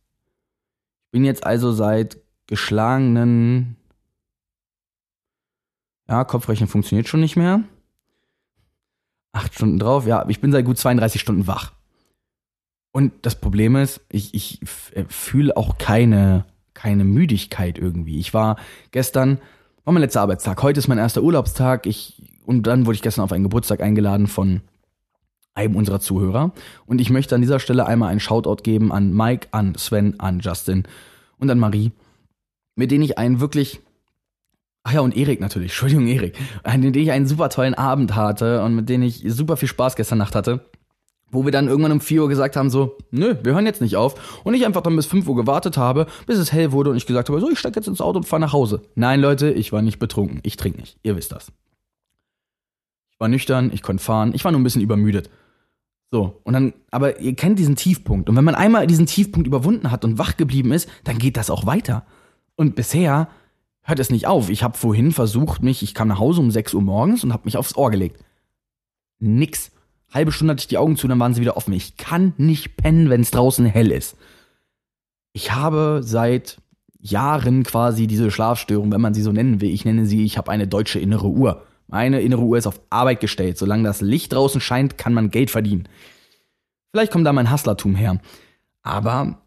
Ich 1.05 1.11
bin 1.11 1.25
jetzt 1.25 1.45
also 1.45 1.71
seit 1.71 2.17
geschlagenen. 2.47 3.75
Ja, 6.07 6.23
Kopfrechnen 6.23 6.69
funktioniert 6.69 7.07
schon 7.07 7.19
nicht 7.19 7.35
mehr. 7.35 7.63
Acht 9.33 9.53
Stunden 9.53 9.77
drauf, 9.77 10.07
ja, 10.07 10.25
ich 10.29 10.41
bin 10.41 10.51
seit 10.51 10.65
gut 10.65 10.77
32 10.77 11.21
Stunden 11.21 11.47
wach. 11.47 11.73
Und 12.91 13.13
das 13.21 13.39
Problem 13.39 13.75
ist, 13.75 14.01
ich, 14.09 14.33
ich 14.33 14.61
äh, 14.95 15.03
fühle 15.07 15.55
auch 15.55 15.77
keine, 15.77 16.45
keine 16.73 17.03
Müdigkeit 17.03 17.77
irgendwie. 17.77 18.19
Ich 18.19 18.33
war 18.33 18.55
gestern, 18.91 19.39
war 19.83 19.93
mein 19.93 20.01
letzter 20.01 20.21
Arbeitstag. 20.21 20.63
Heute 20.63 20.79
ist 20.79 20.87
mein 20.87 20.97
erster 20.97 21.21
Urlaubstag. 21.21 21.85
Ich, 21.85 22.23
und 22.45 22.63
dann 22.65 22.85
wurde 22.85 22.95
ich 22.95 23.01
gestern 23.01 23.23
auf 23.23 23.31
einen 23.31 23.43
Geburtstag 23.43 23.81
eingeladen 23.81 24.25
von 24.27 24.61
einem 25.53 25.75
unserer 25.75 25.99
Zuhörer. 25.99 26.53
Und 26.85 27.01
ich 27.01 27.09
möchte 27.09 27.35
an 27.35 27.41
dieser 27.41 27.59
Stelle 27.59 27.85
einmal 27.85 28.09
einen 28.09 28.19
Shoutout 28.19 28.63
geben 28.63 28.91
an 28.91 29.13
Mike, 29.13 29.49
an 29.51 29.75
Sven, 29.75 30.19
an 30.19 30.39
Justin 30.39 30.83
und 31.37 31.51
an 31.51 31.59
Marie 31.59 31.91
mit 32.77 32.91
denen 32.91 33.03
ich 33.03 33.17
einen 33.17 33.41
wirklich 33.41 33.81
Ach 34.87 34.93
ja, 34.93 35.01
und 35.01 35.17
Erik 35.17 35.41
natürlich, 35.41 35.71
Entschuldigung, 35.73 36.07
Erik, 36.07 36.37
mit 36.63 36.95
denen 36.95 36.95
ich 36.95 37.11
einen 37.11 37.27
super 37.27 37.49
tollen 37.49 37.73
Abend 37.73 38.15
hatte 38.15 38.63
und 38.63 38.73
mit 38.73 38.87
denen 38.87 39.03
ich 39.03 39.21
super 39.27 39.57
viel 39.57 39.67
Spaß 39.67 39.97
gestern 39.97 40.17
Nacht 40.17 40.33
hatte. 40.33 40.65
Wo 41.29 41.43
wir 41.43 41.51
dann 41.51 41.67
irgendwann 41.67 41.91
um 41.91 41.99
4 41.99 42.21
Uhr 42.21 42.29
gesagt 42.29 42.55
haben, 42.55 42.69
so, 42.69 42.97
nö, 43.11 43.35
wir 43.43 43.53
hören 43.53 43.65
jetzt 43.65 43.81
nicht 43.81 43.97
auf. 43.97 44.41
Und 44.45 44.53
ich 44.53 44.65
einfach 44.65 44.79
dann 44.79 44.95
bis 44.95 45.07
5 45.07 45.27
Uhr 45.27 45.35
gewartet 45.35 45.75
habe, 45.75 46.07
bis 46.25 46.37
es 46.37 46.53
hell 46.53 46.71
wurde 46.71 46.89
und 46.89 46.95
ich 46.95 47.05
gesagt 47.05 47.27
habe, 47.27 47.41
so, 47.41 47.49
ich 47.49 47.59
steig 47.59 47.75
jetzt 47.75 47.89
ins 47.89 47.99
Auto 47.99 48.19
und 48.19 48.23
fahr 48.23 48.39
nach 48.39 48.53
Hause. 48.53 48.81
Nein, 48.95 49.19
Leute, 49.19 49.51
ich 49.51 49.73
war 49.73 49.81
nicht 49.81 49.99
betrunken. 49.99 50.39
Ich 50.43 50.55
trinke 50.55 50.79
nicht. 50.79 50.97
Ihr 51.03 51.17
wisst 51.17 51.33
das. 51.33 51.51
Ich 53.11 53.19
war 53.19 53.27
nüchtern, 53.27 53.71
ich 53.73 53.81
konnte 53.81 54.01
fahren, 54.01 54.31
ich 54.33 54.45
war 54.45 54.53
nur 54.53 54.61
ein 54.61 54.63
bisschen 54.63 54.81
übermüdet. 54.81 55.29
So, 56.11 56.39
und 56.45 56.53
dann, 56.53 56.73
aber 56.91 57.19
ihr 57.19 57.35
kennt 57.35 57.59
diesen 57.59 57.75
Tiefpunkt. 57.75 58.29
Und 58.29 58.37
wenn 58.37 58.45
man 58.45 58.55
einmal 58.55 58.87
diesen 58.87 59.05
Tiefpunkt 59.05 59.47
überwunden 59.47 59.91
hat 59.91 60.05
und 60.05 60.17
wach 60.17 60.37
geblieben 60.37 60.71
ist, 60.71 60.87
dann 61.03 61.17
geht 61.17 61.35
das 61.35 61.49
auch 61.49 61.65
weiter. 61.65 62.05
Und 62.57 62.75
bisher 62.75 63.29
hört 63.83 63.99
es 63.99 64.09
nicht 64.09 64.27
auf. 64.27 64.49
Ich 64.49 64.63
habe 64.63 64.77
vorhin 64.77 65.13
versucht, 65.13 65.63
mich, 65.63 65.81
ich 65.81 65.93
kam 65.93 66.09
nach 66.09 66.19
Hause 66.19 66.41
um 66.41 66.51
6 66.51 66.73
Uhr 66.73 66.81
morgens 66.81 67.23
und 67.23 67.31
habe 67.31 67.45
mich 67.45 67.55
aufs 67.55 67.77
Ohr 67.77 67.89
gelegt. 67.89 68.21
Nix. 69.19 69.71
Halbe 70.13 70.31
Stunde 70.31 70.51
hatte 70.51 70.61
ich 70.61 70.67
die 70.67 70.77
Augen 70.77 70.97
zu, 70.97 71.07
dann 71.07 71.19
waren 71.19 71.33
sie 71.33 71.41
wieder 71.41 71.55
offen. 71.55 71.73
Ich 71.73 71.97
kann 71.97 72.33
nicht 72.37 72.77
pennen, 72.77 73.09
wenn 73.09 73.21
es 73.21 73.31
draußen 73.31 73.65
hell 73.65 73.91
ist. 73.91 74.17
Ich 75.33 75.53
habe 75.53 76.01
seit 76.03 76.57
Jahren 76.99 77.63
quasi 77.63 78.07
diese 78.07 78.31
Schlafstörung, 78.31 78.91
wenn 78.91 79.01
man 79.01 79.13
sie 79.13 79.21
so 79.21 79.31
nennen 79.31 79.61
will. 79.61 79.69
Ich 79.69 79.85
nenne 79.85 80.05
sie, 80.05 80.23
ich 80.23 80.37
habe 80.37 80.51
eine 80.51 80.67
deutsche 80.67 80.99
innere 80.99 81.27
Uhr. 81.27 81.63
Meine 81.87 82.21
innere 82.21 82.41
Uhr 82.41 82.57
ist 82.57 82.67
auf 82.67 82.81
Arbeit 82.89 83.19
gestellt. 83.19 83.57
Solange 83.57 83.83
das 83.83 84.01
Licht 84.01 84.33
draußen 84.33 84.59
scheint, 84.59 84.97
kann 84.97 85.13
man 85.13 85.29
Geld 85.29 85.51
verdienen. 85.51 85.87
Vielleicht 86.91 87.11
kommt 87.11 87.27
da 87.27 87.33
mein 87.33 87.51
Hustlertum 87.51 87.95
her. 87.95 88.19
Aber 88.81 89.41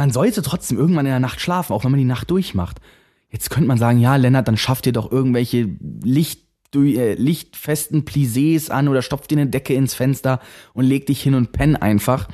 man 0.00 0.12
sollte 0.12 0.40
trotzdem 0.40 0.78
irgendwann 0.78 1.04
in 1.04 1.12
der 1.12 1.20
Nacht 1.20 1.42
schlafen, 1.42 1.74
auch 1.74 1.84
wenn 1.84 1.90
man 1.90 1.98
die 2.00 2.06
Nacht 2.06 2.30
durchmacht. 2.30 2.80
Jetzt 3.28 3.50
könnte 3.50 3.68
man 3.68 3.76
sagen, 3.76 4.00
ja, 4.00 4.16
Lennart, 4.16 4.48
dann 4.48 4.56
schafft 4.56 4.86
ihr 4.86 4.94
doch 4.94 5.12
irgendwelche 5.12 5.76
Licht, 6.02 6.46
äh, 6.74 7.12
lichtfesten 7.12 8.06
Plissés 8.06 8.70
an 8.70 8.88
oder 8.88 9.02
stopft 9.02 9.30
dir 9.30 9.36
eine 9.36 9.50
Decke 9.50 9.74
ins 9.74 9.92
Fenster 9.92 10.40
und 10.72 10.86
leg 10.86 11.04
dich 11.04 11.22
hin 11.22 11.34
und 11.34 11.52
penn 11.52 11.76
einfach. 11.76 12.28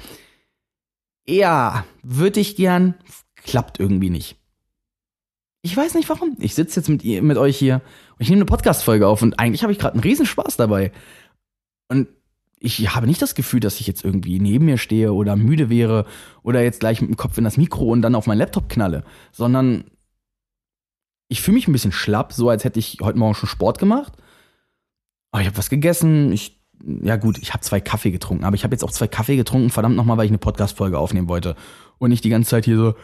Ja, 1.27 1.85
würde 2.05 2.39
ich 2.39 2.55
gern, 2.55 2.95
klappt 3.35 3.81
irgendwie 3.81 4.11
nicht. 4.11 4.37
Ich 5.63 5.77
weiß 5.77 5.95
nicht 5.95 6.09
warum. 6.09 6.37
Ich 6.39 6.55
sitze 6.55 6.79
jetzt 6.79 6.89
mit, 6.89 7.03
ihr, 7.03 7.21
mit 7.21 7.37
euch 7.37 7.59
hier 7.59 7.83
und 8.13 8.21
ich 8.21 8.29
nehme 8.29 8.43
eine 8.43 8.47
Podcast-Folge 8.47 9.09
auf 9.09 9.23
und 9.23 9.41
eigentlich 9.41 9.65
habe 9.65 9.73
ich 9.73 9.81
gerade 9.81 9.95
einen 9.95 10.05
Riesenspaß 10.05 10.57
dabei. 10.57 10.93
Und 11.89 12.07
ich 12.59 12.95
habe 12.95 13.07
nicht 13.07 13.21
das 13.21 13.35
Gefühl, 13.35 13.61
dass 13.61 13.81
ich 13.81 13.87
jetzt 13.87 14.05
irgendwie 14.05 14.41
neben 14.41 14.65
mir 14.65 14.79
stehe 14.79 15.13
oder 15.13 15.37
müde 15.37 15.69
wäre 15.69 16.07
oder 16.43 16.63
jetzt 16.63 16.81
gleich 16.81 17.01
mit 17.01 17.11
dem 17.11 17.17
Kopf 17.17 17.37
in 17.39 17.45
das 17.45 17.57
Mikro 17.57 17.85
und 17.85 18.03
dann 18.03 18.15
auf 18.15 18.27
meinen 18.27 18.39
Laptop 18.39 18.69
knalle, 18.69 19.05
sondern 19.31 19.85
ich 21.29 21.43
fühle 21.43 21.57
mich 21.57 21.69
ein 21.69 21.73
bisschen 21.73 21.93
schlapp, 21.93 22.33
so 22.33 22.49
als 22.49 22.65
hätte 22.65 22.79
ich 22.79 22.99
heute 23.03 23.19
Morgen 23.19 23.35
schon 23.35 23.49
Sport 23.49 23.79
gemacht. 23.79 24.13
Aber 25.33 25.43
ich 25.43 25.49
habe 25.49 25.59
was 25.59 25.71
gegessen. 25.71 26.33
Ich, 26.33 26.63
ja 27.03 27.17
gut, 27.17 27.39
ich 27.39 27.53
habe 27.53 27.63
zwei 27.63 27.81
Kaffee 27.81 28.11
getrunken, 28.11 28.45
aber 28.45 28.55
ich 28.55 28.65
habe 28.65 28.75
jetzt 28.75 28.85
auch 28.85 28.93
zwei 28.93 29.09
Kaffee 29.09 29.37
getrunken, 29.37 29.71
verdammt 29.71 29.97
nochmal, 29.97 30.17
weil 30.17 30.27
ich 30.27 30.31
eine 30.31 30.39
Podcast-Folge 30.39 30.99
aufnehmen 30.99 31.29
wollte 31.29 31.57
und 31.99 32.11
nicht 32.11 32.25
die 32.25 32.31
ganze 32.31 32.51
Zeit 32.51 32.65
hier 32.65 32.77
so. 32.77 32.95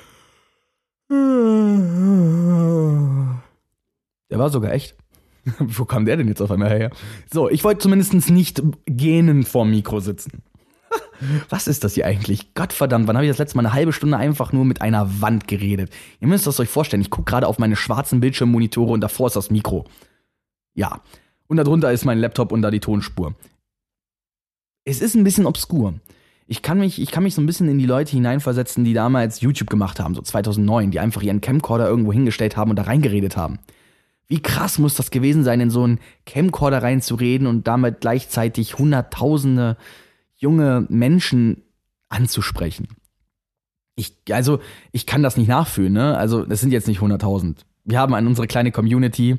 Der 4.30 4.38
war 4.38 4.50
sogar 4.50 4.72
echt. 4.72 4.96
Wo 5.58 5.84
kam 5.84 6.04
der 6.04 6.16
denn 6.16 6.28
jetzt 6.28 6.40
auf 6.40 6.50
einmal 6.50 6.70
her? 6.70 6.90
So, 7.32 7.50
ich 7.50 7.64
wollte 7.64 7.80
zumindest 7.80 8.30
nicht 8.30 8.62
gähnen 8.86 9.44
vorm 9.44 9.70
Mikro 9.70 10.00
sitzen. 10.00 10.42
Was 11.48 11.66
ist 11.66 11.84
das 11.84 11.94
hier 11.94 12.06
eigentlich? 12.06 12.54
Gottverdammt, 12.54 13.06
wann 13.06 13.16
habe 13.16 13.24
ich 13.24 13.30
das 13.30 13.38
letzte 13.38 13.56
Mal 13.56 13.66
eine 13.66 13.72
halbe 13.72 13.92
Stunde 13.92 14.16
einfach 14.16 14.52
nur 14.52 14.64
mit 14.64 14.82
einer 14.82 15.20
Wand 15.20 15.48
geredet? 15.48 15.90
Ihr 16.20 16.28
müsst 16.28 16.46
das 16.46 16.60
euch 16.60 16.68
vorstellen, 16.68 17.02
ich 17.02 17.10
gucke 17.10 17.30
gerade 17.30 17.46
auf 17.46 17.58
meine 17.58 17.76
schwarzen 17.76 18.20
Bildschirmmonitore 18.20 18.92
und 18.92 19.00
davor 19.00 19.28
ist 19.28 19.36
das 19.36 19.50
Mikro. 19.50 19.86
Ja. 20.74 21.00
Und 21.48 21.56
darunter 21.58 21.92
ist 21.92 22.04
mein 22.04 22.18
Laptop 22.18 22.52
und 22.52 22.62
da 22.62 22.70
die 22.70 22.80
Tonspur. 22.80 23.34
Es 24.84 25.00
ist 25.00 25.14
ein 25.14 25.24
bisschen 25.24 25.46
obskur. 25.46 25.94
Ich 26.46 26.62
kann 26.62 26.78
mich, 26.78 27.00
ich 27.00 27.10
kann 27.10 27.22
mich 27.22 27.34
so 27.34 27.40
ein 27.40 27.46
bisschen 27.46 27.68
in 27.68 27.78
die 27.78 27.86
Leute 27.86 28.12
hineinversetzen, 28.12 28.84
die 28.84 28.94
damals 28.94 29.40
YouTube 29.40 29.70
gemacht 29.70 30.00
haben, 30.00 30.14
so 30.14 30.22
2009, 30.22 30.90
die 30.90 30.98
einfach 31.00 31.22
ihren 31.22 31.40
Camcorder 31.40 31.88
irgendwo 31.88 32.12
hingestellt 32.12 32.56
haben 32.56 32.70
und 32.70 32.76
da 32.76 32.82
reingeredet 32.82 33.36
haben. 33.36 33.58
Wie 34.32 34.40
krass 34.40 34.78
muss 34.78 34.94
das 34.94 35.10
gewesen 35.10 35.44
sein, 35.44 35.60
in 35.60 35.68
so 35.68 35.82
einen 35.82 36.00
Camcorder 36.24 36.82
reinzureden 36.82 37.46
und 37.46 37.66
damit 37.66 38.00
gleichzeitig 38.00 38.78
hunderttausende 38.78 39.76
junge 40.36 40.86
Menschen 40.88 41.64
anzusprechen. 42.08 42.88
Ich, 43.94 44.16
also, 44.30 44.60
ich 44.90 45.04
kann 45.04 45.22
das 45.22 45.36
nicht 45.36 45.48
nachfühlen, 45.48 45.92
ne? 45.92 46.16
Also, 46.16 46.46
das 46.46 46.62
sind 46.62 46.72
jetzt 46.72 46.88
nicht 46.88 47.02
hunderttausend. 47.02 47.66
Wir 47.84 47.98
haben 47.98 48.14
an 48.14 48.26
unsere 48.26 48.46
kleine 48.46 48.72
Community, 48.72 49.36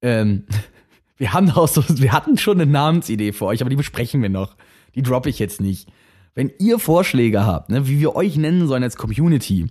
ähm, 0.00 0.46
wir 1.18 1.34
haben 1.34 1.50
auch 1.50 1.68
so, 1.68 1.84
wir 2.00 2.12
hatten 2.12 2.38
schon 2.38 2.58
eine 2.58 2.70
Namensidee 2.70 3.32
für 3.32 3.44
euch, 3.44 3.60
aber 3.60 3.68
die 3.68 3.76
besprechen 3.76 4.22
wir 4.22 4.30
noch. 4.30 4.56
Die 4.94 5.02
droppe 5.02 5.28
ich 5.28 5.38
jetzt 5.38 5.60
nicht. 5.60 5.86
Wenn 6.34 6.50
ihr 6.58 6.78
Vorschläge 6.78 7.44
habt, 7.44 7.68
ne, 7.68 7.86
wie 7.86 8.00
wir 8.00 8.16
euch 8.16 8.38
nennen 8.38 8.68
sollen 8.68 8.84
als 8.84 8.96
Community, 8.96 9.66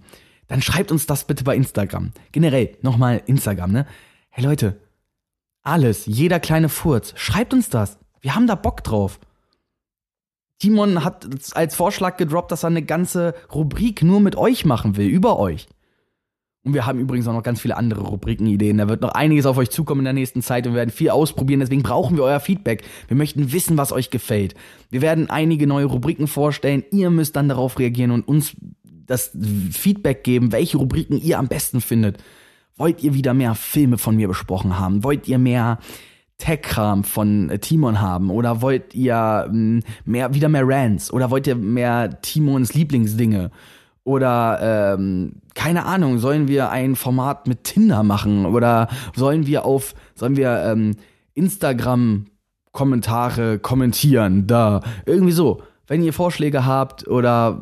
dann 0.48 0.62
schreibt 0.62 0.92
uns 0.92 1.08
das 1.08 1.26
bitte 1.26 1.44
bei 1.44 1.56
Instagram. 1.56 2.12
Generell, 2.32 2.78
nochmal 2.84 3.24
Instagram, 3.26 3.72
ne? 3.72 3.88
Hey 4.40 4.46
Leute, 4.46 4.80
alles, 5.64 6.06
jeder 6.06 6.40
kleine 6.40 6.70
Furz, 6.70 7.12
schreibt 7.16 7.56
uns 7.56 7.70
das. 7.72 7.98
Wir 8.22 8.36
haben 8.36 8.46
da 8.46 8.54
Bock 8.54 8.84
drauf. 8.84 9.20
Timon 10.60 11.04
hat 11.04 11.28
als 11.54 11.74
Vorschlag 11.74 12.18
gedroppt, 12.18 12.52
dass 12.52 12.64
er 12.64 12.68
eine 12.68 12.84
ganze 12.84 13.34
Rubrik 13.52 14.04
nur 14.04 14.20
mit 14.20 14.36
euch 14.36 14.64
machen 14.64 14.96
will, 14.96 15.08
über 15.08 15.40
euch. 15.40 15.66
Und 16.64 16.76
wir 16.76 16.86
haben 16.86 17.00
übrigens 17.00 17.28
auch 17.28 17.34
noch 17.34 17.42
ganz 17.42 17.62
viele 17.62 17.78
andere 17.78 18.02
Rubrikenideen. 18.02 18.78
Da 18.78 18.88
wird 18.88 19.02
noch 19.02 19.14
einiges 19.16 19.48
auf 19.48 19.58
euch 19.58 19.72
zukommen 19.72 20.02
in 20.02 20.06
der 20.06 20.14
nächsten 20.14 20.44
Zeit 20.44 20.68
und 20.68 20.74
wir 20.74 20.78
werden 20.78 20.92
viel 20.92 21.10
ausprobieren. 21.10 21.62
Deswegen 21.62 21.82
brauchen 21.82 22.16
wir 22.16 22.24
euer 22.24 22.40
Feedback. 22.40 22.84
Wir 23.08 23.18
möchten 23.18 23.52
wissen, 23.54 23.76
was 23.76 23.92
euch 23.92 24.12
gefällt. 24.12 24.54
Wir 24.92 25.02
werden 25.02 25.32
einige 25.32 25.66
neue 25.66 25.86
Rubriken 25.86 26.28
vorstellen. 26.28 26.84
Ihr 26.92 27.10
müsst 27.10 27.36
dann 27.36 27.50
darauf 27.50 27.80
reagieren 27.80 28.12
und 28.12 28.28
uns 28.28 28.56
das 28.84 29.32
Feedback 29.72 30.24
geben, 30.24 30.52
welche 30.52 30.78
Rubriken 30.78 31.20
ihr 31.20 31.40
am 31.40 31.48
besten 31.48 31.82
findet. 31.82 32.20
Wollt 32.78 33.04
ihr 33.04 33.14
wieder 33.14 33.34
mehr 33.34 33.56
Filme 33.56 33.98
von 33.98 34.16
mir 34.16 34.28
besprochen 34.28 34.80
haben? 34.80 35.04
Wollt 35.04 35.28
ihr 35.28 35.40
mehr 35.40 35.80
Tech-Kram 36.38 37.04
von 37.04 37.50
äh, 37.50 37.60
Timon 37.60 38.00
haben? 38.00 38.30
Oder 38.30 38.62
wollt 38.62 38.94
ihr 38.94 39.48
ähm, 39.48 39.82
mehr, 40.06 40.34
wieder 40.34 40.50
mehr 40.50 40.68
Rants? 40.68 41.12
Oder 41.12 41.32
wollt 41.32 41.48
ihr 41.48 41.56
mehr 41.56 42.22
Timons 42.22 42.74
Lieblingsdinge? 42.76 43.50
Oder 44.04 44.96
ähm, 44.96 45.42
keine 45.56 45.86
Ahnung, 45.86 46.20
sollen 46.20 46.48
wir 46.48 46.70
ein 46.70 46.96
Format 46.96 47.48
mit 47.48 47.64
Tinder 47.64 48.04
machen? 48.04 48.46
Oder 48.46 48.88
sollen 49.16 49.48
wir 49.48 49.66
auf, 49.66 49.96
sollen 50.16 50.38
wir 50.38 50.64
ähm, 50.64 50.96
Instagram 51.34 52.28
Kommentare 52.72 53.58
kommentieren? 53.58 54.46
Da. 54.46 54.82
Irgendwie 55.06 55.34
so. 55.34 55.64
Wenn 55.88 56.04
ihr 56.04 56.14
Vorschläge 56.14 56.66
habt 56.66 57.08
oder 57.08 57.60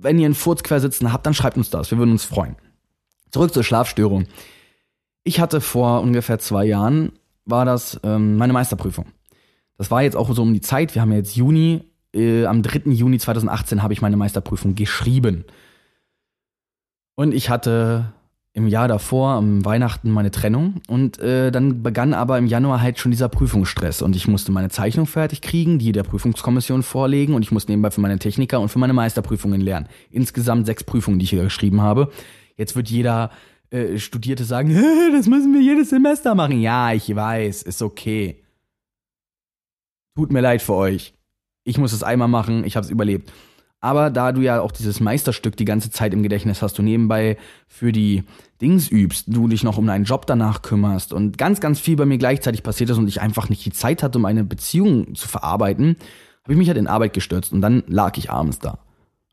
wenn 0.00 0.18
ihr 0.18 0.26
einen 0.26 0.34
Furz 0.34 0.62
quer 0.62 0.80
sitzen 0.80 1.12
habt, 1.12 1.26
dann 1.26 1.34
schreibt 1.34 1.56
uns 1.56 1.70
das. 1.70 1.90
Wir 1.90 1.98
würden 1.98 2.12
uns 2.12 2.24
freuen. 2.24 2.56
Zurück 3.34 3.52
zur 3.52 3.64
Schlafstörung. 3.64 4.26
Ich 5.24 5.40
hatte 5.40 5.60
vor 5.60 6.02
ungefähr 6.02 6.38
zwei 6.38 6.66
Jahren, 6.66 7.10
war 7.44 7.64
das 7.64 7.98
ähm, 8.04 8.36
meine 8.36 8.52
Meisterprüfung. 8.52 9.06
Das 9.76 9.90
war 9.90 10.04
jetzt 10.04 10.14
auch 10.14 10.32
so 10.32 10.42
um 10.42 10.54
die 10.54 10.60
Zeit, 10.60 10.94
wir 10.94 11.02
haben 11.02 11.10
jetzt 11.10 11.34
Juni, 11.34 11.82
äh, 12.14 12.46
am 12.46 12.62
3. 12.62 12.92
Juni 12.92 13.18
2018 13.18 13.82
habe 13.82 13.92
ich 13.92 14.00
meine 14.00 14.16
Meisterprüfung 14.16 14.76
geschrieben. 14.76 15.46
Und 17.16 17.34
ich 17.34 17.50
hatte 17.50 18.12
im 18.52 18.68
Jahr 18.68 18.86
davor, 18.86 19.30
am 19.30 19.64
Weihnachten, 19.64 20.12
meine 20.12 20.30
Trennung. 20.30 20.80
Und 20.86 21.18
äh, 21.18 21.50
dann 21.50 21.82
begann 21.82 22.14
aber 22.14 22.38
im 22.38 22.46
Januar 22.46 22.82
halt 22.82 23.00
schon 23.00 23.10
dieser 23.10 23.28
Prüfungsstress. 23.28 24.00
Und 24.00 24.14
ich 24.14 24.28
musste 24.28 24.52
meine 24.52 24.68
Zeichnung 24.68 25.06
fertig 25.06 25.42
kriegen, 25.42 25.80
die 25.80 25.90
der 25.90 26.04
Prüfungskommission 26.04 26.84
vorlegen. 26.84 27.34
Und 27.34 27.42
ich 27.42 27.50
musste 27.50 27.72
nebenbei 27.72 27.90
für 27.90 28.00
meine 28.00 28.20
Techniker 28.20 28.60
und 28.60 28.68
für 28.68 28.78
meine 28.78 28.92
Meisterprüfungen 28.92 29.60
lernen. 29.60 29.88
Insgesamt 30.12 30.66
sechs 30.66 30.84
Prüfungen, 30.84 31.18
die 31.18 31.24
ich 31.24 31.30
hier 31.30 31.42
geschrieben 31.42 31.82
habe. 31.82 32.12
Jetzt 32.56 32.76
wird 32.76 32.88
jeder 32.88 33.30
äh, 33.70 33.98
Studierte 33.98 34.44
sagen, 34.44 34.74
das 35.12 35.26
müssen 35.26 35.52
wir 35.52 35.60
jedes 35.60 35.90
Semester 35.90 36.34
machen. 36.34 36.60
Ja, 36.60 36.92
ich 36.92 37.14
weiß, 37.14 37.62
ist 37.62 37.82
okay. 37.82 38.42
Tut 40.14 40.32
mir 40.32 40.40
leid 40.40 40.62
für 40.62 40.74
euch. 40.74 41.14
Ich 41.64 41.78
muss 41.78 41.92
es 41.92 42.02
einmal 42.02 42.28
machen, 42.28 42.64
ich 42.64 42.76
habe 42.76 42.84
es 42.84 42.90
überlebt. 42.90 43.32
Aber 43.80 44.10
da 44.10 44.32
du 44.32 44.40
ja 44.40 44.60
auch 44.60 44.70
dieses 44.70 45.00
Meisterstück 45.00 45.56
die 45.56 45.64
ganze 45.64 45.90
Zeit 45.90 46.14
im 46.14 46.22
Gedächtnis 46.22 46.62
hast, 46.62 46.78
du 46.78 46.82
nebenbei 46.82 47.36
für 47.66 47.92
die 47.92 48.22
Dings 48.60 48.88
übst, 48.90 49.26
du 49.28 49.48
dich 49.48 49.62
noch 49.62 49.76
um 49.76 49.86
deinen 49.86 50.04
Job 50.04 50.26
danach 50.26 50.62
kümmerst 50.62 51.12
und 51.12 51.36
ganz, 51.36 51.60
ganz 51.60 51.80
viel 51.80 51.96
bei 51.96 52.06
mir 52.06 52.16
gleichzeitig 52.16 52.62
passiert 52.62 52.90
ist 52.90 52.96
und 52.96 53.08
ich 53.08 53.20
einfach 53.20 53.50
nicht 53.50 53.64
die 53.64 53.72
Zeit 53.72 54.02
hatte, 54.02 54.18
um 54.18 54.24
eine 54.24 54.44
Beziehung 54.44 55.14
zu 55.14 55.28
verarbeiten, 55.28 55.96
habe 56.44 56.52
ich 56.52 56.58
mich 56.58 56.68
halt 56.68 56.78
in 56.78 56.86
Arbeit 56.86 57.12
gestürzt 57.12 57.52
und 57.52 57.60
dann 57.60 57.82
lag 57.86 58.16
ich 58.16 58.30
abends 58.30 58.58
da. 58.58 58.78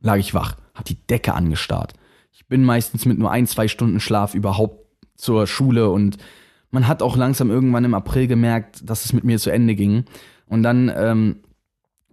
Lag 0.02 0.18
ich 0.18 0.34
wach, 0.34 0.56
hab 0.74 0.84
die 0.84 0.96
Decke 0.96 1.34
angestarrt 1.34 1.94
ich 2.32 2.48
bin 2.48 2.64
meistens 2.64 3.06
mit 3.06 3.20
nur 3.20 3.32
ein, 3.32 3.48
zwei 3.48 3.68
Stunden 3.68 4.00
Schlaf 4.00 4.34
überhaupt 4.34 4.86
zur 5.16 5.48
Schule 5.48 5.90
und 5.90 6.18
man 6.72 6.88
hat 6.88 7.04
auch 7.04 7.18
langsam 7.18 7.50
irgendwann 7.50 7.86
im 7.86 7.94
April 7.94 8.28
gemerkt, 8.28 8.90
dass 8.90 9.06
es 9.06 9.14
mit 9.14 9.24
mir 9.24 9.38
zu 9.38 9.52
Ende 9.52 9.76
ging. 9.76 10.06
Und 10.48 10.64
dann 10.64 10.92
ähm, 10.96 11.38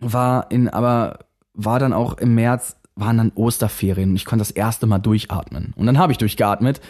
war 0.01 0.51
in, 0.51 0.69
aber 0.69 1.21
war 1.55 1.79
dann 1.79 1.93
auch 1.93 2.19
im 2.19 2.35
März, 2.35 2.77
waren 2.97 3.19
dann 3.19 3.33
Osterferien 3.35 4.11
und 4.11 4.17
ich 4.17 4.25
konnte 4.25 4.41
das 4.41 4.51
erste 4.51 4.87
Mal 4.87 4.99
durchatmen. 4.99 5.73
Und 5.77 5.87
dann 5.87 5.99
habe 5.99 6.13
ich 6.13 6.19
durchgeatmet 6.19 6.81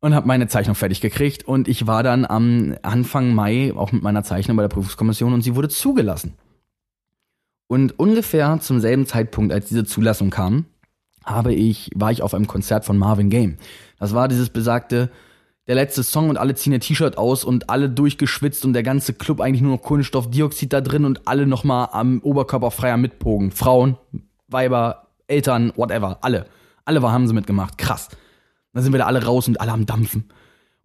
und 0.00 0.14
habe 0.14 0.28
meine 0.28 0.48
Zeichnung 0.48 0.74
fertig 0.74 1.00
gekriegt 1.00 1.46
und 1.46 1.68
ich 1.68 1.86
war 1.86 2.02
dann 2.02 2.24
am 2.26 2.76
Anfang 2.82 3.34
Mai 3.34 3.72
auch 3.74 3.92
mit 3.92 4.02
meiner 4.02 4.22
Zeichnung 4.22 4.56
bei 4.56 4.62
der 4.62 4.68
Prüfungskommission 4.68 5.32
und 5.32 5.42
sie 5.42 5.54
wurde 5.54 5.68
zugelassen. 5.68 6.34
Und 7.66 7.98
ungefähr 7.98 8.58
zum 8.60 8.80
selben 8.80 9.06
Zeitpunkt, 9.06 9.52
als 9.52 9.68
diese 9.68 9.84
Zulassung 9.84 10.30
kam, 10.30 10.66
habe 11.24 11.54
ich, 11.54 11.90
war 11.94 12.10
ich 12.10 12.22
auf 12.22 12.34
einem 12.34 12.46
Konzert 12.46 12.84
von 12.84 12.98
Marvin 12.98 13.30
Game. 13.30 13.56
Das 13.98 14.14
war 14.14 14.28
dieses 14.28 14.50
besagte, 14.50 15.10
der 15.66 15.74
letzte 15.74 16.02
Song 16.02 16.30
und 16.30 16.36
alle 16.36 16.54
ziehen 16.54 16.72
ihr 16.72 16.80
T-Shirt 16.80 17.16
aus 17.16 17.44
und 17.44 17.70
alle 17.70 17.88
durchgeschwitzt 17.88 18.64
und 18.64 18.72
der 18.72 18.82
ganze 18.82 19.12
Club 19.12 19.40
eigentlich 19.40 19.62
nur 19.62 19.72
noch 19.72 19.82
Kohlenstoffdioxid 19.82 20.72
da 20.72 20.80
drin 20.80 21.04
und 21.04 21.28
alle 21.28 21.46
nochmal 21.46 21.90
am 21.92 22.20
Oberkörper 22.20 22.70
freier 22.70 22.96
mitpogen. 22.96 23.50
Frauen, 23.52 23.96
Weiber, 24.48 25.06
Eltern, 25.28 25.72
whatever, 25.76 26.18
alle. 26.22 26.46
Alle 26.84 27.02
haben 27.02 27.28
sie 27.28 27.34
mitgemacht. 27.34 27.78
Krass. 27.78 28.08
Dann 28.72 28.82
sind 28.82 28.92
wir 28.92 28.98
da 28.98 29.06
alle 29.06 29.24
raus 29.24 29.46
und 29.46 29.60
alle 29.60 29.72
am 29.72 29.86
Dampfen. 29.86 30.24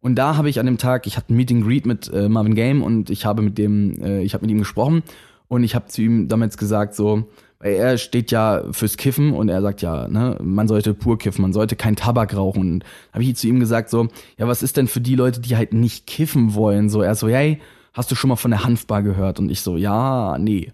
Und 0.02 0.16
da 0.16 0.38
habe 0.38 0.50
ich 0.50 0.60
an 0.60 0.68
dem 0.68 0.78
Tag, 0.78 1.08
ich 1.08 1.18
hatte 1.18 1.34
ein 1.34 1.38
Meeting 1.38 1.64
Greet 1.64 1.88
mit 1.88 2.12
äh, 2.14 2.30
Marvin 2.30 2.54
Game 2.54 2.84
und 2.84 3.10
ich 3.10 3.26
habe 3.26 3.42
mit 3.42 3.58
dem, 3.58 4.00
äh, 4.04 4.22
ich 4.22 4.36
habe 4.36 4.44
mit 4.44 4.52
ihm 4.52 4.60
gesprochen 4.60 5.02
Und 5.48 5.64
ich 5.64 5.74
habe 5.74 5.88
zu 5.88 6.02
ihm 6.02 6.28
damals 6.28 6.58
gesagt, 6.58 6.94
so, 6.94 7.28
weil 7.60 7.74
er 7.74 7.97
steht 7.97 8.32
ja 8.32 8.64
fürs 8.72 8.97
Kiffen 8.97 9.34
und 9.34 9.49
er 9.49 9.62
sagt 9.62 9.82
ja, 9.82 10.08
ne, 10.08 10.38
man 10.41 10.68
sollte 10.68 10.93
pur 10.93 11.18
kiffen, 11.18 11.41
man 11.41 11.53
sollte 11.53 11.76
kein 11.76 11.95
Tabak 11.95 12.36
rauchen. 12.36 12.74
Und 12.74 12.84
habe 13.14 13.24
ich 13.24 13.36
zu 13.36 13.47
ihm 13.47 13.60
gesagt, 13.60 13.89
so, 13.89 14.08
ja, 14.38 14.47
was 14.47 14.64
ist 14.64 14.78
denn 14.78 14.88
für 14.88 15.01
die 15.01 15.16
Leute, 15.16 15.39
die 15.39 15.56
halt 15.56 15.74
nicht 15.74 16.08
kiffen 16.08 16.53
wollen? 16.53 16.89
So, 16.89 17.01
er 17.01 17.16
so, 17.16 17.28
hey, 17.28 17.62
hast 17.93 18.12
du 18.12 18.16
schon 18.16 18.30
mal 18.30 18.36
von 18.36 18.51
der 18.51 18.64
Hanfbar 18.64 19.03
gehört? 19.03 19.39
Und 19.39 19.49
ich 19.49 19.62
so, 19.62 19.78
ja, 19.78 20.38
nee. 20.38 20.74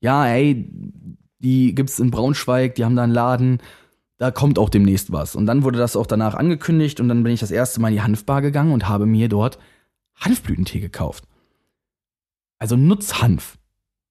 Ja, 0.00 0.26
ey, 0.26 0.68
die 1.38 1.74
gibt's 1.74 1.98
in 1.98 2.10
Braunschweig, 2.10 2.74
die 2.74 2.84
haben 2.84 2.96
da 2.96 3.04
einen 3.04 3.12
Laden, 3.12 3.58
da 4.18 4.30
kommt 4.30 4.58
auch 4.58 4.70
demnächst 4.70 5.12
was. 5.12 5.36
Und 5.36 5.46
dann 5.46 5.62
wurde 5.62 5.78
das 5.78 5.96
auch 5.96 6.06
danach 6.06 6.34
angekündigt 6.34 7.00
und 7.00 7.08
dann 7.08 7.22
bin 7.22 7.32
ich 7.32 7.40
das 7.40 7.50
erste 7.50 7.80
Mal 7.80 7.88
in 7.88 7.94
die 7.94 8.02
Hanfbar 8.02 8.42
gegangen 8.42 8.72
und 8.72 8.88
habe 8.88 9.06
mir 9.06 9.28
dort 9.28 9.58
Hanfblütentee 10.16 10.80
gekauft. 10.80 11.24
Also 12.58 12.76
Nutzhanf. 12.76 13.58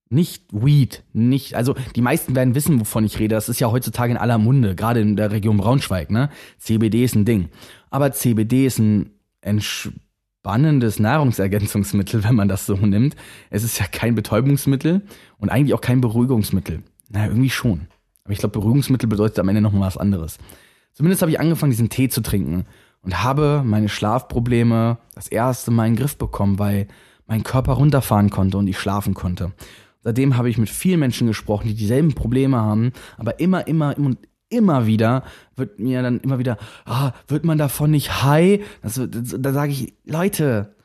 Nicht 0.09 0.43
Weed, 0.51 1.03
nicht, 1.13 1.55
also 1.55 1.75
die 1.95 2.01
meisten 2.01 2.35
werden 2.35 2.53
wissen, 2.53 2.79
wovon 2.79 3.05
ich 3.05 3.17
rede. 3.19 3.33
Das 3.33 3.49
ist 3.49 3.59
ja 3.59 3.71
heutzutage 3.71 4.11
in 4.11 4.17
aller 4.17 4.37
Munde, 4.37 4.75
gerade 4.75 4.99
in 4.99 5.15
der 5.15 5.31
Region 5.31 5.57
Braunschweig, 5.57 6.11
ne? 6.11 6.29
CBD 6.59 7.03
ist 7.03 7.15
ein 7.15 7.25
Ding. 7.25 7.49
Aber 7.89 8.11
CBD 8.11 8.67
ist 8.67 8.77
ein 8.77 9.09
entspannendes 9.41 10.99
Nahrungsergänzungsmittel, 10.99 12.23
wenn 12.27 12.35
man 12.35 12.47
das 12.47 12.67
so 12.67 12.75
nimmt. 12.75 13.15
Es 13.49 13.63
ist 13.63 13.79
ja 13.79 13.87
kein 13.87 14.13
Betäubungsmittel 14.13 15.01
und 15.39 15.49
eigentlich 15.49 15.73
auch 15.73 15.81
kein 15.81 16.01
Beruhigungsmittel. 16.01 16.83
Naja, 17.09 17.27
irgendwie 17.27 17.49
schon. 17.49 17.87
Aber 18.23 18.33
ich 18.33 18.39
glaube, 18.39 18.53
Beruhigungsmittel 18.53 19.09
bedeutet 19.09 19.39
am 19.39 19.49
Ende 19.49 19.61
noch 19.61 19.71
mal 19.71 19.87
was 19.87 19.97
anderes. 19.97 20.37
Zumindest 20.93 21.21
habe 21.21 21.31
ich 21.31 21.39
angefangen, 21.39 21.71
diesen 21.71 21.89
Tee 21.89 22.09
zu 22.09 22.21
trinken 22.21 22.65
und 23.01 23.23
habe 23.23 23.63
meine 23.65 23.89
Schlafprobleme 23.89 24.97
das 25.13 25.27
erste 25.27 25.71
Mal 25.71 25.87
in 25.87 25.93
den 25.93 25.99
Griff 25.99 26.17
bekommen, 26.17 26.57
weil 26.57 26.87
mein 27.27 27.43
Körper 27.43 27.73
runterfahren 27.73 28.29
konnte 28.29 28.57
und 28.57 28.67
ich 28.67 28.79
schlafen 28.79 29.13
konnte. 29.13 29.51
Seitdem 30.05 30.37
habe 30.37 30.51
ich 30.51 30.59
mit 30.59 30.69
vielen 30.69 30.99
Menschen 30.99 31.25
gesprochen, 31.25 31.67
die 31.67 31.73
dieselben 31.73 32.13
Probleme 32.13 32.57
haben, 32.57 32.91
aber 33.17 33.39
immer, 33.39 33.67
immer, 33.67 33.97
immer, 33.97 34.11
immer 34.49 34.85
wieder 34.85 35.23
wird 35.55 35.79
mir 35.79 36.03
dann 36.03 36.19
immer 36.19 36.37
wieder, 36.37 36.59
ah, 36.85 37.11
wird 37.27 37.43
man 37.43 37.57
davon 37.57 37.89
nicht 37.89 38.21
high? 38.21 38.63
Das, 38.83 39.01
das, 39.09 39.35
da 39.39 39.51
sage 39.51 39.71
ich, 39.71 39.95
Leute, 40.05 40.75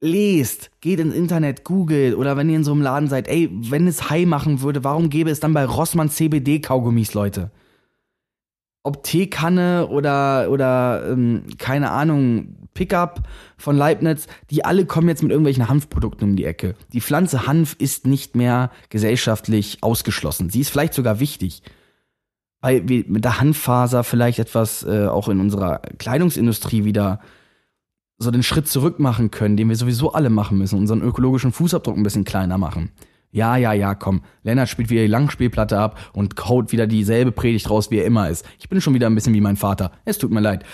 lest, 0.00 0.70
geht 0.80 1.00
ins 1.00 1.14
Internet, 1.14 1.64
googelt 1.64 2.16
oder 2.16 2.38
wenn 2.38 2.48
ihr 2.48 2.56
in 2.56 2.64
so 2.64 2.72
einem 2.72 2.80
Laden 2.80 3.10
seid, 3.10 3.28
ey, 3.28 3.50
wenn 3.52 3.86
es 3.86 4.08
high 4.08 4.26
machen 4.26 4.62
würde, 4.62 4.84
warum 4.84 5.10
gäbe 5.10 5.28
es 5.28 5.40
dann 5.40 5.52
bei 5.52 5.66
Rossmann 5.66 6.08
CBD-Kaugummis, 6.08 7.12
Leute? 7.12 7.50
Ob 8.88 9.02
Teekanne 9.02 9.88
oder, 9.88 10.50
oder 10.50 11.10
ähm, 11.10 11.42
keine 11.58 11.90
Ahnung, 11.90 12.56
Pickup 12.72 13.20
von 13.58 13.76
Leibniz, 13.76 14.28
die 14.50 14.64
alle 14.64 14.86
kommen 14.86 15.08
jetzt 15.08 15.22
mit 15.22 15.30
irgendwelchen 15.30 15.68
Hanfprodukten 15.68 16.30
um 16.30 16.36
die 16.36 16.46
Ecke. 16.46 16.74
Die 16.94 17.02
Pflanze 17.02 17.46
Hanf 17.46 17.76
ist 17.78 18.06
nicht 18.06 18.34
mehr 18.34 18.70
gesellschaftlich 18.88 19.82
ausgeschlossen. 19.82 20.48
Sie 20.48 20.60
ist 20.60 20.70
vielleicht 20.70 20.94
sogar 20.94 21.20
wichtig. 21.20 21.62
Weil 22.62 22.88
wir 22.88 23.04
mit 23.08 23.26
der 23.26 23.40
Hanffaser 23.40 24.04
vielleicht 24.04 24.38
etwas 24.38 24.84
äh, 24.84 25.06
auch 25.06 25.28
in 25.28 25.38
unserer 25.38 25.80
Kleidungsindustrie 25.98 26.84
wieder 26.84 27.20
so 28.16 28.30
den 28.30 28.42
Schritt 28.42 28.68
zurück 28.68 28.98
machen 28.98 29.30
können, 29.30 29.58
den 29.58 29.68
wir 29.68 29.76
sowieso 29.76 30.14
alle 30.14 30.30
machen 30.30 30.56
müssen, 30.56 30.78
unseren 30.78 31.02
ökologischen 31.02 31.52
Fußabdruck 31.52 31.94
ein 31.94 32.02
bisschen 32.04 32.24
kleiner 32.24 32.56
machen. 32.56 32.90
Ja, 33.30 33.56
ja, 33.56 33.72
ja, 33.72 33.94
komm. 33.94 34.22
Lennart 34.42 34.68
spielt 34.68 34.90
wieder 34.90 35.02
die 35.02 35.08
Langspielplatte 35.08 35.78
ab 35.78 35.98
und 36.12 36.36
kaut 36.36 36.72
wieder 36.72 36.86
dieselbe 36.86 37.32
Predigt 37.32 37.68
raus, 37.68 37.90
wie 37.90 37.98
er 37.98 38.06
immer 38.06 38.28
ist. 38.28 38.46
Ich 38.58 38.68
bin 38.68 38.80
schon 38.80 38.94
wieder 38.94 39.06
ein 39.06 39.14
bisschen 39.14 39.34
wie 39.34 39.40
mein 39.40 39.56
Vater. 39.56 39.92
Es 40.04 40.18
tut 40.18 40.30
mir 40.30 40.40
leid. 40.40 40.64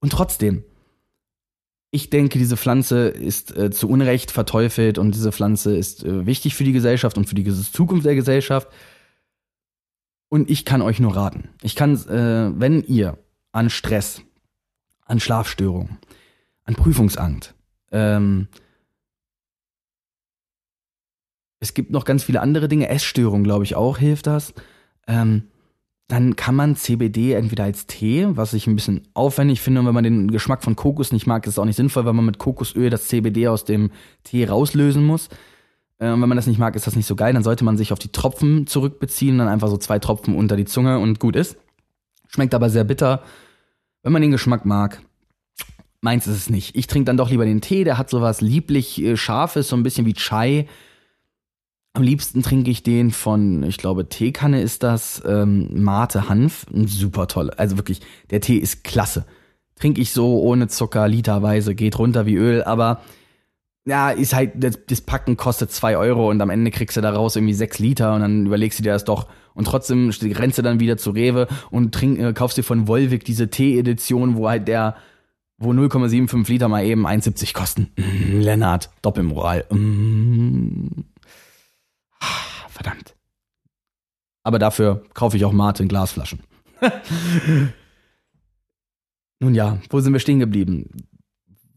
Und 0.00 0.12
trotzdem, 0.12 0.62
ich 1.90 2.10
denke, 2.10 2.38
diese 2.38 2.56
Pflanze 2.56 3.08
ist 3.08 3.56
äh, 3.56 3.70
zu 3.70 3.88
Unrecht 3.88 4.30
verteufelt 4.30 4.98
und 4.98 5.14
diese 5.14 5.32
Pflanze 5.32 5.76
ist 5.76 6.04
äh, 6.04 6.26
wichtig 6.26 6.54
für 6.54 6.64
die 6.64 6.72
Gesellschaft 6.72 7.16
und 7.16 7.26
für 7.28 7.34
die 7.34 7.44
Zukunft 7.44 8.06
der 8.06 8.14
Gesellschaft. 8.14 8.68
Und 10.28 10.50
ich 10.50 10.64
kann 10.64 10.82
euch 10.82 11.00
nur 11.00 11.16
raten. 11.16 11.48
Ich 11.62 11.74
kann, 11.74 11.94
äh, 12.08 12.52
wenn 12.54 12.82
ihr 12.84 13.18
an 13.50 13.70
Stress, 13.70 14.22
an 15.04 15.18
Schlafstörungen, 15.18 15.98
an 16.64 16.74
Prüfungsangst. 16.74 17.54
Ähm, 17.90 18.48
es 21.60 21.74
gibt 21.74 21.90
noch 21.90 22.04
ganz 22.04 22.24
viele 22.24 22.40
andere 22.40 22.68
Dinge. 22.68 22.88
Essstörung, 22.88 23.44
glaube 23.44 23.64
ich, 23.64 23.74
auch 23.74 23.98
hilft 23.98 24.26
das. 24.26 24.54
Ähm, 25.06 25.44
dann 26.08 26.36
kann 26.36 26.54
man 26.54 26.74
CBD 26.74 27.34
entweder 27.34 27.64
als 27.64 27.86
Tee, 27.86 28.26
was 28.30 28.54
ich 28.54 28.66
ein 28.66 28.74
bisschen 28.74 29.02
aufwendig 29.12 29.60
finde, 29.60 29.80
und 29.80 29.86
wenn 29.86 29.94
man 29.94 30.04
den 30.04 30.30
Geschmack 30.30 30.64
von 30.64 30.74
Kokos 30.74 31.12
nicht 31.12 31.26
mag, 31.26 31.46
ist 31.46 31.54
es 31.54 31.58
auch 31.58 31.66
nicht 31.66 31.76
sinnvoll, 31.76 32.06
weil 32.06 32.14
man 32.14 32.24
mit 32.24 32.38
Kokosöl 32.38 32.88
das 32.88 33.08
CBD 33.08 33.48
aus 33.48 33.64
dem 33.64 33.90
Tee 34.24 34.46
rauslösen 34.46 35.04
muss. 35.04 35.28
Äh, 35.98 36.10
und 36.10 36.22
wenn 36.22 36.28
man 36.28 36.36
das 36.36 36.46
nicht 36.46 36.58
mag, 36.58 36.76
ist 36.76 36.86
das 36.86 36.96
nicht 36.96 37.06
so 37.06 37.16
geil. 37.16 37.34
Dann 37.34 37.42
sollte 37.42 37.64
man 37.64 37.76
sich 37.76 37.92
auf 37.92 37.98
die 37.98 38.12
Tropfen 38.12 38.66
zurückbeziehen, 38.66 39.38
dann 39.38 39.48
einfach 39.48 39.68
so 39.68 39.76
zwei 39.76 39.98
Tropfen 39.98 40.34
unter 40.34 40.56
die 40.56 40.64
Zunge 40.64 40.98
und 40.98 41.20
gut 41.20 41.36
ist. 41.36 41.58
Schmeckt 42.28 42.54
aber 42.54 42.70
sehr 42.70 42.84
bitter. 42.84 43.22
Wenn 44.02 44.12
man 44.12 44.22
den 44.22 44.30
Geschmack 44.30 44.64
mag, 44.64 45.02
meins 46.00 46.26
ist 46.26 46.36
es 46.36 46.50
nicht. 46.50 46.76
Ich 46.76 46.86
trinke 46.86 47.06
dann 47.06 47.16
doch 47.18 47.30
lieber 47.30 47.44
den 47.44 47.60
Tee, 47.60 47.84
der 47.84 47.98
hat 47.98 48.08
sowas 48.08 48.40
lieblich 48.40 49.02
äh, 49.02 49.16
scharfes, 49.16 49.68
so 49.68 49.76
ein 49.76 49.82
bisschen 49.82 50.06
wie 50.06 50.14
Chai. 50.14 50.66
Am 51.98 52.04
liebsten 52.04 52.44
trinke 52.44 52.70
ich 52.70 52.84
den 52.84 53.10
von, 53.10 53.64
ich 53.64 53.76
glaube, 53.76 54.08
Teekanne 54.08 54.62
ist 54.62 54.84
das, 54.84 55.20
ähm, 55.26 55.82
Mate 55.82 56.28
Hanf. 56.28 56.64
Super 56.86 57.26
toll. 57.26 57.50
Also 57.56 57.76
wirklich, 57.76 58.02
der 58.30 58.40
Tee 58.40 58.58
ist 58.58 58.84
klasse. 58.84 59.26
Trinke 59.74 60.00
ich 60.00 60.12
so 60.12 60.40
ohne 60.40 60.68
Zucker, 60.68 61.08
literweise, 61.08 61.74
geht 61.74 61.98
runter 61.98 62.24
wie 62.24 62.36
Öl, 62.36 62.62
aber 62.62 63.00
ja, 63.84 64.10
ist 64.10 64.32
halt, 64.32 64.52
das, 64.54 65.00
Packen 65.00 65.36
kostet 65.36 65.72
zwei 65.72 65.96
Euro 65.96 66.30
und 66.30 66.40
am 66.40 66.50
Ende 66.50 66.70
kriegst 66.70 66.96
du 66.96 67.00
daraus 67.00 67.34
irgendwie 67.34 67.54
sechs 67.54 67.80
Liter 67.80 68.14
und 68.14 68.20
dann 68.20 68.46
überlegst 68.46 68.78
du 68.78 68.84
dir 68.84 68.92
das 68.92 69.02
doch. 69.02 69.26
Und 69.54 69.64
trotzdem 69.64 70.12
rennst 70.22 70.56
du 70.56 70.62
dann 70.62 70.78
wieder 70.78 70.98
zu 70.98 71.10
Rewe 71.10 71.48
und 71.72 71.92
trink, 71.92 72.20
äh, 72.20 72.32
kaufst 72.32 72.58
dir 72.58 72.62
von 72.62 72.86
Volvic 72.86 73.24
diese 73.24 73.50
Tee-Edition, 73.50 74.36
wo 74.36 74.48
halt 74.48 74.68
der 74.68 74.94
wo 75.60 75.72
0,75 75.72 76.48
Liter 76.48 76.68
mal 76.68 76.84
eben 76.84 77.08
1,70 77.08 77.52
kosten. 77.54 77.90
Mm, 77.96 78.38
Lennart, 78.38 78.90
Doppelmoral. 79.02 79.64
Mm. 79.70 81.02
Verdammt. 82.78 83.16
Aber 84.44 84.60
dafür 84.60 85.02
kaufe 85.14 85.36
ich 85.36 85.44
auch 85.44 85.52
Martin 85.52 85.88
Glasflaschen. 85.88 86.38
Nun 89.40 89.54
ja, 89.54 89.80
wo 89.90 89.98
sind 89.98 90.12
wir 90.12 90.20
stehen 90.20 90.38
geblieben? 90.38 90.88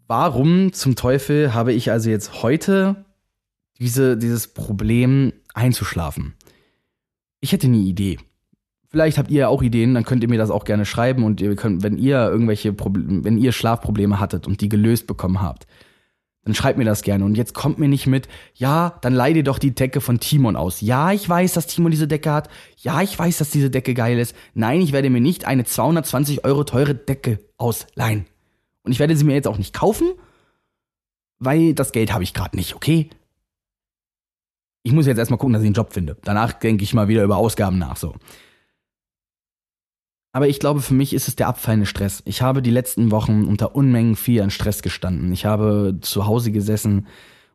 Warum 0.06 0.74
zum 0.74 0.96
Teufel 0.96 1.56
habe 1.56 1.74
ich 1.74 1.90
also 1.90 2.12
jetzt 2.12 2.44
heute 2.44 3.04
diese, 3.80 4.16
dieses 4.16 4.48
Problem 4.48 5.34
einzuschlafen? 5.56 6.36
Ich 7.40 7.52
hätte 7.52 7.66
eine 7.66 7.78
Idee. 7.78 8.20
Vielleicht 8.90 9.18
habt 9.18 9.32
ihr 9.32 9.50
auch 9.50 9.64
Ideen, 9.64 9.96
dann 9.96 10.06
könnt 10.06 10.22
ihr 10.22 10.30
mir 10.30 10.38
das 10.38 10.52
auch 10.52 10.66
gerne 10.66 10.86
schreiben 10.86 11.24
und 11.24 11.42
ihr 11.42 11.56
könnt, 11.56 11.82
wenn 11.82 11.98
ihr 11.98 12.30
irgendwelche 12.30 12.74
Probleme, 12.74 13.24
wenn 13.24 13.40
ihr 13.40 13.54
Schlafprobleme 13.54 14.20
hattet 14.20 14.46
und 14.46 14.62
die 14.62 14.70
gelöst 14.70 15.08
bekommen 15.08 15.42
habt, 15.42 15.66
dann 16.44 16.56
schreibt 16.56 16.78
mir 16.78 16.86
das 16.86 17.04
gerne. 17.04 17.24
Und 17.24 17.36
jetzt 17.36 17.54
kommt 17.54 17.78
mir 17.78 17.88
nicht 17.88 18.08
mit, 18.08 18.28
ja, 18.56 18.98
dann 19.02 19.14
leih 19.14 19.34
dir 19.34 19.44
doch 19.44 19.60
die 19.60 19.76
Decke 19.76 20.02
von 20.02 20.20
Timon 20.20 20.56
aus. 20.56 20.82
Ja, 20.82 21.12
ich 21.12 21.28
weiß, 21.28 21.54
dass 21.54 21.68
Timon 21.68 21.92
diese 21.92 22.08
Decke 22.08 22.32
hat. 22.32 22.50
Ja, 22.78 23.02
ich 23.02 23.18
weiß, 23.18 23.38
dass 23.38 23.52
diese 23.52 23.70
Decke 23.70 23.94
geil 23.94 24.18
ist. 24.18 24.36
Nein, 24.54 24.82
ich 24.82 24.92
werde 24.92 25.10
mir 25.10 25.22
nicht 25.22 25.46
eine 25.46 25.66
220 25.66 26.44
Euro 26.44 26.64
teure 26.64 26.96
Decke 26.96 27.40
ausleihen. 27.58 28.26
Und 28.84 28.92
ich 28.92 29.00
werde 29.00 29.16
sie 29.16 29.24
mir 29.24 29.36
jetzt 29.36 29.48
auch 29.48 29.60
nicht 29.60 29.74
kaufen, 29.74 30.14
weil 31.38 31.76
das 31.76 31.92
Geld 31.92 32.12
habe 32.12 32.24
ich 32.24 32.34
gerade 32.34 32.56
nicht, 32.58 32.76
okay? 32.76 33.10
Ich 34.84 34.94
muss 34.94 35.06
jetzt 35.06 35.20
erstmal 35.20 35.38
gucken, 35.38 35.54
dass 35.54 35.62
ich 35.62 35.68
einen 35.68 35.76
Job 35.76 35.94
finde. 35.94 36.18
Danach 36.24 36.54
denke 36.54 36.84
ich 36.84 36.96
mal 36.96 37.08
wieder 37.08 37.24
über 37.24 37.38
Ausgaben 37.38 37.78
nach, 37.78 37.98
so. 37.98 38.16
Aber 40.34 40.48
ich 40.48 40.60
glaube, 40.60 40.82
für 40.82 40.94
mich 40.94 41.14
ist 41.14 41.28
es 41.28 41.36
der 41.36 41.48
abfallende 41.48 41.86
Stress. 41.86 42.22
Ich 42.26 42.42
habe 42.42 42.62
die 42.62 42.72
letzten 42.72 43.12
Wochen 43.12 43.46
unter 43.46 43.76
Unmengen 43.76 44.16
viel 44.16 44.42
an 44.42 44.50
Stress 44.50 44.82
gestanden. 44.82 45.32
Ich 45.34 45.46
habe 45.46 45.98
zu 46.02 46.26
Hause 46.26 46.52
gesessen 46.52 47.08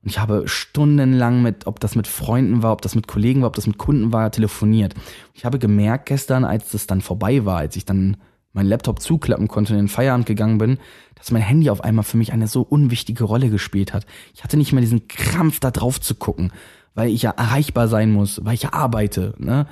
und 0.03 0.11
ich 0.11 0.19
habe 0.19 0.47
stundenlang 0.47 1.43
mit, 1.43 1.67
ob 1.67 1.81
das 1.81 1.95
mit 1.95 2.07
Freunden 2.07 2.63
war, 2.63 2.73
ob 2.73 2.83
das 2.83 2.95
mit 2.95 3.09
Kollegen 3.09 3.41
war, 3.41 3.49
ob 3.49 3.57
das 3.57 3.67
mit 3.67 3.79
Kunden 3.79 4.13
war, 4.13 4.31
telefoniert. 4.31 4.95
Ich 5.33 5.47
habe 5.47 5.59
gemerkt 5.59 6.07
gestern, 6.07 6.45
als 6.45 6.71
das 6.71 6.87
dann 6.87 7.01
vorbei 7.01 7.47
war, 7.47 7.59
als 7.59 7.77
ich 7.77 7.87
dann 7.87 8.19
meinen 8.53 8.69
Laptop 8.69 9.01
zuklappen 9.01 9.49
konnte 9.49 9.73
und 9.73 9.79
in 9.79 9.87
den 9.87 9.91
Feierabend 9.91 10.27
gegangen 10.27 10.59
bin, 10.59 10.79
dass 11.15 11.31
mein 11.31 11.43
Handy 11.43 11.71
auf 11.71 11.83
einmal 11.83 12.05
für 12.05 12.19
mich 12.19 12.33
eine 12.33 12.47
so 12.47 12.63
unwichtige 12.63 13.25
Rolle 13.25 13.49
gespielt 13.49 13.95
hat. 13.95 14.07
Ich 14.35 14.45
hatte 14.45 14.57
nicht 14.57 14.73
mehr 14.73 14.83
diesen 14.83 15.09
Krampf, 15.09 15.61
da 15.61 15.71
drauf 15.71 16.01
zu 16.01 16.15
gucken, 16.15 16.53
weil 16.95 17.09
ich 17.09 17.23
ja 17.23 17.31
erreichbar 17.31 17.89
sein 17.89 18.13
muss, 18.13 18.45
weil 18.45 18.55
ich 18.55 18.63
ja 18.63 18.75
arbeite, 18.75 19.35
ne? 19.39 19.67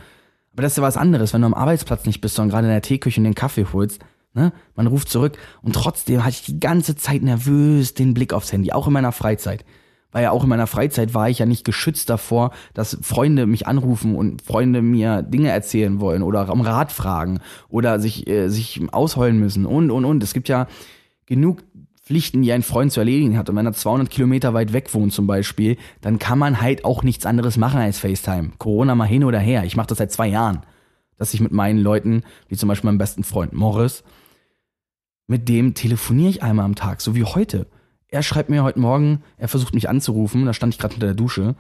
Aber 0.55 0.63
das 0.63 0.73
ist 0.73 0.77
ja 0.77 0.83
was 0.85 0.97
anderes, 0.97 1.35
wenn 1.35 1.41
du 1.41 1.47
am 1.47 1.55
Arbeitsplatz 1.55 2.07
nicht 2.07 2.21
bist, 2.21 2.37
sondern 2.37 2.51
gerade 2.51 2.67
in 2.69 2.73
der 2.73 2.83
Teeküche 2.83 3.21
den 3.21 3.35
Kaffee 3.35 3.67
holst. 3.73 4.01
Ne? 4.35 4.53
Man 4.77 4.87
ruft 4.87 5.09
zurück 5.09 5.37
und 5.63 5.75
trotzdem 5.75 6.25
hatte 6.25 6.37
ich 6.37 6.45
die 6.45 6.61
ganze 6.61 6.97
Zeit 6.97 7.23
nervös 7.23 7.95
den 7.95 8.15
Blick 8.15 8.33
aufs 8.33 8.53
Handy, 8.53 8.73
auch 8.73 8.87
in 8.87 8.93
meiner 8.93 9.13
Freizeit. 9.13 9.65
Weil 10.13 10.23
ja 10.23 10.31
auch 10.31 10.45
in 10.45 10.49
meiner 10.49 10.69
Freizeit 10.69 11.13
war 11.13 11.29
ich 11.29 11.41
ja 11.41 11.47
nicht 11.47 11.65
geschützt 11.65 12.09
davor, 12.09 12.53
dass 12.73 12.97
Freunde 13.03 13.47
mich 13.47 13.67
anrufen 13.67 14.15
und 14.15 14.43
Freunde 14.43 14.81
mir 14.81 15.23
Dinge 15.23 15.51
erzählen 15.51 15.99
wollen 15.99 16.23
oder 16.23 16.53
um 16.53 16.61
Rat 16.61 16.93
fragen 16.93 17.41
oder 17.69 17.99
sich, 17.99 18.29
äh, 18.29 18.49
sich 18.49 18.81
ausheulen 18.93 19.41
müssen 19.41 19.67
und, 19.67 19.91
und, 19.91 20.05
und. 20.05 20.23
Es 20.23 20.33
gibt 20.33 20.49
ja 20.49 20.69
genug 21.27 21.65
Pflichten, 22.05 22.43
die 22.43 22.53
ein 22.53 22.63
Freund 22.63 22.93
zu 22.93 23.01
erledigen 23.01 23.39
hat 23.39 23.49
und 23.49 23.57
wenn 23.57 23.65
er 23.65 23.73
200 23.73 24.11
Kilometer 24.11 24.53
weit 24.53 24.75
weg 24.75 24.93
wohnt 24.93 25.15
zum 25.15 25.27
Beispiel, 25.27 25.79
dann 26.03 26.19
kann 26.19 26.39
man 26.39 26.61
halt 26.61 26.85
auch 26.85 27.03
nichts 27.03 27.25
anderes 27.25 27.57
machen 27.57 27.81
als 27.81 27.99
FaceTime. 27.99 28.53
Corona 28.59 28.95
mal 28.95 29.07
hin 29.07 29.25
oder 29.25 29.39
her. 29.39 29.65
Ich 29.65 29.75
mache 29.75 29.87
das 29.87 29.99
seit 29.99 30.13
zwei 30.13 30.29
Jahren, 30.29 30.61
dass 31.17 31.33
ich 31.33 31.41
mit 31.41 31.53
meinen 31.53 31.79
Leuten, 31.79 32.23
wie 32.49 32.57
zum 32.57 32.69
Beispiel 32.69 32.89
meinem 32.89 32.99
besten 32.99 33.25
Freund 33.25 33.55
Morris, 33.55 34.05
mit 35.27 35.49
dem 35.49 35.73
telefoniere 35.73 36.29
ich 36.29 36.43
einmal 36.43 36.67
am 36.67 36.75
Tag, 36.75 37.01
so 37.01 37.15
wie 37.15 37.25
heute. 37.25 37.67
Er 38.09 38.23
schreibt 38.23 38.51
mir 38.51 38.63
heute 38.63 38.81
Morgen, 38.81 39.23
er 39.39 39.49
versucht 39.49 39.75
mich 39.75 39.89
anzurufen, 39.89 40.45
da 40.45 40.53
stand 40.53 40.75
ich 40.75 40.79
gerade 40.79 40.95
unter 40.95 41.07
der 41.07 41.15
Dusche. 41.15 41.57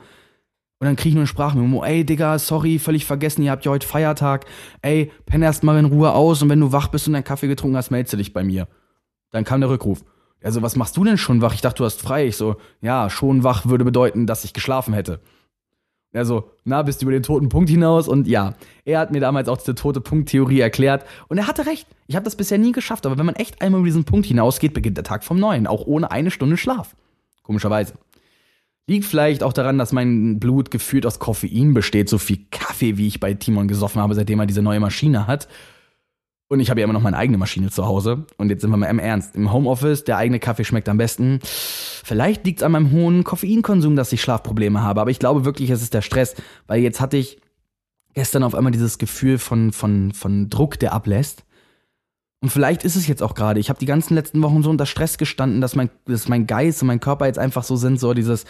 Und 0.78 0.86
dann 0.86 0.96
kriege 0.96 1.08
ich 1.08 1.14
nur 1.14 1.22
eine 1.22 1.26
Sprachmemo, 1.26 1.82
ey 1.82 2.04
Digga, 2.04 2.38
sorry, 2.38 2.78
völlig 2.78 3.06
vergessen, 3.06 3.42
ihr 3.42 3.50
habt 3.50 3.64
ja 3.64 3.70
heute 3.70 3.88
Feiertag. 3.88 4.44
Ey, 4.82 5.10
penn 5.24 5.40
erst 5.40 5.64
mal 5.64 5.78
in 5.78 5.86
Ruhe 5.86 6.12
aus 6.12 6.42
und 6.42 6.50
wenn 6.50 6.60
du 6.60 6.70
wach 6.70 6.88
bist 6.88 7.06
und 7.06 7.14
deinen 7.14 7.24
Kaffee 7.24 7.48
getrunken 7.48 7.78
hast, 7.78 7.90
meldest 7.90 8.12
dich 8.18 8.34
bei 8.34 8.44
mir. 8.44 8.68
Dann 9.30 9.44
kam 9.44 9.62
der 9.62 9.70
Rückruf 9.70 10.04
also 10.44 10.62
was 10.62 10.76
machst 10.76 10.96
du 10.96 11.04
denn 11.04 11.18
schon 11.18 11.40
wach? 11.40 11.54
Ich 11.54 11.62
dachte, 11.62 11.78
du 11.78 11.84
hast 11.84 12.02
frei. 12.02 12.26
Ich 12.26 12.36
so, 12.36 12.56
ja, 12.82 13.08
schon 13.08 13.44
wach 13.44 13.66
würde 13.66 13.84
bedeuten, 13.84 14.26
dass 14.26 14.44
ich 14.44 14.52
geschlafen 14.52 14.92
hätte. 14.92 15.20
Er 16.12 16.24
so, 16.24 16.50
na, 16.64 16.82
bist 16.82 17.02
du 17.02 17.06
über 17.06 17.12
den 17.12 17.24
toten 17.24 17.48
Punkt 17.48 17.68
hinaus? 17.68 18.06
Und 18.06 18.28
ja, 18.28 18.54
er 18.84 19.00
hat 19.00 19.10
mir 19.10 19.20
damals 19.20 19.48
auch 19.48 19.56
diese 19.56 19.74
tote 19.74 20.00
Punkt-Theorie 20.00 20.60
erklärt. 20.60 21.04
Und 21.26 21.38
er 21.38 21.48
hatte 21.48 21.66
recht. 21.66 21.88
Ich 22.06 22.14
habe 22.14 22.24
das 22.24 22.36
bisher 22.36 22.58
nie 22.58 22.70
geschafft. 22.70 23.04
Aber 23.04 23.18
wenn 23.18 23.26
man 23.26 23.34
echt 23.34 23.60
einmal 23.62 23.80
über 23.80 23.88
diesen 23.88 24.04
Punkt 24.04 24.26
hinausgeht, 24.26 24.74
beginnt 24.74 24.96
der 24.96 25.02
Tag 25.02 25.24
vom 25.24 25.40
Neuen. 25.40 25.66
Auch 25.66 25.86
ohne 25.86 26.12
eine 26.12 26.30
Stunde 26.30 26.56
Schlaf. 26.56 26.94
Komischerweise. 27.42 27.94
Liegt 28.86 29.06
vielleicht 29.06 29.42
auch 29.42 29.54
daran, 29.54 29.78
dass 29.78 29.92
mein 29.92 30.38
Blut 30.38 30.70
gefühlt 30.70 31.04
aus 31.04 31.18
Koffein 31.18 31.74
besteht. 31.74 32.08
So 32.08 32.18
viel 32.18 32.46
Kaffee, 32.50 32.96
wie 32.96 33.08
ich 33.08 33.18
bei 33.18 33.34
Timon 33.34 33.66
gesoffen 33.66 34.00
habe, 34.00 34.14
seitdem 34.14 34.38
er 34.38 34.46
diese 34.46 34.62
neue 34.62 34.78
Maschine 34.78 35.26
hat. 35.26 35.48
Und 36.54 36.60
ich 36.60 36.70
habe 36.70 36.78
ja 36.78 36.84
immer 36.84 36.92
noch 36.92 37.02
meine 37.02 37.16
eigene 37.16 37.36
Maschine 37.36 37.68
zu 37.68 37.84
Hause. 37.84 38.26
Und 38.36 38.48
jetzt 38.48 38.60
sind 38.60 38.70
wir 38.70 38.76
mal 38.76 38.86
im 38.86 39.00
Ernst. 39.00 39.34
Im 39.34 39.52
Homeoffice, 39.52 40.04
der 40.04 40.18
eigene 40.18 40.38
Kaffee 40.38 40.64
schmeckt 40.64 40.88
am 40.88 40.98
besten. 40.98 41.40
Vielleicht 41.42 42.46
liegt 42.46 42.60
es 42.60 42.62
an 42.62 42.70
meinem 42.70 42.92
hohen 42.92 43.24
Koffeinkonsum, 43.24 43.96
dass 43.96 44.12
ich 44.12 44.22
Schlafprobleme 44.22 44.80
habe. 44.80 45.00
Aber 45.00 45.10
ich 45.10 45.18
glaube 45.18 45.44
wirklich, 45.44 45.70
es 45.70 45.82
ist 45.82 45.94
der 45.94 46.00
Stress. 46.00 46.36
Weil 46.68 46.80
jetzt 46.80 47.00
hatte 47.00 47.16
ich 47.16 47.40
gestern 48.14 48.44
auf 48.44 48.54
einmal 48.54 48.70
dieses 48.70 48.98
Gefühl 48.98 49.38
von, 49.38 49.72
von, 49.72 50.12
von 50.12 50.48
Druck, 50.48 50.78
der 50.78 50.92
ablässt. 50.92 51.44
Und 52.40 52.50
vielleicht 52.50 52.84
ist 52.84 52.94
es 52.94 53.08
jetzt 53.08 53.22
auch 53.22 53.34
gerade. 53.34 53.58
Ich 53.58 53.68
habe 53.68 53.80
die 53.80 53.86
ganzen 53.86 54.14
letzten 54.14 54.40
Wochen 54.40 54.62
so 54.62 54.70
unter 54.70 54.86
Stress 54.86 55.18
gestanden, 55.18 55.60
dass 55.60 55.74
mein, 55.74 55.90
dass 56.04 56.28
mein 56.28 56.46
Geist 56.46 56.82
und 56.82 56.86
mein 56.86 57.00
Körper 57.00 57.26
jetzt 57.26 57.40
einfach 57.40 57.64
so 57.64 57.74
sind, 57.74 57.98
so 57.98 58.14
dieses, 58.14 58.44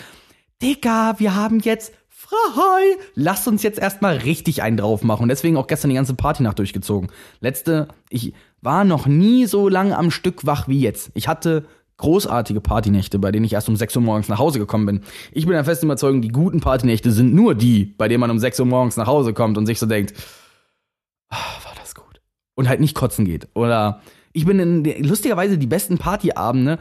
Digga, 0.60 1.14
wir 1.18 1.34
haben 1.34 1.60
jetzt 1.60 1.94
frei. 2.28 2.96
Lasst 3.14 3.46
uns 3.48 3.62
jetzt 3.62 3.78
erstmal 3.78 4.16
richtig 4.18 4.62
einen 4.62 4.76
drauf 4.76 5.02
machen. 5.02 5.28
Deswegen 5.28 5.56
auch 5.56 5.66
gestern 5.66 5.90
die 5.90 5.96
ganze 5.96 6.14
Partynacht 6.14 6.58
durchgezogen. 6.58 7.10
Letzte, 7.40 7.88
ich 8.10 8.34
war 8.60 8.84
noch 8.84 9.06
nie 9.06 9.46
so 9.46 9.68
lange 9.68 9.96
am 9.96 10.10
Stück 10.10 10.46
wach 10.46 10.68
wie 10.68 10.80
jetzt. 10.80 11.10
Ich 11.14 11.28
hatte 11.28 11.66
großartige 11.96 12.60
Partynächte, 12.60 13.18
bei 13.18 13.30
denen 13.30 13.44
ich 13.44 13.52
erst 13.52 13.68
um 13.68 13.76
6 13.76 13.96
Uhr 13.96 14.02
morgens 14.02 14.28
nach 14.28 14.38
Hause 14.38 14.58
gekommen 14.58 14.86
bin. 14.86 15.00
Ich 15.32 15.46
bin 15.46 15.52
der 15.54 15.64
festen 15.64 15.86
Überzeugung, 15.86 16.22
die 16.22 16.28
guten 16.28 16.60
Partynächte 16.60 17.12
sind 17.12 17.34
nur 17.34 17.54
die, 17.54 17.84
bei 17.84 18.08
denen 18.08 18.20
man 18.20 18.30
um 18.30 18.38
6 18.38 18.58
Uhr 18.60 18.66
morgens 18.66 18.96
nach 18.96 19.06
Hause 19.06 19.32
kommt 19.32 19.56
und 19.58 19.66
sich 19.66 19.78
so 19.78 19.86
denkt, 19.86 20.12
oh, 21.30 21.64
war 21.64 21.74
das 21.80 21.94
gut. 21.94 22.20
Und 22.54 22.68
halt 22.68 22.80
nicht 22.80 22.96
kotzen 22.96 23.24
geht. 23.24 23.48
Oder 23.54 24.00
ich 24.32 24.44
bin 24.44 24.58
in, 24.58 25.04
lustigerweise 25.04 25.56
die 25.56 25.66
besten 25.66 25.98
Partyabende 25.98 26.78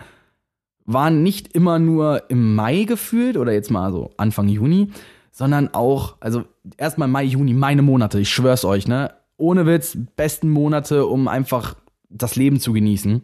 waren 0.86 1.24
nicht 1.24 1.54
immer 1.54 1.80
nur 1.80 2.30
im 2.30 2.56
Mai 2.56 2.84
gefühlt 2.84 3.38
oder 3.38 3.54
jetzt 3.54 3.72
mal 3.72 3.92
so 3.92 4.12
Anfang 4.18 4.50
Juni, 4.50 4.90
sondern 5.34 5.74
auch, 5.74 6.16
also 6.20 6.46
erstmal 6.78 7.08
Mai, 7.08 7.24
Juni, 7.24 7.54
meine 7.54 7.82
Monate, 7.82 8.20
ich 8.20 8.30
schwör's 8.30 8.64
euch, 8.64 8.88
ne? 8.88 9.14
Ohne 9.36 9.66
Witz, 9.66 9.98
besten 10.16 10.50
Monate, 10.50 11.08
um 11.08 11.28
einfach 11.28 11.76
das 12.08 12.36
Leben 12.36 12.60
zu 12.60 12.72
genießen. 12.72 13.24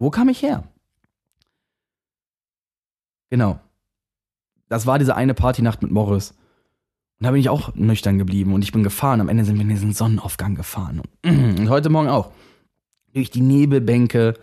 Wo 0.00 0.10
kam 0.10 0.28
ich 0.28 0.42
her? 0.42 0.64
Genau. 3.30 3.60
Das 4.68 4.86
war 4.86 4.98
diese 4.98 5.14
eine 5.14 5.34
Partynacht 5.34 5.82
mit 5.82 5.92
Morris. 5.92 6.32
Und 7.20 7.26
da 7.26 7.30
bin 7.30 7.40
ich 7.40 7.48
auch 7.48 7.74
nüchtern 7.76 8.18
geblieben 8.18 8.52
und 8.52 8.62
ich 8.62 8.72
bin 8.72 8.82
gefahren. 8.82 9.20
Am 9.20 9.28
Ende 9.28 9.44
sind 9.44 9.54
wir 9.54 9.62
in 9.62 9.68
diesen 9.68 9.92
Sonnenaufgang 9.92 10.56
gefahren. 10.56 11.02
Und 11.24 11.68
heute 11.68 11.90
Morgen 11.90 12.08
auch. 12.08 12.32
Durch 13.12 13.30
die 13.30 13.40
Nebelbänke 13.40 14.34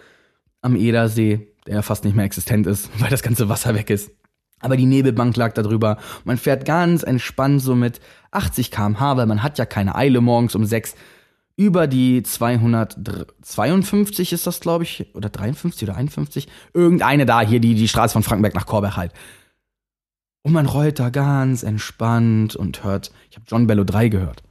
am 0.62 0.78
Edersee, 0.78 1.54
der 1.66 1.84
fast 1.84 2.06
nicht 2.06 2.16
mehr 2.16 2.26
existent 2.26 2.66
ist, 2.66 2.90
weil 3.02 3.10
das 3.10 3.24
ganze 3.24 3.50
Wasser 3.50 3.76
weg 3.76 3.90
ist. 3.90 4.12
Aber 4.60 4.78
die 4.78 4.86
Nebelbank 4.86 5.36
lag 5.38 5.54
da 5.54 5.62
drüber. 5.62 5.98
Man 6.24 6.38
fährt 6.38 6.66
ganz 6.66 7.04
entspannt 7.04 7.62
so 7.62 7.76
mit 7.76 8.00
80 8.32 8.72
km/h, 8.72 9.18
weil 9.18 9.28
man 9.28 9.44
hat 9.44 9.58
ja 9.58 9.66
keine 9.66 9.96
Eile 9.96 10.22
morgens 10.22 10.56
um 10.56 10.66
6 10.66 10.96
über 11.58 11.88
die 11.88 12.24
252 12.24 14.32
ist 14.32 14.46
das, 14.46 14.60
glaube 14.60 14.84
ich, 14.84 15.08
oder 15.16 15.30
53 15.30 15.90
oder 15.90 15.98
51. 15.98 16.48
Irgendeine 16.74 17.26
da 17.26 17.42
hier, 17.42 17.60
die, 17.60 17.74
die 17.74 17.88
Straße 17.88 18.14
von 18.14 18.22
Frankenberg 18.22 18.54
nach 18.54 18.68
Korberg 18.68 18.96
halt. 18.96 19.12
Und 20.44 20.54
man 20.54 20.68
rollt 20.68 21.00
da 21.00 21.10
ganz 21.10 21.64
entspannt 21.64 22.56
und 22.56 22.84
hört, 22.84 23.12
ich 23.32 23.38
habe 23.38 23.48
John 23.50 23.66
Bello 23.66 23.84
3 23.84 24.10
gehört. 24.10 24.44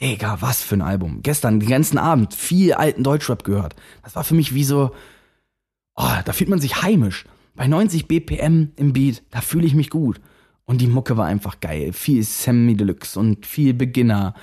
Digga, 0.00 0.36
was 0.40 0.62
für 0.62 0.76
ein 0.76 0.82
Album. 0.82 1.22
Gestern, 1.22 1.60
den 1.60 1.70
ganzen 1.70 1.98
Abend, 1.98 2.34
viel 2.34 2.74
alten 2.74 3.02
Deutschrap 3.02 3.42
gehört. 3.42 3.74
Das 4.02 4.14
war 4.14 4.24
für 4.24 4.34
mich 4.34 4.52
wie 4.54 4.64
so, 4.64 4.90
oh, 5.96 6.12
da 6.24 6.32
fühlt 6.34 6.50
man 6.50 6.60
sich 6.60 6.82
heimisch. 6.82 7.24
Bei 7.54 7.66
90 7.66 8.08
BPM 8.08 8.72
im 8.76 8.92
Beat, 8.92 9.22
da 9.30 9.40
fühle 9.40 9.66
ich 9.66 9.74
mich 9.74 9.90
gut. 9.90 10.20
Und 10.64 10.80
die 10.80 10.86
Mucke 10.86 11.16
war 11.16 11.26
einfach 11.26 11.60
geil. 11.60 11.92
Viel 11.92 12.22
Sammy 12.22 12.76
Deluxe 12.76 13.18
und 13.18 13.44
viel 13.44 13.74
Beginner. 13.74 14.34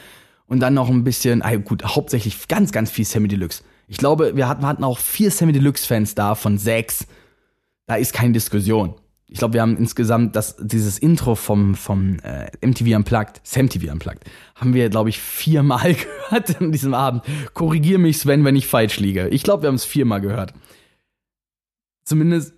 Und 0.45 0.59
dann 0.59 0.73
noch 0.73 0.89
ein 0.89 1.03
bisschen, 1.03 1.41
ah, 1.41 1.55
gut, 1.55 1.83
hauptsächlich 1.83 2.47
ganz, 2.47 2.71
ganz 2.71 2.91
viel 2.91 3.05
Sammy 3.05 3.27
Deluxe. 3.27 3.63
Ich 3.87 3.97
glaube, 3.97 4.35
wir 4.35 4.47
hatten, 4.47 4.83
auch 4.83 4.99
vier 4.99 5.31
Sammy 5.31 5.53
Deluxe-Fans 5.53 6.15
da 6.15 6.35
von 6.35 6.57
sechs. 6.57 7.07
Da 7.85 7.95
ist 7.95 8.13
keine 8.13 8.33
Diskussion. 8.33 8.95
Ich 9.29 9.39
glaube, 9.39 9.55
wir 9.55 9.61
haben 9.61 9.77
insgesamt 9.77 10.35
das, 10.35 10.55
dieses 10.59 10.99
Intro 10.99 11.35
vom, 11.35 11.75
vom 11.75 12.17
äh, 12.19 12.49
MTV 12.65 12.95
Unplugged, 12.95 13.41
SamTV 13.43 13.91
Unplugged, 13.91 14.23
haben 14.55 14.73
wir, 14.73 14.89
glaube 14.89 15.09
ich, 15.09 15.19
viermal 15.19 15.95
gehört 16.29 16.61
an 16.61 16.71
diesem 16.71 16.93
Abend. 16.93 17.23
Korrigier 17.53 17.99
mich, 17.99 18.19
Sven, 18.19 18.45
wenn 18.45 18.55
ich 18.55 18.67
falsch 18.67 18.99
liege. 18.99 19.27
Ich 19.29 19.43
glaube, 19.43 19.63
wir 19.63 19.67
haben 19.67 19.75
es 19.75 19.85
viermal 19.85 20.21
gehört. 20.21 20.53
Zumindest 22.05 22.53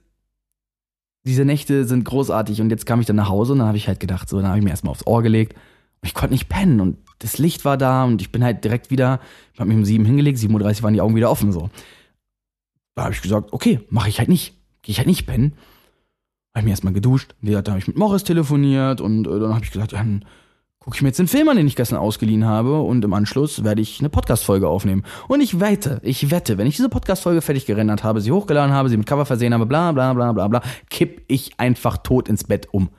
diese 1.29 1.45
Nächte 1.45 1.85
sind 1.85 2.05
großartig 2.05 2.59
und 2.59 2.71
jetzt 2.71 2.87
kam 2.87 2.99
ich 2.99 3.05
dann 3.05 3.15
nach 3.15 3.29
Hause 3.29 3.53
und 3.53 3.59
dann 3.59 3.67
habe 3.67 3.77
ich 3.77 3.87
halt 3.87 3.99
gedacht, 3.99 4.27
so, 4.27 4.37
dann 4.37 4.47
habe 4.47 4.57
ich 4.57 4.63
mir 4.63 4.71
erstmal 4.71 4.91
aufs 4.91 5.05
Ohr 5.05 5.21
gelegt 5.21 5.53
und 5.53 6.07
ich 6.07 6.15
konnte 6.15 6.33
nicht 6.33 6.49
pennen 6.49 6.81
und 6.81 6.97
das 7.19 7.37
Licht 7.37 7.65
war 7.65 7.77
da 7.77 8.03
und 8.03 8.19
ich 8.21 8.31
bin 8.31 8.43
halt 8.43 8.63
direkt 8.63 8.89
wieder, 8.89 9.19
ich 9.53 9.59
habe 9.59 9.69
mich 9.69 9.77
um 9.77 9.85
sieben 9.85 10.05
hingelegt, 10.05 10.39
7.30 10.39 10.77
Uhr 10.77 10.83
waren 10.83 10.93
die 10.93 11.01
Augen 11.01 11.15
wieder 11.15 11.29
offen 11.29 11.51
so. 11.51 11.69
Da 12.95 13.03
habe 13.03 13.13
ich 13.13 13.21
gesagt, 13.21 13.53
okay, 13.53 13.79
mache 13.89 14.09
ich 14.09 14.17
halt 14.17 14.27
nicht, 14.27 14.55
gehe 14.81 14.91
ich 14.91 14.97
halt 14.97 15.07
nicht 15.07 15.27
pennen. 15.27 15.53
Habe 16.53 16.61
ich 16.61 16.65
mir 16.65 16.71
erstmal 16.71 16.93
geduscht, 16.93 17.35
dann 17.41 17.55
habe 17.55 17.77
ich 17.77 17.87
mit 17.87 17.97
Morris 17.97 18.23
telefoniert 18.23 18.99
und 18.99 19.27
äh, 19.27 19.39
dann 19.39 19.53
habe 19.53 19.63
ich 19.63 19.71
gesagt, 19.71 19.91
ja, 19.91 19.99
dann 19.99 20.25
gucke 20.79 20.95
ich 20.95 21.01
mir 21.01 21.09
jetzt 21.09 21.19
den 21.19 21.27
Film 21.27 21.49
an, 21.49 21.57
den 21.57 21.67
ich 21.67 21.75
gestern 21.75 21.97
ausgeliehen 21.97 22.45
habe 22.45 22.81
und 22.81 23.03
im 23.03 23.13
Anschluss 23.13 23.63
werde 23.63 23.81
ich 23.81 23.99
eine 23.99 24.09
Podcast-Folge 24.09 24.67
aufnehmen. 24.67 25.03
Und 25.27 25.41
ich 25.41 25.59
wette, 25.59 25.99
ich 26.03 26.31
wette, 26.31 26.57
wenn 26.57 26.67
ich 26.67 26.77
diese 26.77 26.89
Podcast-Folge 26.89 27.41
fertig 27.41 27.65
gerendert 27.65 28.03
habe, 28.03 28.21
sie 28.21 28.31
hochgeladen 28.31 28.73
habe, 28.73 28.89
sie 28.89 28.95
mit 28.95 29.05
Cover 29.05 29.25
versehen 29.25 29.53
habe, 29.53 29.65
bla 29.65 29.91
bla 29.91 30.13
bla 30.13 30.31
bla 30.31 30.47
bla, 30.47 30.61
kipp 30.89 31.23
ich 31.27 31.59
einfach 31.59 31.97
tot 31.97 32.29
ins 32.29 32.45
Bett 32.45 32.67
um. 32.71 32.89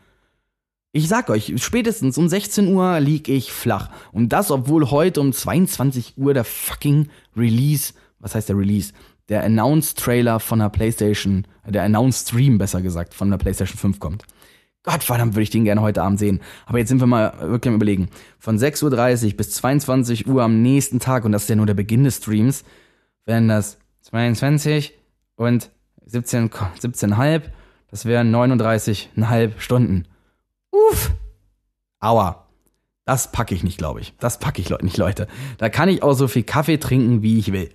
Ich 0.93 1.09
sag 1.09 1.31
euch, 1.31 1.55
spätestens 1.57 2.18
um 2.18 2.28
16 2.28 2.68
Uhr 2.74 3.01
lieg 3.01 3.28
ich 3.28 3.53
flach. 3.53 3.91
Und 4.12 4.31
das, 4.31 4.51
obwohl 4.51 4.91
heute 4.91 5.20
um 5.20 5.33
22 5.33 6.14
Uhr 6.18 6.35
der 6.35 6.45
fucking 6.45 7.09
Release, 7.37 7.95
was 8.18 8.35
heißt 8.35 8.49
der 8.49 8.59
Release? 8.59 8.93
Der 9.28 9.45
Announce-Trailer 9.45 10.41
von 10.41 10.59
der 10.59 10.68
PlayStation, 10.68 11.47
der 11.64 11.85
Announce-Stream 11.85 12.59
besser 12.59 12.83
gesagt, 12.83 13.14
von 13.14 13.31
der 13.31 13.39
PlayStation 13.39 13.78
5 13.78 14.01
kommt. 14.01 14.24
Gott 14.83 15.05
verdammt, 15.05 15.35
würde 15.35 15.43
ich 15.43 15.51
den 15.51 15.64
gerne 15.64 15.83
heute 15.83 16.03
Abend 16.03 16.18
sehen. 16.18 16.41
Aber 16.66 16.78
jetzt 16.78 16.89
sind 16.89 17.01
wir 17.01 17.07
mal 17.07 17.35
wirklich 17.41 17.70
am 17.70 17.76
überlegen. 17.76 18.09
Von 18.39 18.59
6.30 18.59 19.33
Uhr 19.33 19.37
bis 19.37 19.51
22 19.53 20.26
Uhr 20.26 20.43
am 20.43 20.62
nächsten 20.62 21.01
Tag, 21.01 21.24
und 21.24 21.33
das 21.33 21.43
ist 21.43 21.49
ja 21.49 21.57
nur 21.57 21.66
der 21.66 21.74
Beginn 21.74 22.05
des 22.05 22.16
Streams, 22.16 22.64
wären 23.26 23.49
das 23.49 23.78
22 24.03 24.95
und 25.37 25.70
17, 26.07 26.49
17,5. 26.49 27.43
Das 27.91 28.05
wären 28.05 28.35
39,5 28.35 29.59
Stunden. 29.59 30.07
Uff. 30.70 31.12
Aua. 31.99 32.47
Das 33.05 33.33
packe 33.33 33.55
ich 33.55 33.64
nicht, 33.64 33.78
glaube 33.78 34.01
ich. 34.01 34.14
Das 34.18 34.39
packe 34.39 34.62
ich 34.62 34.70
nicht, 34.83 34.97
Leute. 34.97 35.26
Da 35.59 35.68
kann 35.68 35.89
ich 35.89 36.03
auch 36.03 36.14
so 36.14 36.28
viel 36.28 36.45
Kaffee 36.45 36.78
trinken, 36.78 37.22
wie 37.22 37.39
ich 37.39 37.53
will. 37.53 37.70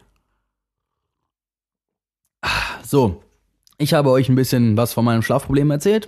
So. 2.84 3.22
Ich 3.78 3.94
habe 3.94 4.10
euch 4.10 4.30
ein 4.30 4.36
bisschen 4.36 4.78
was 4.78 4.94
von 4.94 5.04
meinem 5.04 5.22
Schlafproblem 5.22 5.70
erzählt. 5.70 6.08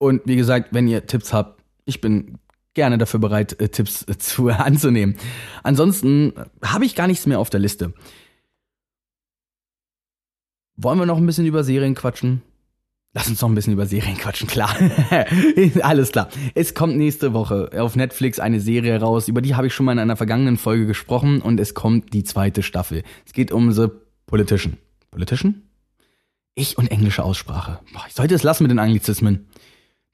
Und 0.00 0.22
wie 0.24 0.36
gesagt, 0.36 0.68
wenn 0.72 0.88
ihr 0.88 1.06
Tipps 1.06 1.34
habt, 1.34 1.62
ich 1.84 2.00
bin 2.00 2.38
gerne 2.72 2.96
dafür 2.96 3.20
bereit, 3.20 3.60
äh, 3.60 3.68
Tipps 3.68 4.02
äh, 4.08 4.16
zu 4.18 4.48
anzunehmen. 4.48 5.16
Ansonsten 5.62 6.32
habe 6.64 6.86
ich 6.86 6.94
gar 6.94 7.06
nichts 7.06 7.26
mehr 7.26 7.38
auf 7.38 7.50
der 7.50 7.60
Liste. 7.60 7.92
Wollen 10.76 10.98
wir 10.98 11.04
noch 11.04 11.18
ein 11.18 11.26
bisschen 11.26 11.44
über 11.44 11.62
Serien 11.62 11.94
quatschen? 11.94 12.40
Lass 13.12 13.28
uns 13.28 13.42
noch 13.42 13.50
ein 13.50 13.54
bisschen 13.54 13.74
über 13.74 13.84
Serien 13.84 14.16
quatschen, 14.16 14.48
klar. 14.48 14.74
Alles 15.82 16.12
klar. 16.12 16.30
Es 16.54 16.74
kommt 16.74 16.96
nächste 16.96 17.34
Woche 17.34 17.70
auf 17.76 17.94
Netflix 17.94 18.40
eine 18.40 18.60
Serie 18.60 18.98
raus, 18.98 19.28
über 19.28 19.42
die 19.42 19.54
habe 19.54 19.66
ich 19.66 19.74
schon 19.74 19.84
mal 19.84 19.92
in 19.92 19.98
einer 19.98 20.16
vergangenen 20.16 20.56
Folge 20.56 20.86
gesprochen 20.86 21.42
und 21.42 21.60
es 21.60 21.74
kommt 21.74 22.14
die 22.14 22.24
zweite 22.24 22.62
Staffel. 22.62 23.02
Es 23.26 23.34
geht 23.34 23.52
um 23.52 23.72
The 23.72 23.88
Politician. 24.26 24.78
Politician? 25.10 25.62
Ich 26.54 26.78
und 26.78 26.90
englische 26.90 27.22
Aussprache. 27.22 27.80
Boah, 27.92 28.04
ich 28.08 28.14
sollte 28.14 28.34
es 28.34 28.44
lassen 28.44 28.62
mit 28.62 28.70
den 28.70 28.78
Anglizismen. 28.78 29.48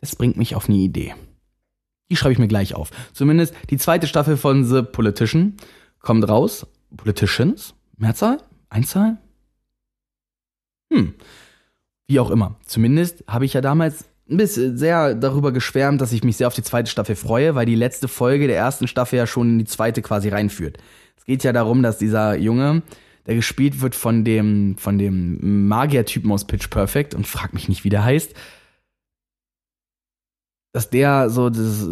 Das 0.00 0.16
bringt 0.16 0.36
mich 0.36 0.54
auf 0.54 0.68
eine 0.68 0.78
Idee. 0.78 1.14
Die 2.10 2.16
schreibe 2.16 2.32
ich 2.32 2.38
mir 2.38 2.48
gleich 2.48 2.74
auf. 2.74 2.90
Zumindest 3.12 3.54
die 3.70 3.78
zweite 3.78 4.06
Staffel 4.06 4.36
von 4.36 4.64
The 4.64 4.82
Politician 4.82 5.54
kommt 6.00 6.28
raus. 6.28 6.66
Politicians? 6.96 7.74
Mehrzahl? 7.96 8.38
Einzahl? 8.68 9.18
Hm. 10.92 11.14
Wie 12.06 12.20
auch 12.20 12.30
immer. 12.30 12.56
Zumindest 12.64 13.24
habe 13.26 13.44
ich 13.44 13.54
ja 13.54 13.60
damals 13.60 14.04
ein 14.28 14.36
bisschen 14.36 14.76
sehr 14.76 15.14
darüber 15.14 15.52
geschwärmt, 15.52 16.00
dass 16.00 16.12
ich 16.12 16.24
mich 16.24 16.36
sehr 16.36 16.46
auf 16.46 16.54
die 16.54 16.62
zweite 16.62 16.90
Staffel 16.90 17.16
freue, 17.16 17.54
weil 17.54 17.66
die 17.66 17.74
letzte 17.74 18.08
Folge 18.08 18.46
der 18.46 18.56
ersten 18.56 18.88
Staffel 18.88 19.16
ja 19.16 19.26
schon 19.26 19.50
in 19.50 19.58
die 19.58 19.64
zweite 19.64 20.02
quasi 20.02 20.28
reinführt. 20.28 20.78
Es 21.16 21.24
geht 21.24 21.44
ja 21.44 21.52
darum, 21.52 21.82
dass 21.82 21.98
dieser 21.98 22.36
Junge, 22.36 22.82
der 23.26 23.34
gespielt 23.34 23.80
wird 23.80 23.94
von 23.94 24.24
dem, 24.24 24.76
von 24.78 24.98
dem 24.98 25.66
Magier-Typen 25.68 26.30
aus 26.30 26.46
Pitch 26.46 26.70
Perfect 26.70 27.14
und 27.14 27.26
frag 27.26 27.52
mich 27.54 27.68
nicht, 27.68 27.84
wie 27.84 27.88
der 27.88 28.04
heißt, 28.04 28.34
dass 30.76 30.90
der 30.90 31.30
so 31.30 31.48
das, 31.48 31.88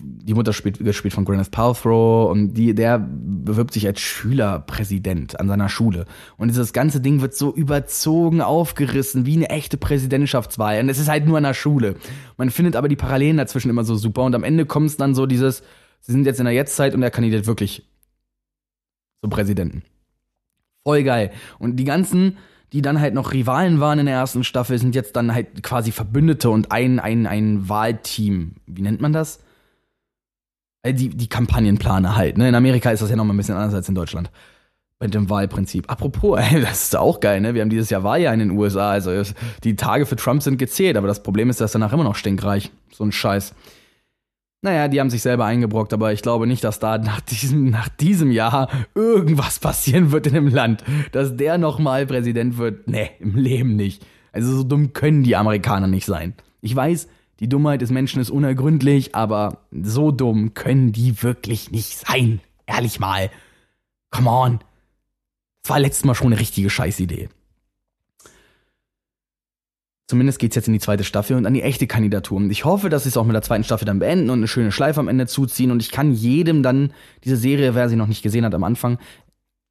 die 0.00 0.34
Mutter 0.34 0.52
spielt 0.52 0.80
gespielt 0.80 1.14
von 1.14 1.24
Gwyneth 1.24 1.52
Paltrow 1.52 2.28
und 2.28 2.54
die 2.54 2.74
der 2.74 2.98
bewirbt 2.98 3.72
sich 3.72 3.86
als 3.86 4.00
Schülerpräsident 4.00 5.38
an 5.38 5.46
seiner 5.46 5.68
Schule 5.68 6.04
und 6.36 6.48
dieses 6.48 6.72
ganze 6.72 7.00
Ding 7.00 7.20
wird 7.20 7.36
so 7.36 7.54
überzogen 7.54 8.40
aufgerissen 8.40 9.24
wie 9.24 9.36
eine 9.36 9.50
echte 9.50 9.76
Präsidentschaftswahl 9.76 10.80
und 10.80 10.88
es 10.88 10.98
ist 10.98 11.08
halt 11.08 11.26
nur 11.26 11.36
an 11.36 11.44
der 11.44 11.54
Schule. 11.54 11.94
Man 12.36 12.50
findet 12.50 12.74
aber 12.74 12.88
die 12.88 12.96
Parallelen 12.96 13.36
dazwischen 13.36 13.70
immer 13.70 13.84
so 13.84 13.94
super 13.94 14.24
und 14.24 14.34
am 14.34 14.42
Ende 14.42 14.66
kommt 14.66 14.88
es 14.88 14.96
dann 14.96 15.14
so 15.14 15.26
dieses 15.26 15.62
sie 16.00 16.10
sind 16.10 16.26
jetzt 16.26 16.40
in 16.40 16.46
der 16.46 16.54
Jetztzeit 16.54 16.92
und 16.92 17.04
er 17.04 17.12
kandidiert 17.12 17.46
wirklich 17.46 17.88
zum 19.20 19.30
Präsidenten. 19.30 19.84
Voll 20.82 21.04
geil 21.04 21.30
und 21.60 21.76
die 21.76 21.84
ganzen 21.84 22.36
die 22.74 22.82
dann 22.82 23.00
halt 23.00 23.14
noch 23.14 23.32
Rivalen 23.32 23.78
waren 23.78 24.00
in 24.00 24.06
der 24.06 24.16
ersten 24.16 24.42
Staffel, 24.42 24.76
sind 24.78 24.96
jetzt 24.96 25.14
dann 25.14 25.32
halt 25.32 25.62
quasi 25.62 25.92
Verbündete 25.92 26.50
und 26.50 26.72
ein, 26.72 26.98
ein, 26.98 27.28
ein 27.28 27.68
Wahlteam. 27.68 28.56
Wie 28.66 28.82
nennt 28.82 29.00
man 29.00 29.12
das? 29.12 29.38
Äh, 30.82 30.92
die, 30.92 31.10
die 31.10 31.28
Kampagnenplaner 31.28 32.16
halt. 32.16 32.36
Ne? 32.36 32.48
In 32.48 32.54
Amerika 32.56 32.90
ist 32.90 33.00
das 33.00 33.10
ja 33.10 33.14
noch 33.14 33.24
mal 33.24 33.32
ein 33.32 33.36
bisschen 33.36 33.54
anders 33.54 33.74
als 33.74 33.88
in 33.88 33.94
Deutschland. 33.94 34.32
Bei 34.98 35.06
dem 35.06 35.30
Wahlprinzip. 35.30 35.88
Apropos, 35.88 36.40
ey, 36.50 36.62
das 36.62 36.86
ist 36.86 36.96
auch 36.96 37.20
geil, 37.20 37.40
ne? 37.40 37.54
Wir 37.54 37.62
haben 37.62 37.70
dieses 37.70 37.90
Jahr 37.90 38.02
Wahljahr 38.02 38.34
in 38.34 38.40
den 38.40 38.50
USA. 38.50 38.90
Also 38.90 39.22
die 39.62 39.76
Tage 39.76 40.04
für 40.04 40.16
Trump 40.16 40.42
sind 40.42 40.58
gezählt, 40.58 40.96
aber 40.96 41.06
das 41.06 41.22
Problem 41.22 41.50
ist, 41.50 41.60
dass 41.60 41.70
danach 41.70 41.92
immer 41.92 42.02
noch 42.02 42.16
stinkreich. 42.16 42.72
So 42.92 43.04
ein 43.04 43.12
Scheiß. 43.12 43.54
Naja, 44.64 44.88
die 44.88 44.98
haben 44.98 45.10
sich 45.10 45.20
selber 45.20 45.44
eingebrockt, 45.44 45.92
aber 45.92 46.14
ich 46.14 46.22
glaube 46.22 46.46
nicht, 46.46 46.64
dass 46.64 46.78
da 46.78 46.96
nach 46.96 47.20
diesem, 47.20 47.68
nach 47.68 47.90
diesem 47.90 48.30
Jahr 48.30 48.70
irgendwas 48.94 49.58
passieren 49.58 50.10
wird 50.10 50.26
in 50.26 50.32
dem 50.32 50.48
Land. 50.48 50.82
Dass 51.12 51.36
der 51.36 51.58
nochmal 51.58 52.06
Präsident 52.06 52.56
wird. 52.56 52.88
Nee, 52.88 53.10
im 53.20 53.36
Leben 53.36 53.76
nicht. 53.76 54.06
Also 54.32 54.56
so 54.56 54.64
dumm 54.64 54.94
können 54.94 55.22
die 55.22 55.36
Amerikaner 55.36 55.86
nicht 55.86 56.06
sein. 56.06 56.32
Ich 56.62 56.74
weiß, 56.74 57.08
die 57.40 57.48
Dummheit 57.50 57.82
des 57.82 57.90
Menschen 57.90 58.22
ist 58.22 58.30
unergründlich, 58.30 59.14
aber 59.14 59.66
so 59.70 60.10
dumm 60.10 60.54
können 60.54 60.92
die 60.92 61.22
wirklich 61.22 61.70
nicht 61.70 61.98
sein. 61.98 62.40
Ehrlich 62.64 62.98
mal. 62.98 63.28
Come 64.10 64.30
on. 64.30 64.60
Das 65.62 65.72
war 65.72 65.78
letztes 65.78 66.06
Mal 66.06 66.14
schon 66.14 66.28
eine 66.28 66.40
richtige 66.40 66.70
Scheißidee. 66.70 67.28
Zumindest 70.14 70.38
geht's 70.38 70.54
jetzt 70.54 70.68
in 70.68 70.72
die 70.72 70.78
zweite 70.78 71.02
Staffel 71.02 71.36
und 71.36 71.44
an 71.44 71.54
die 71.54 71.62
echte 71.62 71.88
Kandidatur. 71.88 72.36
Und 72.36 72.48
ich 72.48 72.64
hoffe, 72.64 72.88
dass 72.88 73.02
sie 73.02 73.08
es 73.08 73.16
auch 73.16 73.24
mit 73.24 73.34
der 73.34 73.42
zweiten 73.42 73.64
Staffel 73.64 73.84
dann 73.84 73.98
beenden 73.98 74.30
und 74.30 74.38
eine 74.38 74.46
schöne 74.46 74.70
Schleife 74.70 75.00
am 75.00 75.08
Ende 75.08 75.26
zuziehen. 75.26 75.72
Und 75.72 75.82
ich 75.82 75.90
kann 75.90 76.12
jedem 76.12 76.62
dann 76.62 76.92
diese 77.24 77.36
Serie, 77.36 77.74
wer 77.74 77.88
sie 77.88 77.96
noch 77.96 78.06
nicht 78.06 78.22
gesehen 78.22 78.44
hat 78.44 78.54
am 78.54 78.62
Anfang, 78.62 78.98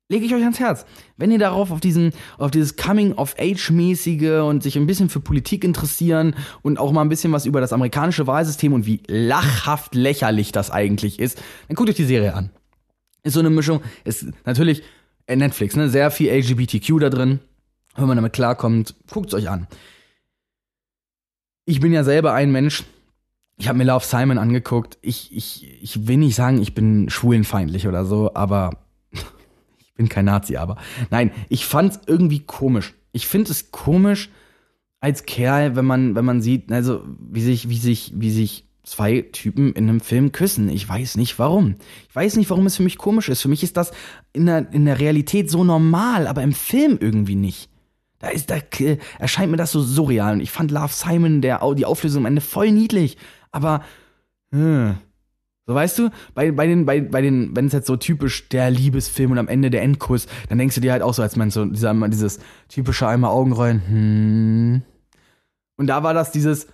lege 0.10 0.26
ich 0.26 0.36
euch 0.36 0.42
ans 0.42 0.60
Herz. 0.60 0.86
Wenn 1.16 1.32
ihr 1.32 1.40
darauf 1.40 1.72
auf 1.72 1.80
diesen, 1.80 2.12
auf 2.38 2.52
dieses 2.52 2.76
Coming-of-Age-mäßige 2.76 4.42
und 4.46 4.64
sich 4.64 4.76
ein 4.76 4.86
bisschen 4.86 5.08
für 5.08 5.22
Politik 5.22 5.64
interessieren 5.64 6.36
und 6.62 6.78
auch 6.78 6.92
mal 6.92 7.04
ein 7.04 7.10
bisschen 7.10 7.32
was 7.32 7.46
über 7.46 7.62
das 7.62 7.72
amerikanische 7.72 8.28
Wahlsystem 8.28 8.74
und 8.74 8.86
wie 8.86 9.00
lachhaft 9.08 9.96
lächerlich 9.96 10.52
das 10.52 10.72
eigentlich 10.72 11.20
ist, 11.20 11.42
dann 11.70 11.76
guckt 11.76 11.90
euch 11.90 11.96
die 11.96 12.04
Serie 12.04 12.34
an. 12.34 12.50
Ist 13.24 13.36
so 13.36 13.40
eine 13.40 13.50
Mischung, 13.50 13.80
ist 14.04 14.26
natürlich 14.44 14.84
äh, 15.26 15.38
Netflix, 15.38 15.78
ne, 15.78 15.88
sehr 15.88 16.12
viel 16.12 16.30
LGBTQ 16.30 17.00
da 17.00 17.10
drin. 17.10 17.40
Wenn 17.96 18.08
man 18.08 18.18
damit 18.18 18.34
klarkommt, 18.34 18.94
guckt's 19.10 19.34
euch 19.36 19.50
an 19.50 19.68
ich 21.66 21.80
bin 21.80 21.94
ja 21.94 22.04
selber 22.04 22.34
ein 22.34 22.52
Mensch, 22.52 22.84
ich 23.58 23.68
habe 23.68 23.78
mir 23.78 23.86
Love 23.86 24.06
Simon 24.06 24.38
angeguckt. 24.38 24.98
Ich, 25.02 25.36
ich, 25.36 25.82
ich 25.82 26.08
will 26.08 26.18
nicht 26.18 26.36
sagen, 26.36 26.62
ich 26.62 26.74
bin 26.74 27.10
schwulenfeindlich 27.10 27.88
oder 27.88 28.06
so, 28.06 28.34
aber 28.34 28.72
ich 29.80 29.94
bin 29.94 30.10
kein 30.10 30.26
Nazi, 30.26 30.58
aber 30.58 30.78
nein, 31.12 31.32
ich 31.50 31.66
fand's 31.66 32.00
irgendwie 32.08 32.40
komisch. 32.40 32.94
Ich 33.12 33.28
finde 33.28 33.52
es 33.52 33.72
komisch 33.72 34.30
als 35.00 35.26
Kerl, 35.26 35.76
wenn 35.76 35.86
man, 35.86 36.16
wenn 36.16 36.26
man 36.26 36.42
sieht, 36.42 36.72
also 36.72 37.04
wie 37.20 37.42
sich, 37.42 37.70
wie 37.70 37.78
sich, 37.78 38.14
wie 38.16 38.32
sich 38.32 38.66
zwei 38.84 39.22
Typen 39.22 39.74
in 39.74 39.88
einem 39.88 40.02
Film 40.02 40.32
küssen. 40.32 40.70
Ich 40.70 40.88
weiß 40.88 41.16
nicht 41.16 41.38
warum. 41.40 41.76
Ich 42.10 42.16
weiß 42.16 42.36
nicht, 42.38 42.50
warum 42.50 42.66
es 42.66 42.78
für 42.78 42.84
mich 42.84 42.98
komisch 42.98 43.30
ist. 43.30 43.42
Für 43.42 43.50
mich 43.50 43.64
ist 43.64 43.78
das 43.78 43.92
in 44.34 44.46
der, 44.46 44.74
in 44.74 44.86
der 44.86 45.00
Realität 45.00 45.50
so 45.50 45.64
normal, 45.64 46.28
aber 46.28 46.42
im 46.42 46.54
Film 46.54 46.98
irgendwie 47.00 47.36
nicht. 47.36 47.70
Da 48.24 48.30
ist, 48.30 48.50
da 48.50 48.56
äh, 48.80 49.00
erscheint 49.20 49.52
mir 49.52 49.58
das 49.58 49.74
so 49.74 49.82
surreal. 49.82 50.36
Und 50.36 50.40
ich 50.40 50.50
fand 50.50 50.72
Love 50.72 50.94
Simon, 50.94 51.42
der, 51.42 51.60
die 51.76 51.84
Auflösung 51.84 52.22
am 52.22 52.28
Ende 52.28 52.40
voll 52.40 52.72
niedlich. 52.72 53.18
Aber, 53.52 53.84
äh, 54.54 54.94
so 55.66 55.76
weißt 55.76 56.00
du, 56.00 56.10
bei, 56.34 56.54
bei 56.54 56.66
den, 56.66 56.86
bei, 56.86 57.02
bei 57.02 57.22
den, 57.22 57.54
wenn 57.54 57.66
es 57.66 57.74
jetzt 57.74 57.88
so 57.88 57.98
typisch 57.98 58.48
der 58.48 58.72
Liebesfilm 58.72 59.32
und 59.32 59.40
am 59.40 59.50
Ende 59.50 59.70
der 59.70 59.82
Endkuss, 59.82 60.28
dann 60.48 60.58
denkst 60.58 60.76
du 60.76 60.80
dir 60.80 60.94
halt 60.94 61.02
auch 61.02 61.14
so, 61.14 61.22
als 61.22 61.36
man 61.36 61.52
so 61.52 61.66
dieser, 61.66 61.94
dieses 62.08 62.40
typische 62.70 63.10
einmal 63.10 63.32
Augenrollen, 63.32 63.82
hm. 63.90 64.82
Und 65.76 65.88
da 65.88 66.02
war 66.04 66.14
das 66.14 66.32
dieses, 66.32 66.68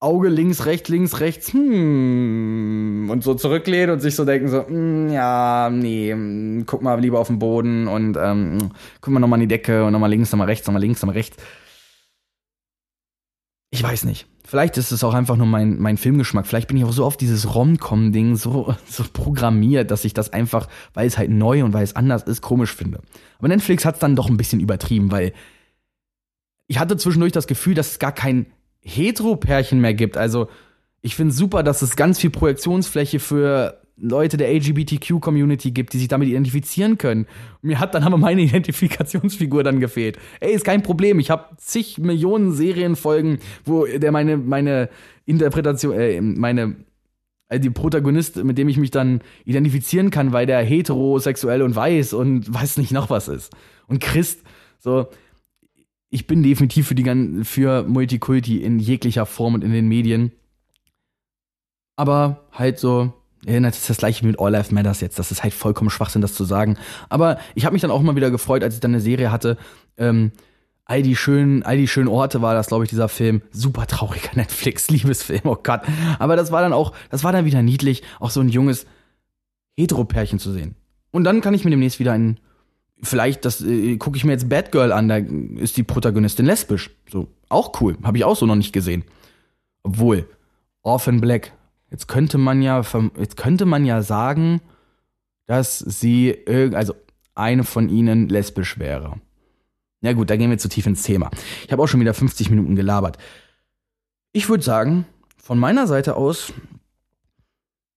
Auge 0.00 0.28
links, 0.28 0.66
rechts, 0.66 0.88
links, 0.90 1.20
rechts, 1.20 1.52
hm, 1.52 3.08
und 3.10 3.24
so 3.24 3.34
zurücklehnen 3.34 3.90
und 3.90 4.00
sich 4.00 4.14
so 4.14 4.24
denken 4.24 4.48
so, 4.48 4.66
hm, 4.66 5.10
ja, 5.10 5.70
nee, 5.72 6.12
hm, 6.12 6.64
guck 6.66 6.82
mal 6.82 7.00
lieber 7.00 7.20
auf 7.20 7.28
den 7.28 7.38
Boden 7.38 7.88
und 7.88 8.16
ähm, 8.20 8.70
guck 9.00 9.14
mal 9.14 9.20
nochmal 9.20 9.38
in 9.38 9.48
die 9.48 9.54
Decke 9.54 9.84
und 9.84 9.92
nochmal 9.92 10.10
links, 10.10 10.30
nochmal 10.30 10.48
rechts, 10.48 10.66
nochmal 10.66 10.82
links, 10.82 11.00
nochmal 11.00 11.16
rechts. 11.16 11.38
Ich 13.70 13.82
weiß 13.82 14.04
nicht. 14.04 14.28
Vielleicht 14.46 14.76
ist 14.76 14.92
es 14.92 15.02
auch 15.02 15.14
einfach 15.14 15.36
nur 15.36 15.46
mein, 15.46 15.80
mein 15.80 15.96
Filmgeschmack. 15.96 16.46
Vielleicht 16.46 16.68
bin 16.68 16.76
ich 16.76 16.84
auch 16.84 16.92
so 16.92 17.04
auf 17.04 17.16
dieses 17.16 17.54
Rom-Com-Ding 17.54 18.36
so, 18.36 18.74
so 18.88 19.04
programmiert, 19.12 19.90
dass 19.90 20.04
ich 20.04 20.14
das 20.14 20.32
einfach, 20.32 20.68
weil 20.92 21.06
es 21.06 21.18
halt 21.18 21.30
neu 21.30 21.64
und 21.64 21.72
weil 21.72 21.82
es 21.82 21.96
anders 21.96 22.22
ist, 22.22 22.42
komisch 22.42 22.72
finde. 22.72 23.00
Aber 23.38 23.48
Netflix 23.48 23.84
hat 23.84 23.94
es 23.94 24.00
dann 24.00 24.14
doch 24.14 24.28
ein 24.28 24.36
bisschen 24.36 24.60
übertrieben, 24.60 25.10
weil 25.10 25.32
ich 26.68 26.78
hatte 26.78 26.96
zwischendurch 26.96 27.32
das 27.32 27.46
Gefühl, 27.46 27.74
dass 27.74 27.92
es 27.92 27.98
gar 27.98 28.12
kein 28.12 28.46
Hetero-Pärchen 28.84 29.80
mehr 29.80 29.94
gibt. 29.94 30.16
Also 30.16 30.48
ich 31.00 31.16
finde 31.16 31.34
super, 31.34 31.62
dass 31.62 31.82
es 31.82 31.96
ganz 31.96 32.18
viel 32.18 32.30
Projektionsfläche 32.30 33.18
für 33.18 33.80
Leute 33.96 34.36
der 34.36 34.52
LGBTQ-Community 34.52 35.70
gibt, 35.70 35.92
die 35.92 35.98
sich 35.98 36.08
damit 36.08 36.28
identifizieren 36.28 36.98
können. 36.98 37.26
mir 37.62 37.78
hat 37.78 37.94
dann 37.94 38.02
aber 38.02 38.16
meine 38.16 38.42
Identifikationsfigur 38.42 39.62
dann 39.62 39.80
gefehlt. 39.80 40.18
Ey, 40.40 40.52
ist 40.52 40.64
kein 40.64 40.82
Problem. 40.82 41.18
Ich 41.18 41.30
habe 41.30 41.56
zig 41.58 41.98
Millionen 41.98 42.52
Serienfolgen, 42.52 43.38
wo 43.64 43.86
der 43.86 44.12
meine 44.12 44.36
meine 44.36 44.88
Interpretation, 45.26 45.94
äh, 45.94 46.20
meine 46.20 46.76
äh, 47.48 47.60
die 47.60 47.70
Protagonist, 47.70 48.42
mit 48.42 48.58
dem 48.58 48.68
ich 48.68 48.78
mich 48.78 48.90
dann 48.90 49.20
identifizieren 49.44 50.10
kann, 50.10 50.32
weil 50.32 50.46
der 50.46 50.62
heterosexuell 50.62 51.62
und 51.62 51.76
weiß 51.76 52.14
und 52.14 52.52
weiß 52.52 52.78
nicht 52.78 52.92
noch 52.92 53.10
was 53.10 53.28
ist. 53.28 53.52
Und 53.86 54.00
Christ, 54.00 54.42
so, 54.78 55.08
ich 56.14 56.28
bin 56.28 56.44
definitiv 56.44 56.86
für 56.86 56.94
die 56.94 57.44
für 57.44 57.82
Multikulti 57.82 58.58
in 58.58 58.78
jeglicher 58.78 59.26
Form 59.26 59.54
und 59.54 59.64
in 59.64 59.72
den 59.72 59.88
Medien. 59.88 60.30
Aber 61.96 62.46
halt 62.52 62.78
so, 62.78 63.12
ja, 63.44 63.58
das 63.58 63.78
ist 63.78 63.90
das 63.90 63.96
gleiche 63.96 64.24
mit 64.24 64.38
All 64.38 64.52
Life 64.52 64.72
Matters 64.72 65.00
jetzt. 65.00 65.18
Das 65.18 65.32
ist 65.32 65.42
halt 65.42 65.52
vollkommen 65.52 65.90
Schwachsinn, 65.90 66.22
das 66.22 66.34
zu 66.34 66.44
sagen. 66.44 66.78
Aber 67.08 67.38
ich 67.56 67.64
habe 67.64 67.72
mich 67.72 67.82
dann 67.82 67.90
auch 67.90 68.00
mal 68.00 68.14
wieder 68.14 68.30
gefreut, 68.30 68.62
als 68.62 68.74
ich 68.74 68.80
dann 68.80 68.92
eine 68.92 69.00
Serie 69.00 69.32
hatte. 69.32 69.56
Ähm, 69.96 70.30
all 70.84 71.02
die 71.02 71.16
schönen, 71.16 71.64
all 71.64 71.78
die 71.78 71.88
schönen 71.88 72.06
Orte 72.06 72.40
war 72.40 72.54
das, 72.54 72.68
glaube 72.68 72.84
ich, 72.84 72.90
dieser 72.90 73.08
Film. 73.08 73.42
Super 73.50 73.88
trauriger 73.88 74.30
Netflix-Liebesfilm, 74.36 75.42
oh 75.46 75.58
Gott. 75.60 75.80
Aber 76.20 76.36
das 76.36 76.52
war 76.52 76.62
dann 76.62 76.72
auch, 76.72 76.92
das 77.10 77.24
war 77.24 77.32
dann 77.32 77.44
wieder 77.44 77.62
niedlich, 77.62 78.04
auch 78.20 78.30
so 78.30 78.40
ein 78.40 78.48
junges 78.48 78.86
Hetero-Pärchen 79.76 80.38
zu 80.38 80.52
sehen. 80.52 80.76
Und 81.10 81.24
dann 81.24 81.40
kann 81.40 81.54
ich 81.54 81.64
mir 81.64 81.70
demnächst 81.70 81.98
wieder 81.98 82.12
einen 82.12 82.38
vielleicht, 83.04 83.44
das 83.44 83.60
äh, 83.60 83.96
gucke 83.96 84.16
ich 84.16 84.24
mir 84.24 84.32
jetzt 84.32 84.48
Bad 84.48 84.72
Girl 84.72 84.92
an, 84.92 85.08
da 85.08 85.16
ist 85.16 85.76
die 85.76 85.82
Protagonistin 85.82 86.46
lesbisch. 86.46 86.90
So, 87.10 87.28
auch 87.48 87.80
cool. 87.80 87.96
Habe 88.02 88.18
ich 88.18 88.24
auch 88.24 88.36
so 88.36 88.46
noch 88.46 88.56
nicht 88.56 88.72
gesehen. 88.72 89.04
Obwohl, 89.82 90.28
Orphan 90.82 91.20
Black, 91.20 91.52
jetzt 91.90 92.08
könnte 92.08 92.38
man 92.38 92.62
ja, 92.62 92.82
jetzt 93.18 93.36
könnte 93.36 93.66
man 93.66 93.84
ja 93.84 94.02
sagen, 94.02 94.60
dass 95.46 95.78
sie, 95.78 96.36
also 96.46 96.94
eine 97.34 97.64
von 97.64 97.88
ihnen 97.88 98.28
lesbisch 98.28 98.78
wäre. 98.78 99.20
Na 100.00 100.12
gut, 100.12 100.30
da 100.30 100.36
gehen 100.36 100.50
wir 100.50 100.58
zu 100.58 100.68
tief 100.68 100.86
ins 100.86 101.02
Thema. 101.02 101.30
Ich 101.64 101.72
habe 101.72 101.82
auch 101.82 101.86
schon 101.86 102.00
wieder 102.00 102.14
50 102.14 102.50
Minuten 102.50 102.76
gelabert. 102.76 103.18
Ich 104.32 104.48
würde 104.48 104.62
sagen, 104.62 105.06
von 105.36 105.58
meiner 105.58 105.86
Seite 105.86 106.16
aus 106.16 106.52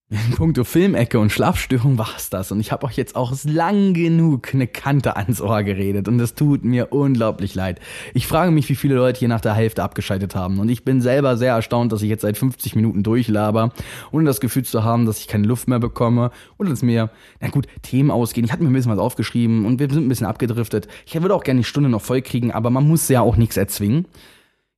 in 0.09 0.31
puncto 0.35 0.63
Filmecke 0.63 1.19
und 1.19 1.33
Schlafstörung 1.33 1.97
war 1.97 2.13
es 2.15 2.29
das. 2.29 2.53
Und 2.53 2.61
ich 2.61 2.71
habe 2.71 2.85
euch 2.85 2.95
jetzt 2.95 3.17
auch 3.17 3.33
lang 3.43 3.93
genug 3.93 4.53
eine 4.53 4.65
Kante 4.65 5.17
ans 5.17 5.41
Ohr 5.41 5.63
geredet. 5.63 6.07
Und 6.07 6.17
es 6.21 6.33
tut 6.33 6.63
mir 6.63 6.93
unglaublich 6.93 7.55
leid. 7.55 7.81
Ich 8.13 8.25
frage 8.25 8.51
mich, 8.51 8.69
wie 8.69 8.75
viele 8.75 8.95
Leute 8.95 9.19
hier 9.19 9.27
nach 9.27 9.41
der 9.41 9.53
Hälfte 9.53 9.83
abgeschaltet 9.83 10.33
haben. 10.33 10.59
Und 10.59 10.69
ich 10.69 10.85
bin 10.85 11.01
selber 11.01 11.35
sehr 11.35 11.55
erstaunt, 11.55 11.91
dass 11.91 12.03
ich 12.03 12.09
jetzt 12.09 12.21
seit 12.21 12.37
50 12.37 12.73
Minuten 12.77 13.03
durchlaber, 13.03 13.73
ohne 14.11 14.23
das 14.23 14.39
Gefühl 14.39 14.63
zu 14.63 14.85
haben, 14.85 15.05
dass 15.05 15.19
ich 15.19 15.27
keine 15.27 15.45
Luft 15.45 15.67
mehr 15.67 15.79
bekomme. 15.79 16.31
Und 16.55 16.69
dass 16.69 16.83
mir, 16.83 17.09
na 17.41 17.49
gut, 17.49 17.67
Themen 17.81 18.09
ausgehen. 18.09 18.45
Ich 18.45 18.53
hatte 18.53 18.63
mir 18.63 18.69
ein 18.69 18.73
bisschen 18.73 18.91
was 18.93 18.99
aufgeschrieben 18.99 19.65
und 19.65 19.79
wir 19.79 19.89
sind 19.89 20.05
ein 20.05 20.09
bisschen 20.09 20.27
abgedriftet. 20.27 20.87
Ich 21.05 21.21
würde 21.21 21.35
auch 21.35 21.43
gerne 21.43 21.59
die 21.59 21.65
Stunde 21.65 21.89
noch 21.89 22.01
voll 22.01 22.21
kriegen, 22.21 22.53
aber 22.53 22.69
man 22.69 22.87
muss 22.87 23.09
ja 23.09 23.19
auch 23.19 23.35
nichts 23.35 23.57
erzwingen. 23.57 24.05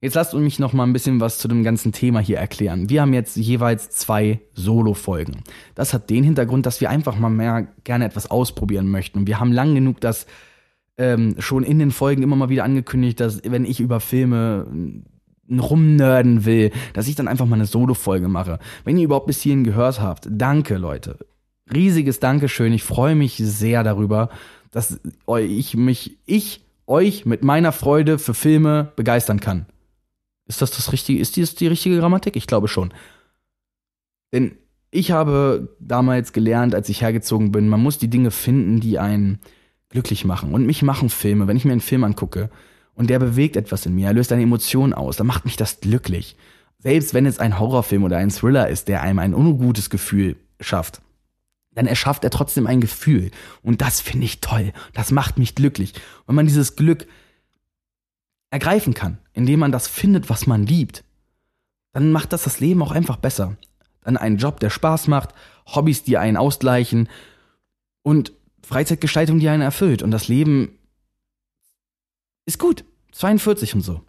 Jetzt 0.01 0.13
lasst 0.13 0.33
mich 0.33 0.59
noch 0.59 0.71
mal 0.71 0.85
ein 0.85 0.93
bisschen 0.93 1.19
was 1.19 1.39
zu 1.39 1.49
dem 1.49 1.63
ganzen 1.63 1.91
Thema 1.91 2.21
hier 2.21 2.37
erklären. 2.37 2.89
Wir 2.89 3.01
haben 3.01 3.13
jetzt 3.13 3.35
jeweils 3.35 3.89
zwei 3.89 4.39
Solo-Folgen. 4.53 5.43
Das 5.75 5.93
hat 5.93 6.09
den 6.09 6.23
Hintergrund, 6.23 6.65
dass 6.65 6.79
wir 6.79 6.89
einfach 6.89 7.17
mal 7.17 7.29
mehr 7.29 7.67
gerne 7.83 8.05
etwas 8.05 8.31
ausprobieren 8.31 8.89
möchten. 8.89 9.19
Und 9.19 9.27
wir 9.27 9.41
haben 9.41 9.51
lang 9.51 9.75
genug 9.75 9.99
das 9.99 10.25
ähm, 10.97 11.35
schon 11.39 11.63
in 11.63 11.79
den 11.79 11.91
Folgen 11.91 12.23
immer 12.23 12.37
mal 12.37 12.47
wieder 12.47 12.63
angekündigt, 12.63 13.19
dass 13.19 13.41
wenn 13.43 13.65
ich 13.65 13.81
über 13.81 13.99
Filme 13.99 14.67
rumnörden 15.51 16.45
will, 16.45 16.71
dass 16.93 17.07
ich 17.07 17.15
dann 17.15 17.27
einfach 17.27 17.45
mal 17.45 17.55
eine 17.55 17.65
Solo-Folge 17.65 18.29
mache. 18.29 18.59
Wenn 18.85 18.97
ihr 18.97 19.05
überhaupt 19.05 19.27
bis 19.27 19.41
hierhin 19.41 19.65
gehört 19.65 19.99
habt, 19.99 20.27
danke 20.29 20.77
Leute. 20.77 21.17
Riesiges 21.73 22.21
Dankeschön. 22.21 22.71
Ich 22.71 22.83
freue 22.83 23.15
mich 23.15 23.35
sehr 23.35 23.83
darüber, 23.83 24.29
dass 24.71 25.01
ich 25.41 25.75
mich, 25.75 26.19
ich 26.25 26.65
euch 26.87 27.25
mit 27.25 27.43
meiner 27.43 27.73
Freude 27.73 28.17
für 28.17 28.33
Filme 28.33 28.93
begeistern 28.95 29.41
kann. 29.41 29.65
Ist 30.49 30.63
das 30.63 30.71
das 30.71 30.91
richtige, 30.91 31.21
ist 31.21 31.35
dies 31.35 31.53
die 31.53 31.67
richtige 31.67 31.99
Grammatik? 31.99 32.35
Ich 32.35 32.47
glaube 32.47 32.67
schon. 32.67 32.91
Denn 34.33 34.57
ich 34.89 35.11
habe 35.11 35.75
damals 35.79 36.33
gelernt, 36.33 36.73
als 36.73 36.89
ich 36.89 37.03
hergezogen 37.03 37.51
bin, 37.51 37.69
man 37.69 37.81
muss 37.81 37.99
die 37.99 38.09
Dinge 38.09 38.31
finden, 38.31 38.79
die 38.79 38.97
einen 38.97 39.37
glücklich 39.89 40.25
machen. 40.25 40.53
Und 40.53 40.65
mich 40.65 40.81
machen 40.81 41.09
Filme, 41.09 41.47
wenn 41.47 41.55
ich 41.55 41.65
mir 41.65 41.71
einen 41.71 41.81
Film 41.81 42.03
angucke 42.03 42.49
und 42.95 43.11
der 43.11 43.19
bewegt 43.19 43.57
etwas 43.57 43.85
in 43.85 43.93
mir, 43.93 44.07
er 44.07 44.13
löst 44.13 44.31
eine 44.31 44.41
Emotion 44.41 44.93
aus, 44.93 45.17
dann 45.17 45.27
macht 45.27 45.45
mich 45.45 45.55
das 45.55 45.81
glücklich. 45.81 46.35
Selbst 46.79 47.13
wenn 47.13 47.27
es 47.27 47.37
ein 47.37 47.59
Horrorfilm 47.59 48.03
oder 48.03 48.17
ein 48.17 48.31
Thriller 48.31 48.69
ist, 48.69 48.87
der 48.87 49.03
einem 49.03 49.19
ein 49.19 49.35
ungutes 49.35 49.91
Gefühl 49.91 50.35
schafft, 50.59 51.01
dann 51.75 51.85
erschafft 51.85 52.23
er 52.23 52.31
trotzdem 52.31 52.65
ein 52.65 52.81
Gefühl. 52.81 53.29
Und 53.61 53.81
das 53.81 54.01
finde 54.01 54.25
ich 54.25 54.41
toll. 54.41 54.73
Das 54.93 55.11
macht 55.11 55.37
mich 55.37 55.53
glücklich. 55.53 55.93
Wenn 56.25 56.35
man 56.35 56.47
dieses 56.47 56.75
Glück 56.75 57.05
ergreifen 58.51 58.93
kann, 58.93 59.19
indem 59.33 59.59
man 59.59 59.71
das 59.71 59.87
findet, 59.87 60.29
was 60.29 60.47
man 60.47 60.65
liebt, 60.65 61.03
dann 61.93 62.11
macht 62.11 62.33
das 62.33 62.43
das 62.43 62.59
Leben 62.59 62.81
auch 62.81 62.91
einfach 62.91 63.17
besser. 63.17 63.57
Dann 64.01 64.17
einen 64.17 64.37
Job, 64.37 64.59
der 64.59 64.69
Spaß 64.69 65.07
macht, 65.07 65.33
Hobbys, 65.67 66.03
die 66.03 66.17
einen 66.17 66.37
ausgleichen 66.37 67.09
und 68.01 68.33
Freizeitgestaltung, 68.63 69.39
die 69.39 69.49
einen 69.49 69.61
erfüllt. 69.61 70.03
Und 70.03 70.11
das 70.11 70.27
Leben 70.27 70.77
ist 72.45 72.59
gut. 72.59 72.85
42 73.11 73.75
und 73.75 73.81
so. 73.81 74.01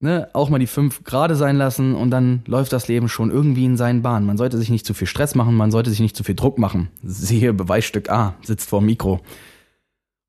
Ne, 0.00 0.28
auch 0.34 0.50
mal 0.50 0.58
die 0.58 0.66
5 0.66 1.04
gerade 1.04 1.36
sein 1.36 1.56
lassen 1.56 1.94
und 1.94 2.10
dann 2.10 2.42
läuft 2.46 2.72
das 2.72 2.88
Leben 2.88 3.08
schon 3.08 3.30
irgendwie 3.30 3.64
in 3.64 3.76
seinen 3.76 4.02
Bahnen. 4.02 4.26
Man 4.26 4.36
sollte 4.36 4.58
sich 4.58 4.68
nicht 4.68 4.84
zu 4.84 4.92
viel 4.92 5.06
Stress 5.06 5.34
machen, 5.34 5.56
man 5.56 5.70
sollte 5.70 5.90
sich 5.90 6.00
nicht 6.00 6.16
zu 6.16 6.24
viel 6.24 6.34
Druck 6.34 6.58
machen. 6.58 6.90
Siehe 7.02 7.54
Beweisstück 7.54 8.10
A, 8.10 8.34
sitzt 8.42 8.68
vor 8.68 8.80
dem 8.80 8.86
Mikro 8.86 9.20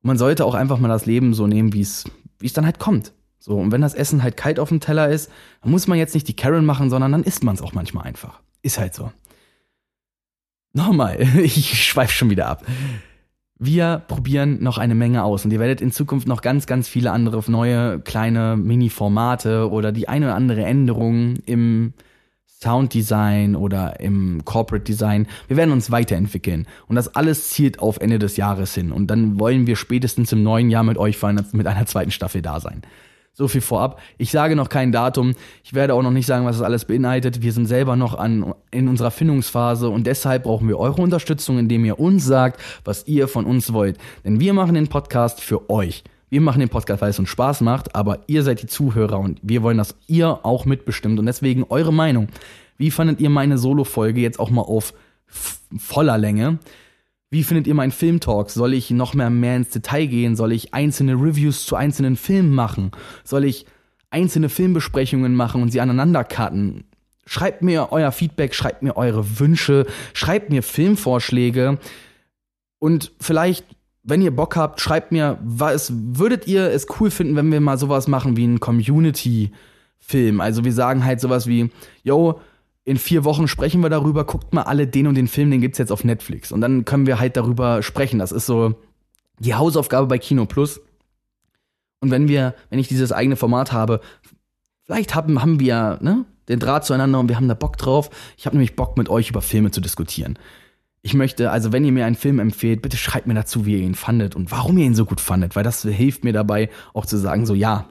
man 0.05 0.17
sollte 0.17 0.45
auch 0.45 0.53
einfach 0.53 0.79
mal 0.79 0.87
das 0.87 1.05
Leben 1.05 1.33
so 1.33 1.47
nehmen, 1.47 1.73
wie 1.73 1.81
es 1.81 2.03
dann 2.53 2.65
halt 2.65 2.79
kommt. 2.79 3.11
So, 3.39 3.57
und 3.57 3.71
wenn 3.71 3.81
das 3.81 3.93
Essen 3.93 4.23
halt 4.23 4.37
kalt 4.37 4.59
auf 4.59 4.69
dem 4.69 4.79
Teller 4.79 5.09
ist, 5.09 5.31
dann 5.61 5.71
muss 5.71 5.87
man 5.87 5.97
jetzt 5.97 6.13
nicht 6.13 6.27
die 6.27 6.35
Karen 6.35 6.65
machen, 6.65 6.89
sondern 6.89 7.11
dann 7.11 7.23
isst 7.23 7.43
man 7.43 7.55
es 7.55 7.61
auch 7.61 7.73
manchmal 7.73 8.05
einfach. 8.05 8.39
Ist 8.61 8.79
halt 8.79 8.93
so. 8.93 9.11
Nochmal, 10.73 11.19
ich 11.41 11.83
schweife 11.83 12.13
schon 12.13 12.29
wieder 12.29 12.47
ab. 12.47 12.63
Wir 13.57 14.03
probieren 14.07 14.61
noch 14.61 14.77
eine 14.77 14.95
Menge 14.95 15.23
aus 15.23 15.45
und 15.45 15.51
ihr 15.51 15.59
werdet 15.59 15.81
in 15.81 15.91
Zukunft 15.91 16.27
noch 16.27 16.41
ganz, 16.41 16.67
ganz 16.67 16.87
viele 16.87 17.11
andere 17.11 17.43
neue 17.49 17.99
kleine 17.99 18.57
Mini-Formate 18.57 19.69
oder 19.69 19.91
die 19.91 20.09
eine 20.09 20.27
oder 20.27 20.35
andere 20.35 20.65
Änderung 20.65 21.37
im 21.45 21.93
Sounddesign 22.65 23.55
oder 23.55 23.99
im 23.99 24.43
Corporate 24.43 24.83
Design. 24.83 25.27
Wir 25.47 25.55
werden 25.55 25.71
uns 25.71 25.91
weiterentwickeln. 25.91 26.65
Und 26.87 26.95
das 26.95 27.15
alles 27.15 27.51
zielt 27.51 27.79
auf 27.79 27.99
Ende 27.99 28.17
des 28.17 28.37
Jahres 28.37 28.73
hin. 28.73 28.91
Und 28.91 29.07
dann 29.07 29.39
wollen 29.39 29.67
wir 29.67 29.75
spätestens 29.75 30.31
im 30.31 30.41
neuen 30.41 30.71
Jahr 30.71 30.83
mit 30.83 30.97
euch 30.97 31.21
mit 31.51 31.67
einer 31.67 31.85
zweiten 31.85 32.11
Staffel 32.11 32.41
da 32.41 32.59
sein. 32.59 32.81
So 33.33 33.47
viel 33.47 33.61
vorab. 33.61 34.01
Ich 34.17 34.31
sage 34.31 34.55
noch 34.55 34.69
kein 34.69 34.91
Datum. 34.91 35.35
Ich 35.63 35.73
werde 35.73 35.93
auch 35.93 36.01
noch 36.01 36.11
nicht 36.11 36.25
sagen, 36.25 36.45
was 36.45 36.57
das 36.57 36.65
alles 36.65 36.85
beinhaltet. 36.85 37.43
Wir 37.43 37.51
sind 37.51 37.67
selber 37.67 37.95
noch 37.95 38.17
an, 38.17 38.55
in 38.71 38.87
unserer 38.87 39.11
Findungsphase 39.11 39.89
und 39.89 40.07
deshalb 40.07 40.43
brauchen 40.43 40.67
wir 40.67 40.79
eure 40.79 41.01
Unterstützung, 41.01 41.59
indem 41.59 41.85
ihr 41.85 41.99
uns 41.99 42.25
sagt, 42.25 42.61
was 42.83 43.05
ihr 43.07 43.27
von 43.27 43.45
uns 43.45 43.73
wollt. 43.73 43.97
Denn 44.23 44.39
wir 44.39 44.53
machen 44.53 44.73
den 44.73 44.87
Podcast 44.87 45.41
für 45.41 45.69
euch. 45.69 46.03
Wir 46.35 46.41
machen 46.41 46.59
den 46.59 46.67
Podcast, 46.67 47.01
weil 47.01 47.11
es 47.11 47.17
uns 47.17 47.29
Spaß 47.29 47.61
macht, 47.61 47.95
aber 47.95 48.19
ihr 48.27 48.43
seid 48.43 48.61
die 48.61 48.67
Zuhörer 48.67 49.21
und 49.21 49.39
wir 49.41 49.63
wollen, 49.63 49.77
dass 49.77 49.95
ihr 50.05 50.45
auch 50.45 50.65
mitbestimmt. 50.65 51.17
Und 51.17 51.27
deswegen 51.27 51.63
eure 51.69 51.93
Meinung. 51.93 52.27
Wie 52.77 52.91
fandet 52.91 53.21
ihr 53.21 53.29
meine 53.29 53.57
Solo-Folge 53.57 54.19
jetzt 54.19 54.37
auch 54.37 54.49
mal 54.49 54.63
auf 54.63 54.93
voller 55.77 56.17
Länge? 56.17 56.59
Wie 57.29 57.43
findet 57.43 57.67
ihr 57.67 57.73
meinen 57.73 57.93
Filmtalk? 57.93 58.49
Soll 58.49 58.73
ich 58.73 58.91
noch 58.91 59.13
mehr, 59.13 59.29
mehr 59.29 59.55
ins 59.55 59.69
Detail 59.69 60.07
gehen? 60.07 60.35
Soll 60.35 60.51
ich 60.51 60.73
einzelne 60.73 61.13
Reviews 61.13 61.65
zu 61.65 61.77
einzelnen 61.77 62.17
Filmen 62.17 62.53
machen? 62.53 62.91
Soll 63.23 63.45
ich 63.45 63.65
einzelne 64.09 64.49
Filmbesprechungen 64.49 65.35
machen 65.35 65.61
und 65.61 65.71
sie 65.71 65.79
aneinander 65.79 66.25
cutten? 66.25 66.83
Schreibt 67.25 67.61
mir 67.61 67.93
euer 67.93 68.11
Feedback, 68.11 68.55
schreibt 68.55 68.83
mir 68.83 68.97
eure 68.97 69.39
Wünsche, 69.39 69.85
schreibt 70.11 70.49
mir 70.49 70.63
Filmvorschläge 70.63 71.79
und 72.79 73.13
vielleicht 73.21 73.74
wenn 74.05 74.21
ihr 74.21 74.35
Bock 74.35 74.55
habt, 74.55 74.79
schreibt 74.79 75.11
mir, 75.11 75.39
was 75.41 75.91
würdet 75.93 76.47
ihr 76.47 76.69
es 76.71 76.85
cool 76.99 77.09
finden, 77.09 77.35
wenn 77.35 77.51
wir 77.51 77.59
mal 77.59 77.77
sowas 77.77 78.07
machen 78.07 78.37
wie 78.37 78.43
einen 78.43 78.59
Community-Film? 78.59 80.39
Also 80.41 80.63
wir 80.63 80.73
sagen 80.73 81.03
halt 81.03 81.19
sowas 81.19 81.47
wie, 81.47 81.71
yo, 82.03 82.39
in 82.83 82.97
vier 82.97 83.23
Wochen 83.23 83.47
sprechen 83.47 83.81
wir 83.81 83.89
darüber, 83.89 84.23
guckt 84.23 84.53
mal 84.53 84.61
alle 84.61 84.85
den 84.85 85.07
und 85.07 85.15
den 85.15 85.27
Film, 85.27 85.49
den 85.49 85.59
gibt's 85.59 85.79
jetzt 85.79 85.91
auf 85.91 86.03
Netflix. 86.03 86.51
Und 86.51 86.61
dann 86.61 86.85
können 86.85 87.07
wir 87.07 87.19
halt 87.19 87.35
darüber 87.35 87.81
sprechen. 87.81 88.19
Das 88.19 88.31
ist 88.31 88.45
so 88.45 88.75
die 89.39 89.55
Hausaufgabe 89.55 90.05
bei 90.05 90.19
Kino 90.19 90.45
Plus. 90.45 90.79
Und 91.99 92.11
wenn 92.11 92.27
wir, 92.27 92.53
wenn 92.69 92.77
ich 92.77 92.87
dieses 92.87 93.11
eigene 93.11 93.35
Format 93.35 93.71
habe, 93.71 94.01
vielleicht 94.83 95.15
haben, 95.15 95.41
haben 95.41 95.59
wir 95.59 95.97
ne, 96.01 96.25
den 96.47 96.59
Draht 96.59 96.85
zueinander 96.85 97.19
und 97.19 97.27
wir 97.27 97.37
haben 97.37 97.47
da 97.47 97.55
Bock 97.55 97.77
drauf. 97.77 98.11
Ich 98.37 98.45
habe 98.45 98.55
nämlich 98.55 98.75
Bock, 98.75 98.97
mit 98.97 99.09
euch 99.09 99.31
über 99.31 99.41
Filme 99.41 99.71
zu 99.71 99.81
diskutieren. 99.81 100.37
Ich 101.05 101.13
möchte, 101.13 101.51
also 101.51 101.71
wenn 101.71 101.85
ihr 101.85 101.91
mir 101.91 102.07
einen 102.07 102.15
Film 102.15 102.39
empfehlt, 102.39 102.81
bitte 102.81 102.97
schreibt 102.97 103.27
mir 103.27 103.35
dazu, 103.35 103.67
wie 103.67 103.73
ihr 103.73 103.85
ihn 103.85 103.93
fandet 103.93 104.35
und 104.35 104.49
warum 104.49 104.75
ihr 104.79 104.85
ihn 104.85 104.95
so 104.95 105.05
gut 105.05 105.21
fandet, 105.21 105.55
weil 105.55 105.63
das 105.63 105.83
hilft 105.83 106.23
mir 106.23 106.33
dabei, 106.33 106.67
auch 106.95 107.05
zu 107.05 107.17
sagen, 107.17 107.45
so 107.45 107.53
ja, 107.53 107.87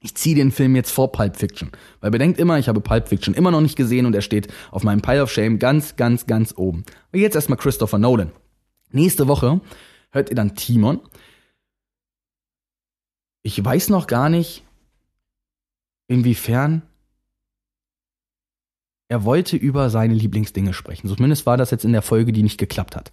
ich 0.00 0.16
ziehe 0.16 0.34
den 0.34 0.52
Film 0.52 0.76
jetzt 0.76 0.90
vor 0.90 1.12
Pulp 1.12 1.38
Fiction. 1.38 1.70
Weil 2.02 2.10
bedenkt 2.10 2.38
immer, 2.38 2.58
ich 2.58 2.68
habe 2.68 2.82
Pulp 2.82 3.08
Fiction 3.08 3.32
immer 3.32 3.50
noch 3.50 3.62
nicht 3.62 3.74
gesehen 3.74 4.04
und 4.04 4.14
er 4.14 4.20
steht 4.20 4.52
auf 4.70 4.82
meinem 4.84 5.00
Pile 5.00 5.22
of 5.22 5.32
Shame 5.32 5.58
ganz, 5.58 5.96
ganz, 5.96 6.26
ganz 6.26 6.52
oben. 6.54 6.84
Und 7.10 7.20
jetzt 7.20 7.36
erstmal 7.36 7.56
Christopher 7.56 7.96
Nolan. 7.96 8.32
Nächste 8.90 9.28
Woche 9.28 9.62
hört 10.10 10.28
ihr 10.28 10.36
dann 10.36 10.54
Timon. 10.54 11.00
Ich 13.42 13.64
weiß 13.64 13.88
noch 13.88 14.06
gar 14.06 14.28
nicht, 14.28 14.62
inwiefern 16.06 16.82
er 19.12 19.24
wollte 19.24 19.58
über 19.58 19.90
seine 19.90 20.14
Lieblingsdinge 20.14 20.72
sprechen. 20.72 21.06
Zumindest 21.06 21.44
war 21.44 21.58
das 21.58 21.70
jetzt 21.70 21.84
in 21.84 21.92
der 21.92 22.00
Folge, 22.00 22.32
die 22.32 22.42
nicht 22.42 22.56
geklappt 22.56 22.96
hat. 22.96 23.10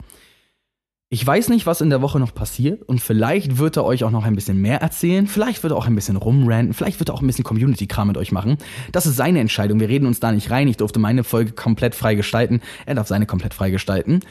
Ich 1.10 1.26
weiß 1.28 1.50
nicht, 1.50 1.66
was 1.66 1.82
in 1.82 1.89
der 1.89 2.02
Woche 2.02 2.22
noch 2.22 2.34
passiert 2.34 2.84
und 2.84 3.02
vielleicht 3.02 3.58
wird 3.58 3.76
er 3.76 3.84
euch 3.84 4.06
auch 4.06 4.12
noch 4.12 4.24
ein 4.24 4.36
bisschen 4.36 4.62
mehr 4.62 4.80
erzählen, 4.80 5.28
vielleicht 5.28 5.62
wird 5.62 5.74
er 5.74 5.78
auch 5.78 5.88
ein 5.88 5.95
bisschen 5.95 6.16
rumranten, 6.16 6.74
vielleicht 6.74 7.02
wird 7.02 7.10
er 7.10 7.16
auch 7.16 7.22
ein 7.22 7.28
bisschen 7.28 7.43
Community-Kram 7.43 8.08
mit 8.08 8.16
euch 8.16 8.32
machen. 8.32 8.60
Das 8.93 9.06
ist 9.06 9.18
seine 9.18 9.41
Entscheidung, 9.41 9.82
wir 9.82 9.89
reden 9.89 10.06
uns 10.06 10.22
da 10.22 10.32
nicht 10.32 10.52
rein. 10.52 10.70
Ich 10.70 10.78
durfte 10.78 11.00
meine 11.00 11.26
Folge 11.26 11.52
komplett 11.52 11.95
frei 11.95 12.16
gestalten, 12.16 12.62
er 12.86 12.95
darf 12.95 13.08
seine 13.08 13.26
komplett 13.26 13.54
frei 13.54 13.70
gestalten. 13.70 14.22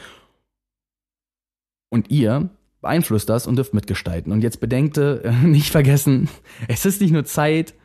Und 1.89 2.09
ihr 2.09 2.49
beeinflusst 2.81 3.29
das 3.29 3.45
und 3.45 3.57
dürft 3.57 3.75
mitgestalten. 3.75 4.31
Und 4.31 4.41
jetzt 4.41 4.59
bedenkte, 4.59 5.21
äh, 5.23 5.31
nicht 5.45 5.69
vergessen, 5.69 6.29
es 6.67 6.87
ist 6.87 6.99
nicht 6.99 7.11
nur 7.11 7.25
Zeit, 7.25 7.75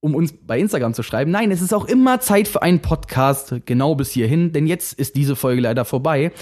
um 0.00 0.14
uns 0.14 0.32
bei 0.32 0.58
Instagram 0.58 0.94
zu 0.94 1.02
schreiben. 1.02 1.30
Nein, 1.30 1.50
es 1.50 1.62
ist 1.62 1.74
auch 1.74 1.84
immer 1.84 2.20
Zeit 2.20 2.48
für 2.48 2.62
einen 2.62 2.80
Podcast, 2.80 3.54
genau 3.66 3.94
bis 3.94 4.10
hierhin, 4.10 4.52
denn 4.52 4.66
jetzt 4.66 4.98
ist 4.98 5.14
diese 5.14 5.36
Folge 5.36 5.60
leider 5.60 5.84
vorbei. 5.84 6.32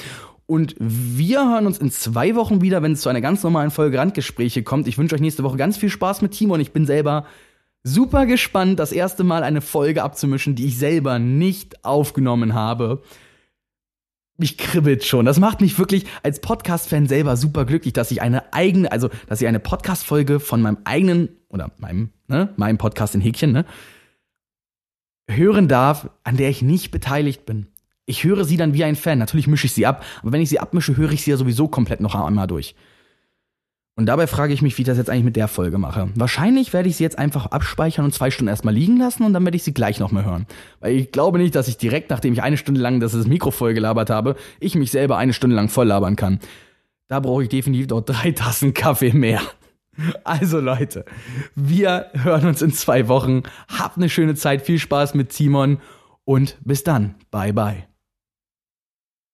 Und 0.47 0.75
wir 0.79 1.41
hören 1.41 1.67
uns 1.67 1.77
in 1.79 1.91
zwei 1.91 2.35
Wochen 2.35 2.63
wieder, 2.63 2.83
wenn 2.83 2.93
es 2.93 3.03
zu 3.03 3.11
einer 3.11 3.21
ganz 3.21 3.43
normalen 3.43 3.71
Folge 3.71 3.99
Randgespräche 3.99 4.63
kommt. 4.63 4.89
Ich 4.89 4.97
wünsche 4.97 5.15
euch 5.15 5.21
nächste 5.21 5.43
Woche 5.43 5.59
ganz 5.59 5.77
viel 5.77 5.91
Spaß 5.91 6.23
mit 6.23 6.33
Timo 6.33 6.55
und 6.55 6.61
ich 6.61 6.73
bin 6.73 6.87
selber 6.87 7.27
super 7.83 8.25
gespannt, 8.27 8.79
das 8.79 8.93
erste 8.93 9.25
Mal 9.25 9.43
eine 9.43 9.61
Folge 9.61 10.03
abzumischen, 10.03 10.55
die 10.55 10.67
ich 10.67 10.79
selber 10.79 11.19
nicht 11.19 11.85
aufgenommen 11.85 12.55
habe. 12.55 13.03
Mich 14.41 14.57
kribbelt 14.57 15.05
schon. 15.05 15.27
Das 15.27 15.41
macht 15.41 15.61
mich 15.61 15.81
wirklich 15.81 16.07
als 16.23 16.41
Podcast-Fan 16.41 17.09
selber 17.09 17.37
super 17.37 17.65
glücklich, 17.65 17.93
dass 17.93 18.13
ich 18.13 18.23
eine 18.23 18.53
eigene, 18.53 18.93
also 18.93 19.11
dass 19.27 19.41
ich 19.41 19.49
eine 19.49 19.59
Podcast-Folge 19.59 20.39
von 20.39 20.63
meinem 20.63 20.79
eigenen 20.85 21.31
oder 21.49 21.73
meinem, 21.79 22.11
ne, 22.29 22.55
meinem 22.57 22.79
Podcast 22.79 23.17
in 23.17 23.21
Häkchen, 23.21 23.51
ne, 23.51 23.65
hören 25.29 25.67
darf, 25.67 26.09
an 26.23 26.37
der 26.37 26.51
ich 26.51 26.63
nicht 26.63 26.93
beteiligt 26.93 27.47
bin. 27.47 27.67
Ich 28.07 28.23
höre 28.23 28.45
sie 28.45 28.57
dann 28.57 28.75
wie 28.75 28.85
ein 28.85 28.95
Fan. 28.95 29.19
Natürlich 29.19 29.49
mische 29.49 29.67
ich 29.67 29.73
sie 29.73 29.87
ab, 29.87 30.05
aber 30.23 30.31
wenn 30.31 30.41
ich 30.41 30.49
sie 30.49 30.61
abmische, 30.61 30.97
höre 30.97 31.11
ich 31.11 31.23
sie 31.23 31.33
ja 31.33 31.37
sowieso 31.37 31.67
komplett 31.67 32.01
noch 32.01 32.15
einmal 32.15 32.47
durch. 32.47 32.77
Und 33.99 34.07
dabei 34.07 34.29
frage 34.29 34.55
ich 34.55 34.63
mich, 34.63 34.79
wie 34.79 34.83
ich 34.83 34.87
das 34.87 34.97
jetzt 34.97 35.11
eigentlich 35.11 35.25
mit 35.25 35.35
der 35.35 35.49
Folge 35.49 35.77
mache. 35.77 36.09
Wahrscheinlich 36.15 36.73
werde 36.73 36.89
ich 36.89 36.97
sie 36.97 37.03
jetzt 37.03 37.19
einfach 37.19 37.47
abspeichern 37.47 38.05
und 38.05 38.15
zwei 38.15 38.31
Stunden 38.31 38.49
erstmal 38.49 38.73
liegen 38.73 38.97
lassen 38.97 39.25
und 39.25 39.33
dann 39.33 39.45
werde 39.45 39.57
ich 39.57 39.65
sie 39.65 39.75
gleich 39.75 39.99
nochmal 39.99 40.25
hören. 40.25 40.47
Weil 40.79 40.95
ich 40.95 41.11
glaube 41.11 41.39
nicht, 41.39 41.57
dass 41.57 41.67
ich 41.67 41.79
direkt, 41.79 42.09
nachdem 42.09 42.33
ich 42.33 42.41
eine 42.41 42.57
Stunde 42.57 42.81
lang 42.81 43.01
das 43.01 43.15
Mikro 43.27 43.51
voll 43.51 43.75
gelabert 43.75 44.09
habe, 44.09 44.37
ich 44.61 44.77
mich 44.77 44.93
selber 44.93 45.17
eine 45.17 45.33
Stunde 45.33 45.57
lang 45.57 45.69
voll 45.69 45.89
labern 45.89 46.15
kann. 46.15 46.39
Da 47.09 47.19
brauche 47.19 47.43
ich 47.43 47.49
definitiv 47.49 47.89
dort 47.89 48.09
drei 48.09 48.31
Tassen 48.31 48.73
Kaffee 48.73 49.13
mehr. 49.13 49.41
Also 50.23 50.61
Leute, 50.61 51.05
wir 51.57 52.07
hören 52.13 52.47
uns 52.47 52.63
in 52.63 52.73
zwei 52.73 53.09
Wochen. 53.09 53.43
Habt 53.67 53.97
eine 53.97 54.09
schöne 54.09 54.37
Zeit, 54.37 54.63
viel 54.63 54.79
Spaß 54.79 55.15
mit 55.15 55.33
Simon 55.33 55.79
und 56.25 56.57
bis 56.61 56.85
dann. 56.85 57.17
Bye 57.33 57.53
bye. 57.53 57.88